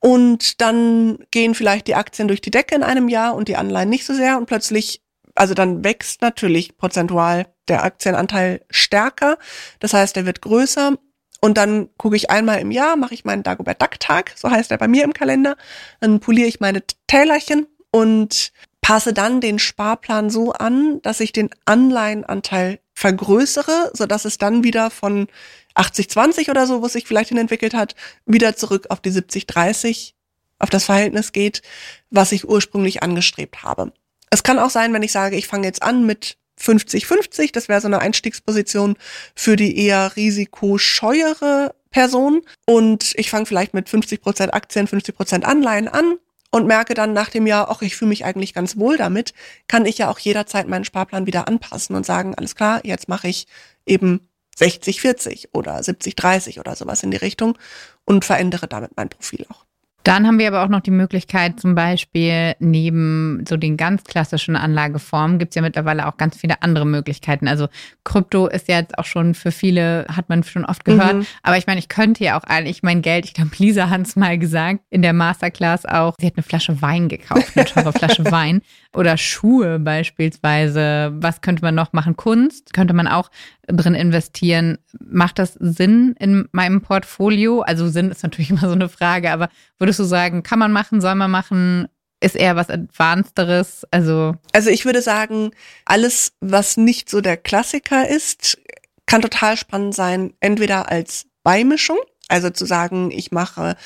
Und 0.00 0.60
dann 0.60 1.18
gehen 1.30 1.54
vielleicht 1.54 1.88
die 1.88 1.96
Aktien 1.96 2.28
durch 2.28 2.40
die 2.40 2.50
Decke 2.50 2.74
in 2.74 2.82
einem 2.82 3.08
Jahr 3.08 3.34
und 3.34 3.48
die 3.48 3.56
Anleihen 3.56 3.88
nicht 3.88 4.06
so 4.06 4.14
sehr 4.14 4.38
und 4.38 4.46
plötzlich 4.46 5.02
Also 5.34 5.54
dann 5.54 5.84
wächst 5.84 6.22
natürlich 6.22 6.76
prozentual 6.76 7.46
der 7.68 7.84
Aktienanteil 7.84 8.64
stärker. 8.70 9.38
Das 9.80 9.92
heißt, 9.94 10.16
er 10.16 10.26
wird 10.26 10.42
größer. 10.42 10.96
Und 11.40 11.56
dann 11.56 11.88
gucke 11.96 12.16
ich 12.16 12.30
einmal 12.30 12.58
im 12.60 12.72
Jahr, 12.72 12.96
mache 12.96 13.14
ich 13.14 13.24
meinen 13.24 13.44
Dagobert 13.44 13.80
Duck 13.80 14.00
Tag, 14.00 14.32
so 14.36 14.50
heißt 14.50 14.72
er 14.72 14.78
bei 14.78 14.88
mir 14.88 15.04
im 15.04 15.12
Kalender. 15.12 15.56
Dann 16.00 16.18
poliere 16.18 16.48
ich 16.48 16.58
meine 16.58 16.82
Tälerchen 17.06 17.66
und 17.92 18.52
passe 18.80 19.12
dann 19.12 19.40
den 19.40 19.58
Sparplan 19.58 20.30
so 20.30 20.52
an, 20.52 21.02
dass 21.02 21.20
ich 21.20 21.32
den 21.32 21.50
Anleihenanteil 21.64 22.80
vergrößere, 22.94 23.90
so 23.94 24.06
dass 24.06 24.24
es 24.24 24.38
dann 24.38 24.64
wieder 24.64 24.90
von 24.90 25.28
80-20 25.74 26.50
oder 26.50 26.66
so, 26.66 26.82
wo 26.82 26.86
es 26.86 26.92
sich 26.92 27.06
vielleicht 27.06 27.28
hin 27.28 27.38
entwickelt 27.38 27.74
hat, 27.74 27.94
wieder 28.26 28.56
zurück 28.56 28.86
auf 28.90 29.00
die 29.00 29.12
70-30 29.12 30.12
auf 30.58 30.70
das 30.70 30.84
Verhältnis 30.84 31.32
geht, 31.32 31.62
was 32.10 32.32
ich 32.32 32.48
ursprünglich 32.48 33.02
angestrebt 33.02 33.62
habe. 33.62 33.92
Es 34.30 34.42
kann 34.42 34.58
auch 34.58 34.70
sein, 34.70 34.92
wenn 34.92 35.02
ich 35.02 35.12
sage, 35.12 35.36
ich 35.36 35.46
fange 35.46 35.66
jetzt 35.66 35.82
an 35.82 36.04
mit 36.04 36.36
50-50, 36.60 37.52
das 37.52 37.68
wäre 37.68 37.80
so 37.80 37.86
eine 37.86 38.00
Einstiegsposition 38.00 38.96
für 39.34 39.54
die 39.54 39.78
eher 39.78 40.16
risikoscheuere 40.16 41.74
Person 41.90 42.42
und 42.66 43.12
ich 43.16 43.30
fange 43.30 43.46
vielleicht 43.46 43.74
mit 43.74 43.88
50 43.88 44.20
Prozent 44.20 44.54
Aktien, 44.54 44.86
50 44.86 45.14
Prozent 45.14 45.44
Anleihen 45.44 45.88
an 45.88 46.18
und 46.50 46.66
merke 46.66 46.94
dann 46.94 47.12
nach 47.12 47.30
dem 47.30 47.46
Jahr, 47.46 47.70
ach, 47.70 47.82
ich 47.82 47.96
fühle 47.96 48.10
mich 48.10 48.24
eigentlich 48.24 48.54
ganz 48.54 48.76
wohl 48.76 48.96
damit, 48.96 49.34
kann 49.68 49.86
ich 49.86 49.98
ja 49.98 50.10
auch 50.10 50.18
jederzeit 50.18 50.68
meinen 50.68 50.84
Sparplan 50.84 51.26
wieder 51.26 51.48
anpassen 51.48 51.94
und 51.94 52.06
sagen, 52.06 52.34
alles 52.34 52.54
klar, 52.54 52.80
jetzt 52.84 53.08
mache 53.08 53.28
ich 53.28 53.46
eben 53.86 54.28
60, 54.56 55.00
40 55.00 55.54
oder 55.54 55.82
70, 55.82 56.16
30 56.16 56.60
oder 56.60 56.74
sowas 56.74 57.02
in 57.02 57.10
die 57.10 57.16
Richtung 57.16 57.56
und 58.04 58.24
verändere 58.24 58.66
damit 58.66 58.92
mein 58.96 59.08
Profil 59.08 59.46
auch. 59.50 59.67
Dann 60.08 60.26
haben 60.26 60.38
wir 60.38 60.48
aber 60.48 60.64
auch 60.64 60.68
noch 60.68 60.80
die 60.80 60.90
Möglichkeit, 60.90 61.60
zum 61.60 61.74
Beispiel 61.74 62.54
neben 62.60 63.44
so 63.46 63.58
den 63.58 63.76
ganz 63.76 64.04
klassischen 64.04 64.56
Anlageformen 64.56 65.38
gibt 65.38 65.50
es 65.50 65.56
ja 65.56 65.60
mittlerweile 65.60 66.06
auch 66.06 66.16
ganz 66.16 66.34
viele 66.38 66.62
andere 66.62 66.86
Möglichkeiten. 66.86 67.46
Also 67.46 67.68
Krypto 68.04 68.46
ist 68.46 68.68
ja 68.68 68.78
jetzt 68.78 68.96
auch 68.96 69.04
schon 69.04 69.34
für 69.34 69.52
viele, 69.52 70.06
hat 70.08 70.30
man 70.30 70.42
schon 70.44 70.64
oft 70.64 70.86
gehört. 70.86 71.16
Mhm. 71.16 71.26
Aber 71.42 71.58
ich 71.58 71.66
meine, 71.66 71.78
ich 71.78 71.90
könnte 71.90 72.24
ja 72.24 72.38
auch 72.40 72.44
eigentlich 72.44 72.82
mein 72.82 73.02
Geld, 73.02 73.26
ich 73.26 73.34
glaube, 73.34 73.50
Lisa 73.58 73.90
hat 73.90 74.00
es 74.00 74.16
mal 74.16 74.38
gesagt, 74.38 74.80
in 74.88 75.02
der 75.02 75.12
Masterclass 75.12 75.84
auch, 75.84 76.14
sie 76.18 76.26
hat 76.26 76.36
eine 76.36 76.42
Flasche 76.42 76.80
Wein 76.80 77.10
gekauft, 77.10 77.52
eine 77.54 77.66
teure 77.66 77.92
Flasche 77.92 78.24
Wein. 78.30 78.62
Oder 78.94 79.18
Schuhe 79.18 79.78
beispielsweise. 79.78 81.12
Was 81.16 81.42
könnte 81.42 81.62
man 81.62 81.74
noch 81.74 81.92
machen? 81.92 82.16
Kunst 82.16 82.72
könnte 82.72 82.94
man 82.94 83.06
auch 83.06 83.30
drin 83.68 83.94
investieren. 83.94 84.78
Macht 84.98 85.38
das 85.38 85.54
Sinn 85.54 86.14
in 86.18 86.48
meinem 86.52 86.80
Portfolio? 86.80 87.60
Also 87.60 87.88
Sinn 87.88 88.10
ist 88.10 88.22
natürlich 88.22 88.50
immer 88.50 88.62
so 88.62 88.72
eine 88.72 88.88
Frage, 88.88 89.30
aber 89.30 89.48
würdest 89.78 89.98
du 89.98 90.04
sagen, 90.04 90.42
kann 90.42 90.58
man 90.58 90.72
machen, 90.72 91.00
soll 91.00 91.14
man 91.14 91.30
machen? 91.30 91.88
Ist 92.20 92.34
eher 92.34 92.56
was 92.56 92.68
Advancederes? 92.68 93.86
Also, 93.92 94.34
also 94.52 94.70
ich 94.70 94.84
würde 94.84 95.02
sagen, 95.02 95.52
alles, 95.84 96.32
was 96.40 96.76
nicht 96.76 97.08
so 97.08 97.20
der 97.20 97.36
Klassiker 97.36 98.08
ist, 98.08 98.58
kann 99.06 99.22
total 99.22 99.56
spannend 99.56 99.94
sein, 99.94 100.34
entweder 100.40 100.90
als 100.90 101.26
Beimischung, 101.44 101.98
also 102.28 102.50
zu 102.50 102.66
sagen, 102.66 103.10
ich 103.10 103.30
mache 103.30 103.76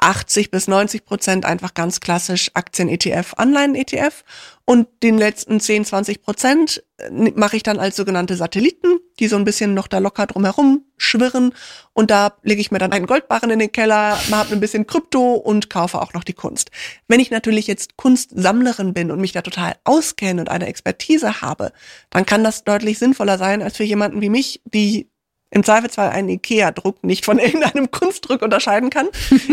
80 0.00 0.50
bis 0.50 0.66
90 0.66 1.04
Prozent 1.04 1.44
einfach 1.44 1.74
ganz 1.74 2.00
klassisch 2.00 2.50
Aktien-ETF, 2.54 3.34
Anleihen-ETF 3.36 4.24
und 4.64 4.88
den 5.02 5.18
letzten 5.18 5.60
10, 5.60 5.84
20 5.84 6.22
Prozent 6.22 6.82
äh, 6.96 7.10
mache 7.10 7.56
ich 7.56 7.62
dann 7.62 7.78
als 7.78 7.96
sogenannte 7.96 8.36
Satelliten, 8.36 8.98
die 9.18 9.28
so 9.28 9.36
ein 9.36 9.44
bisschen 9.44 9.74
noch 9.74 9.88
da 9.88 9.98
locker 9.98 10.26
drumherum 10.26 10.84
schwirren 10.96 11.52
und 11.92 12.10
da 12.10 12.36
lege 12.42 12.60
ich 12.60 12.70
mir 12.70 12.78
dann 12.78 12.92
einen 12.92 13.06
Goldbarren 13.06 13.50
in 13.50 13.58
den 13.58 13.72
Keller, 13.72 14.18
habe 14.30 14.52
ein 14.52 14.60
bisschen 14.60 14.86
Krypto 14.86 15.34
und 15.34 15.70
kaufe 15.70 16.00
auch 16.00 16.14
noch 16.14 16.24
die 16.24 16.32
Kunst. 16.32 16.70
Wenn 17.06 17.20
ich 17.20 17.30
natürlich 17.30 17.66
jetzt 17.66 17.96
Kunstsammlerin 17.96 18.94
bin 18.94 19.10
und 19.10 19.20
mich 19.20 19.32
da 19.32 19.42
total 19.42 19.76
auskenne 19.84 20.40
und 20.40 20.48
eine 20.48 20.66
Expertise 20.66 21.42
habe, 21.42 21.72
dann 22.08 22.24
kann 22.24 22.44
das 22.44 22.64
deutlich 22.64 22.98
sinnvoller 22.98 23.38
sein 23.38 23.62
als 23.62 23.76
für 23.76 23.84
jemanden 23.84 24.20
wie 24.20 24.30
mich, 24.30 24.62
die 24.64 25.10
im 25.50 25.64
Zweifelsfall 25.64 26.10
einen 26.10 26.28
Ikea-Druck 26.28 27.02
nicht 27.04 27.24
von 27.24 27.38
irgendeinem 27.40 27.90
Kunstdruck 27.90 28.42
unterscheiden 28.42 28.90
kann. 28.90 29.08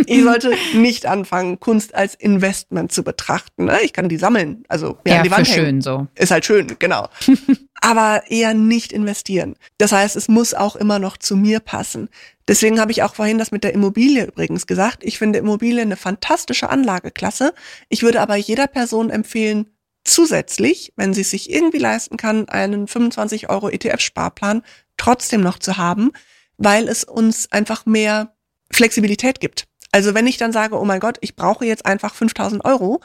Ich 0.06 0.24
sollte 0.24 0.54
nicht 0.74 1.06
anfangen, 1.06 1.60
Kunst 1.60 1.96
als 1.96 2.16
Investment 2.16 2.92
zu 2.92 3.04
betrachten. 3.04 3.66
Ne? 3.66 3.80
Ich 3.82 3.94
kann 3.94 4.10
die 4.10 4.18
sammeln, 4.18 4.64
also 4.68 4.98
ja, 5.08 5.24
die 5.24 5.32
Wand 5.32 5.48
schön 5.48 5.82
so. 5.82 6.08
Ist 6.16 6.32
halt 6.32 6.46
schön, 6.46 6.76
genau. 6.80 7.10
Aber 7.82 8.24
eher 8.28 8.54
nicht 8.54 8.92
investieren. 8.92 9.56
Das 9.78 9.92
heißt, 9.92 10.16
es 10.16 10.28
muss 10.28 10.54
auch 10.54 10.76
immer 10.76 11.00
noch 11.00 11.18
zu 11.18 11.36
mir 11.36 11.60
passen. 11.60 12.10
Deswegen 12.48 12.80
habe 12.80 12.92
ich 12.92 13.04
auch 13.04 13.16
vorhin 13.16 13.38
das 13.38 13.52
mit 13.52 13.64
der 13.64 13.74
Immobilie 13.74 14.26
übrigens 14.26 14.68
gesagt. 14.68 15.04
Ich 15.04 15.18
finde 15.18 15.40
Immobilie 15.40 15.82
eine 15.82 15.98
fantastische 15.98 16.70
Anlageklasse. 16.70 17.54
Ich 17.90 18.04
würde 18.04 18.22
aber 18.22 18.36
jeder 18.36 18.68
Person 18.68 19.10
empfehlen, 19.10 19.68
zusätzlich, 20.08 20.94
wenn 20.96 21.14
sie 21.14 21.22
es 21.22 21.32
sich 21.32 21.52
irgendwie 21.52 21.78
leisten 21.78 22.18
kann, 22.18 22.48
einen 22.50 22.88
25 22.88 23.50
Euro 23.50 23.70
ETF-Sparplan 23.70 24.64
trotzdem 24.98 25.42
noch 25.42 25.60
zu 25.60 25.78
haben, 25.78 26.12
weil 26.58 26.88
es 26.88 27.04
uns 27.04 27.52
einfach 27.52 27.86
mehr 27.86 28.34
Flexibilität 28.72 29.40
gibt. 29.40 29.68
Also 29.92 30.14
wenn 30.14 30.28
ich 30.28 30.38
dann 30.38 30.52
sage, 30.52 30.80
oh 30.80 30.86
mein 30.86 31.00
Gott, 31.00 31.18
ich 31.22 31.36
brauche 31.36 31.66
jetzt 31.66 31.86
einfach 31.86 32.14
5000 32.14 32.66
Euro, 32.66 33.02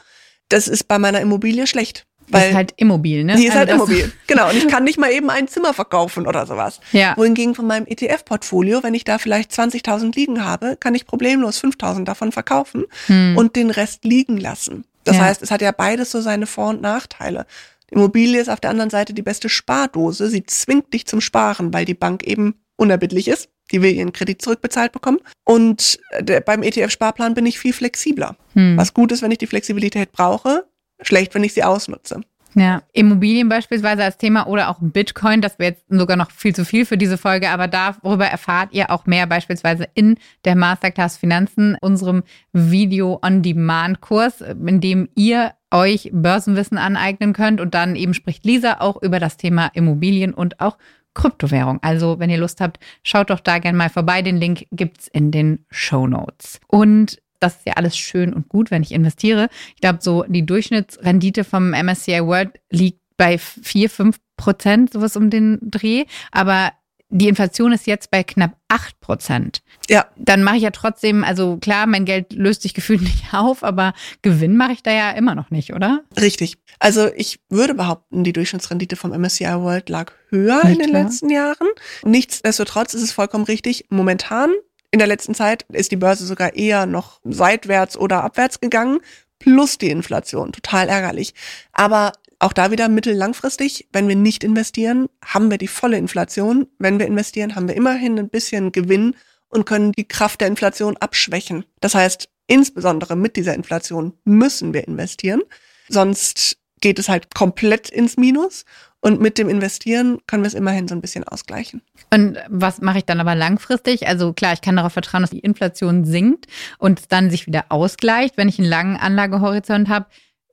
das 0.49 0.67
ist 0.67 0.87
bei 0.87 0.99
meiner 0.99 1.21
Immobilie 1.21 1.67
schlecht. 1.67 2.05
Weil 2.27 2.49
ist 2.49 2.55
halt 2.55 2.73
immobil, 2.77 3.23
ne? 3.23 3.35
Die 3.35 3.45
ist 3.45 3.55
also 3.55 3.59
halt 3.59 3.69
immobil. 3.69 4.11
Genau. 4.27 4.49
Und 4.49 4.55
ich 4.55 4.67
kann 4.67 4.83
nicht 4.83 4.97
mal 4.97 5.11
eben 5.11 5.29
ein 5.29 5.47
Zimmer 5.47 5.73
verkaufen 5.73 6.25
oder 6.25 6.45
sowas. 6.45 6.79
Ja. 6.91 7.15
Wohingegen 7.17 7.53
von 7.53 7.67
meinem 7.67 7.85
ETF-Portfolio, 7.85 8.81
wenn 8.81 8.93
ich 8.93 9.03
da 9.03 9.17
vielleicht 9.17 9.51
20.000 9.51 10.15
liegen 10.15 10.43
habe, 10.43 10.77
kann 10.77 10.95
ich 10.95 11.05
problemlos 11.05 11.61
5.000 11.61 12.05
davon 12.05 12.31
verkaufen 12.31 12.85
hm. 13.07 13.37
und 13.37 13.55
den 13.55 13.69
Rest 13.69 14.05
liegen 14.05 14.37
lassen. 14.37 14.85
Das 15.03 15.17
ja. 15.17 15.23
heißt, 15.23 15.41
es 15.41 15.51
hat 15.51 15.61
ja 15.61 15.71
beides 15.71 16.11
so 16.11 16.21
seine 16.21 16.47
Vor- 16.47 16.69
und 16.69 16.81
Nachteile. 16.81 17.45
Immobilie 17.93 18.41
ist 18.41 18.49
auf 18.49 18.59
der 18.59 18.71
anderen 18.71 18.89
Seite 18.89 19.13
die 19.13 19.21
beste 19.21 19.49
Spardose. 19.49 20.27
Sie 20.27 20.43
zwingt 20.43 20.93
dich 20.93 21.05
zum 21.05 21.21
Sparen, 21.21 21.73
weil 21.73 21.85
die 21.85 21.93
Bank 21.93 22.23
eben 22.23 22.55
unerbittlich 22.75 23.27
ist. 23.27 23.49
Die 23.71 23.81
will 23.81 23.93
ihren 23.93 24.11
Kredit 24.11 24.41
zurückbezahlt 24.41 24.91
bekommen. 24.91 25.19
Und 25.45 25.99
äh, 26.09 26.23
der, 26.23 26.41
beim 26.41 26.63
ETF-Sparplan 26.63 27.33
bin 27.33 27.45
ich 27.45 27.59
viel 27.59 27.71
flexibler. 27.71 28.35
Hm. 28.53 28.77
Was 28.77 28.93
gut 28.93 29.11
ist, 29.11 29.21
wenn 29.21 29.31
ich 29.31 29.37
die 29.37 29.47
Flexibilität 29.47 30.11
brauche, 30.11 30.65
schlecht, 31.01 31.33
wenn 31.35 31.43
ich 31.43 31.53
sie 31.53 31.63
ausnutze. 31.63 32.21
Ja, 32.55 32.83
Immobilien 32.93 33.49
beispielsweise 33.49 34.03
als 34.03 34.17
Thema 34.17 34.47
oder 34.47 34.69
auch 34.69 34.77
Bitcoin, 34.79 35.41
das 35.41 35.57
wäre 35.57 35.71
jetzt 35.71 35.85
sogar 35.89 36.17
noch 36.17 36.29
viel 36.31 36.53
zu 36.53 36.65
viel 36.65 36.85
für 36.85 36.97
diese 36.97 37.17
Folge, 37.17 37.49
aber 37.49 37.67
darüber 37.67 38.27
erfahrt 38.27 38.73
ihr 38.73 38.91
auch 38.91 39.05
mehr 39.05 39.25
beispielsweise 39.25 39.87
in 39.95 40.17
der 40.45 40.55
Masterclass 40.55 41.17
Finanzen, 41.17 41.77
unserem 41.81 42.23
Video-on-Demand-Kurs, 42.51 44.41
in 44.41 44.81
dem 44.81 45.09
ihr 45.15 45.53
euch 45.71 46.11
Börsenwissen 46.13 46.77
aneignen 46.77 47.33
könnt. 47.33 47.59
Und 47.59 47.73
dann 47.73 47.95
eben 47.95 48.13
spricht 48.13 48.45
Lisa 48.45 48.77
auch 48.79 49.01
über 49.01 49.19
das 49.19 49.37
Thema 49.37 49.71
Immobilien 49.73 50.33
und 50.33 50.59
auch 50.59 50.77
Kryptowährung. 51.15 51.79
Also, 51.81 52.19
wenn 52.19 52.29
ihr 52.29 52.37
Lust 52.37 52.61
habt, 52.61 52.79
schaut 53.03 53.29
doch 53.29 53.39
da 53.39 53.59
gerne 53.59 53.77
mal 53.77 53.89
vorbei. 53.89 54.21
Den 54.21 54.37
Link 54.37 54.65
gibt's 54.71 55.07
in 55.07 55.31
den 55.31 55.65
Show 55.69 56.07
Notes. 56.07 56.59
Und 56.67 57.21
das 57.43 57.57
ist 57.57 57.67
ja 57.67 57.73
alles 57.73 57.97
schön 57.97 58.33
und 58.33 58.47
gut, 58.49 58.71
wenn 58.71 58.81
ich 58.81 58.91
investiere. 58.91 59.49
Ich 59.75 59.81
glaube, 59.81 59.99
so 60.01 60.23
die 60.27 60.45
Durchschnittsrendite 60.45 61.43
vom 61.43 61.71
MSCI 61.71 62.25
World 62.25 62.51
liegt 62.71 63.01
bei 63.17 63.37
4, 63.37 63.89
5 63.89 64.17
Prozent, 64.37 64.93
sowas 64.93 65.15
um 65.15 65.29
den 65.29 65.59
Dreh. 65.61 66.05
Aber 66.31 66.71
die 67.09 67.27
Inflation 67.27 67.73
ist 67.73 67.85
jetzt 67.85 68.09
bei 68.09 68.23
knapp 68.23 68.57
8 68.69 68.99
Prozent. 68.99 69.61
Ja. 69.87 70.07
Dann 70.17 70.41
mache 70.41 70.55
ich 70.55 70.63
ja 70.63 70.71
trotzdem, 70.71 71.23
also 71.23 71.57
klar, 71.57 71.85
mein 71.85 72.05
Geld 72.05 72.33
löst 72.33 72.63
sich 72.63 72.73
gefühlt 72.73 73.01
nicht 73.01 73.25
auf, 73.33 73.63
aber 73.63 73.93
Gewinn 74.21 74.57
mache 74.57 74.71
ich 74.71 74.83
da 74.83 74.91
ja 74.91 75.11
immer 75.11 75.35
noch 75.35 75.51
nicht, 75.51 75.73
oder? 75.73 76.01
Richtig. 76.19 76.57
Also 76.79 77.09
ich 77.15 77.39
würde 77.49 77.75
behaupten, 77.75 78.23
die 78.23 78.33
Durchschnittsrendite 78.33 78.95
vom 78.95 79.11
MSCI 79.11 79.45
World 79.45 79.89
lag 79.89 80.11
höher 80.29 80.61
ja, 80.63 80.69
in 80.69 80.79
den 80.79 80.89
klar. 80.89 81.03
letzten 81.03 81.29
Jahren. 81.29 81.67
Nichtsdestotrotz 82.03 82.93
ist 82.93 83.03
es 83.03 83.11
vollkommen 83.11 83.43
richtig. 83.43 83.85
Momentan 83.89 84.49
in 84.93 84.99
der 84.99 85.07
letzten 85.07 85.33
Zeit 85.33 85.65
ist 85.73 85.91
die 85.91 85.95
Börse 85.95 86.23
sogar 86.23 86.53
eher 86.53 86.85
noch 86.85 87.19
seitwärts 87.23 87.97
oder 87.97 88.23
abwärts 88.23 88.61
gegangen, 88.61 88.99
plus 89.39 89.79
die 89.79 89.89
Inflation. 89.89 90.51
Total 90.51 90.87
ärgerlich. 90.87 91.33
Aber 91.71 92.13
auch 92.37 92.53
da 92.53 92.69
wieder 92.69 92.89
mittellangfristig, 92.89 93.87
wenn 93.91 94.07
wir 94.07 94.15
nicht 94.15 94.43
investieren, 94.43 95.09
haben 95.25 95.49
wir 95.49 95.57
die 95.57 95.67
volle 95.67 95.97
Inflation. 95.97 96.67
Wenn 96.77 96.99
wir 96.99 97.07
investieren, 97.07 97.55
haben 97.55 97.67
wir 97.67 97.75
immerhin 97.75 98.19
ein 98.19 98.29
bisschen 98.29 98.71
Gewinn 98.71 99.15
und 99.47 99.65
können 99.65 99.93
die 99.93 100.07
Kraft 100.07 100.41
der 100.41 100.47
Inflation 100.47 100.95
abschwächen. 100.97 101.65
Das 101.81 101.95
heißt, 101.95 102.29
insbesondere 102.45 103.15
mit 103.15 103.35
dieser 103.35 103.55
Inflation 103.55 104.13
müssen 104.25 104.75
wir 104.75 104.87
investieren. 104.87 105.41
Sonst 105.89 106.57
geht 106.81 106.99
es 106.99 107.09
halt 107.09 107.33
komplett 107.33 107.89
ins 107.89 108.15
Minus. 108.15 108.63
Und 109.03 109.19
mit 109.19 109.37
dem 109.37 109.49
Investieren 109.49 110.19
können 110.27 110.43
wir 110.43 110.47
es 110.47 110.53
immerhin 110.53 110.87
so 110.87 110.95
ein 110.95 111.01
bisschen 111.01 111.25
ausgleichen. 111.25 111.81
Und 112.13 112.37
was 112.47 112.79
mache 112.79 112.99
ich 112.99 113.03
dann 113.03 113.19
aber 113.19 113.35
langfristig? 113.35 114.07
Also 114.07 114.31
klar, 114.31 114.53
ich 114.53 114.61
kann 114.61 114.77
darauf 114.77 114.93
vertrauen, 114.93 115.23
dass 115.23 115.31
die 115.31 115.39
Inflation 115.39 116.05
sinkt 116.05 116.47
und 116.77 117.11
dann 117.11 117.29
sich 117.29 117.45
wieder 117.45 117.65
ausgleicht, 117.67 118.37
wenn 118.37 118.47
ich 118.47 118.59
einen 118.59 118.69
langen 118.69 118.95
Anlagehorizont 118.95 119.89
habe. 119.89 120.05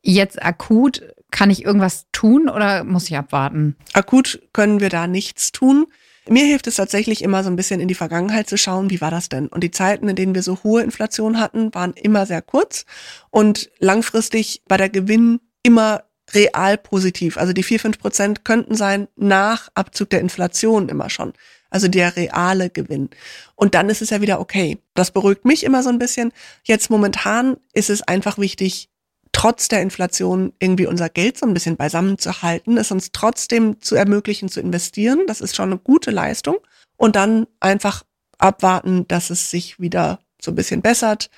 Jetzt 0.02 0.42
akut 0.42 1.00
kann 1.30 1.48
ich 1.48 1.64
irgendwas 1.64 2.06
tun 2.10 2.48
oder 2.48 2.82
muss 2.82 3.08
ich 3.08 3.16
abwarten? 3.16 3.76
Akut 3.92 4.42
können 4.52 4.80
wir 4.80 4.88
da 4.88 5.06
nichts 5.06 5.52
tun. 5.52 5.86
Mir 6.28 6.44
hilft 6.44 6.66
es 6.66 6.74
tatsächlich 6.74 7.22
immer 7.22 7.44
so 7.44 7.50
ein 7.50 7.56
bisschen 7.56 7.78
in 7.78 7.86
die 7.86 7.94
Vergangenheit 7.94 8.48
zu 8.48 8.58
schauen, 8.58 8.90
wie 8.90 9.00
war 9.00 9.12
das 9.12 9.28
denn? 9.28 9.46
Und 9.46 9.62
die 9.62 9.70
Zeiten, 9.70 10.08
in 10.08 10.16
denen 10.16 10.34
wir 10.34 10.42
so 10.42 10.58
hohe 10.64 10.82
Inflation 10.82 11.38
hatten, 11.38 11.72
waren 11.72 11.92
immer 11.92 12.26
sehr 12.26 12.42
kurz 12.42 12.84
und 13.30 13.70
langfristig 13.78 14.62
war 14.66 14.76
der 14.76 14.88
Gewinn 14.88 15.38
immer 15.62 16.02
real 16.34 16.78
positiv. 16.78 17.36
Also 17.36 17.52
die 17.52 17.62
vier 17.62 17.80
fünf 17.80 17.98
Prozent 17.98 18.44
könnten 18.44 18.74
sein 18.74 19.08
nach 19.16 19.68
Abzug 19.74 20.10
der 20.10 20.20
Inflation 20.20 20.88
immer 20.88 21.10
schon. 21.10 21.32
Also 21.70 21.88
der 21.88 22.16
reale 22.16 22.68
Gewinn. 22.68 23.10
Und 23.54 23.74
dann 23.74 23.88
ist 23.88 24.02
es 24.02 24.10
ja 24.10 24.20
wieder 24.20 24.40
okay. 24.40 24.78
Das 24.94 25.12
beruhigt 25.12 25.44
mich 25.44 25.64
immer 25.64 25.82
so 25.82 25.88
ein 25.88 25.98
bisschen. 25.98 26.32
Jetzt 26.64 26.90
momentan 26.90 27.56
ist 27.72 27.90
es 27.90 28.02
einfach 28.02 28.38
wichtig, 28.38 28.88
trotz 29.32 29.68
der 29.68 29.80
Inflation 29.80 30.52
irgendwie 30.58 30.86
unser 30.86 31.08
Geld 31.08 31.38
so 31.38 31.46
ein 31.46 31.54
bisschen 31.54 31.76
beisammen 31.76 32.18
zu 32.18 32.42
halten, 32.42 32.76
es 32.76 32.90
uns 32.90 33.12
trotzdem 33.12 33.80
zu 33.80 33.94
ermöglichen 33.94 34.48
zu 34.48 34.60
investieren. 34.60 35.20
Das 35.28 35.40
ist 35.40 35.54
schon 35.54 35.70
eine 35.70 35.78
gute 35.78 36.10
Leistung. 36.10 36.56
Und 36.96 37.16
dann 37.16 37.46
einfach 37.60 38.02
abwarten, 38.38 39.06
dass 39.06 39.30
es 39.30 39.50
sich 39.50 39.78
wieder 39.78 40.20
so 40.42 40.50
ein 40.50 40.56
bisschen 40.56 40.82
bessert. 40.82 41.30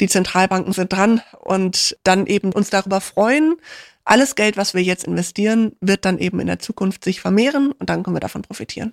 Die 0.00 0.08
Zentralbanken 0.08 0.72
sind 0.72 0.92
dran 0.92 1.22
und 1.38 1.96
dann 2.02 2.26
eben 2.26 2.52
uns 2.52 2.70
darüber 2.70 3.00
freuen. 3.00 3.56
Alles 4.06 4.36
Geld, 4.36 4.56
was 4.56 4.72
wir 4.72 4.82
jetzt 4.82 5.04
investieren, 5.04 5.72
wird 5.80 6.04
dann 6.04 6.18
eben 6.18 6.38
in 6.38 6.46
der 6.46 6.60
Zukunft 6.60 7.02
sich 7.02 7.20
vermehren 7.20 7.72
und 7.72 7.90
dann 7.90 8.04
können 8.04 8.14
wir 8.14 8.20
davon 8.20 8.42
profitieren. 8.42 8.92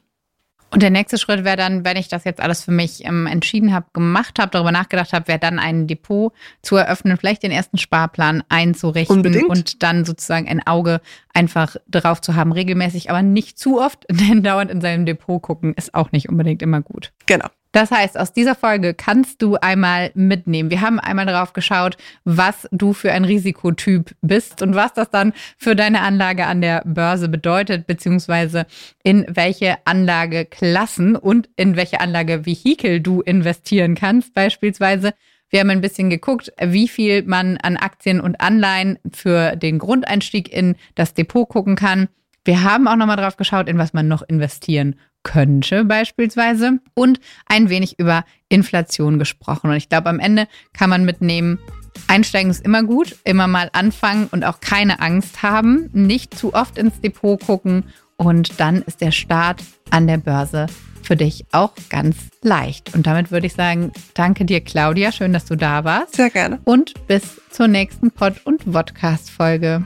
Und 0.72 0.82
der 0.82 0.90
nächste 0.90 1.20
Schritt 1.20 1.44
wäre 1.44 1.56
dann, 1.56 1.86
wenn 1.86 1.98
ich 1.98 2.08
das 2.08 2.24
jetzt 2.24 2.42
alles 2.42 2.64
für 2.64 2.72
mich 2.72 3.06
ähm, 3.06 3.28
entschieden 3.28 3.76
habe, 3.76 3.86
gemacht 3.94 4.40
habe, 4.40 4.50
darüber 4.50 4.72
nachgedacht 4.72 5.14
habe, 5.14 5.28
wäre 5.28 5.38
dann 5.38 5.60
ein 5.60 5.86
Depot 5.86 6.34
zu 6.64 6.78
eröffnen, 6.78 7.16
vielleicht 7.16 7.44
den 7.44 7.52
ersten 7.52 7.78
Sparplan 7.78 8.44
einzurichten 8.50 9.18
Unbedingt. 9.18 9.50
und 9.50 9.84
dann 9.84 10.04
sozusagen 10.04 10.48
ein 10.48 10.66
Auge 10.66 11.00
einfach 11.32 11.76
drauf 11.88 12.22
zu 12.22 12.34
haben, 12.34 12.52
regelmäßig, 12.52 13.12
aber 13.12 13.22
nicht 13.22 13.60
zu 13.60 13.80
oft, 13.80 14.08
denn 14.10 14.42
dauernd 14.42 14.72
in 14.72 14.82
seinem 14.82 15.06
Depot 15.06 15.40
gucken 15.44 15.76
ist 15.76 15.94
auch 15.94 16.12
nicht 16.12 16.28
unbedingt 16.28 16.64
immer 16.64 16.82
gut. 16.82 17.14
Genau. 17.28 17.50
Das 17.74 17.90
heißt, 17.90 18.20
aus 18.20 18.32
dieser 18.32 18.54
Folge 18.54 18.94
kannst 18.94 19.42
du 19.42 19.56
einmal 19.56 20.12
mitnehmen. 20.14 20.70
Wir 20.70 20.82
haben 20.82 21.00
einmal 21.00 21.26
darauf 21.26 21.54
geschaut, 21.54 21.98
was 22.24 22.68
du 22.72 22.94
für 22.94 23.12
ein 23.12 23.26
Risikotyp 23.26 24.16
bist 24.22 24.62
und 24.62 24.76
was 24.76 24.94
das 24.94 25.10
dann 25.10 25.34
für 25.58 25.76
deine 25.76 26.02
Anlage 26.02 26.46
an 26.46 26.62
der 26.62 26.84
Börse 26.86 27.30
bedeutet, 27.30 27.88
beziehungsweise 27.88 28.68
in 29.04 29.26
welche 29.28 29.78
Anlageklassen 29.86 31.16
und 31.16 31.50
in 31.56 31.76
welche 31.76 32.00
Anlagevehikel 32.00 33.02
du 33.02 33.22
investieren 33.22 33.96
kannst, 33.96 34.36
beispielsweise. 34.36 35.14
Wir 35.50 35.60
haben 35.60 35.72
ein 35.72 35.82
bisschen 35.82 36.12
geguckt, 36.12 36.52
wie 36.62 36.88
viel 36.88 37.24
man 37.24 37.58
an 37.58 37.78
Aktien 37.78 38.22
und 38.22 38.40
Anleihen 38.40 39.00
für 39.12 39.56
den 39.56 39.80
Grundeinstieg 39.80 40.52
in 40.52 40.76
das 40.94 41.16
Depot 41.16 41.50
gucken 41.50 41.76
kann. 41.76 42.08
Wir 42.46 42.64
haben 42.64 42.88
auch 42.88 42.96
nochmal 42.96 43.18
drauf 43.18 43.38
geschaut, 43.38 43.70
in 43.70 43.78
was 43.78 43.94
man 43.94 44.08
noch 44.08 44.22
investieren 44.22 44.96
könnte 45.24 45.86
beispielsweise 45.86 46.80
und 46.94 47.20
ein 47.46 47.70
wenig 47.70 47.98
über 48.00 48.26
Inflation 48.50 49.20
gesprochen. 49.20 49.70
Und 49.70 49.78
ich 49.78 49.88
glaube, 49.88 50.10
am 50.10 50.20
Ende 50.20 50.48
kann 50.74 50.90
man 50.90 51.06
mitnehmen, 51.06 51.60
Einsteigen 52.08 52.52
ist 52.52 52.66
immer 52.66 52.84
gut, 52.84 53.16
immer 53.24 53.48
mal 53.48 53.70
anfangen 53.74 54.28
und 54.32 54.44
auch 54.44 54.60
keine 54.60 55.00
Angst 55.00 55.44
haben, 55.44 55.90
nicht 55.94 56.38
zu 56.38 56.54
oft 56.54 56.78
ins 56.78 57.00
Depot 57.00 57.40
gucken 57.40 57.86
und 58.18 58.60
dann 58.60 58.82
ist 58.82 59.02
der 59.02 59.12
Start 59.12 59.64
an 59.90 60.08
der 60.08 60.18
Börse 60.18 60.68
für 61.04 61.16
dich 61.16 61.46
auch 61.52 61.74
ganz 61.90 62.16
leicht. 62.42 62.96
Und 62.96 63.08
damit 63.08 63.32
würde 63.32 63.48
ich 63.48 63.54
sagen, 63.54 63.92
danke 64.14 64.46
dir, 64.46 64.62
Claudia. 64.62 65.12
Schön, 65.12 65.34
dass 65.34 65.46
du 65.46 65.56
da 65.56 65.84
warst. 65.84 66.16
Sehr 66.16 66.30
gerne. 66.30 66.60
Und 66.64 66.94
bis 67.08 67.42
zur 67.52 67.68
nächsten 67.68 68.12
Pod- 68.12 68.46
und 68.46 68.72
Podcast-Folge. 68.72 69.86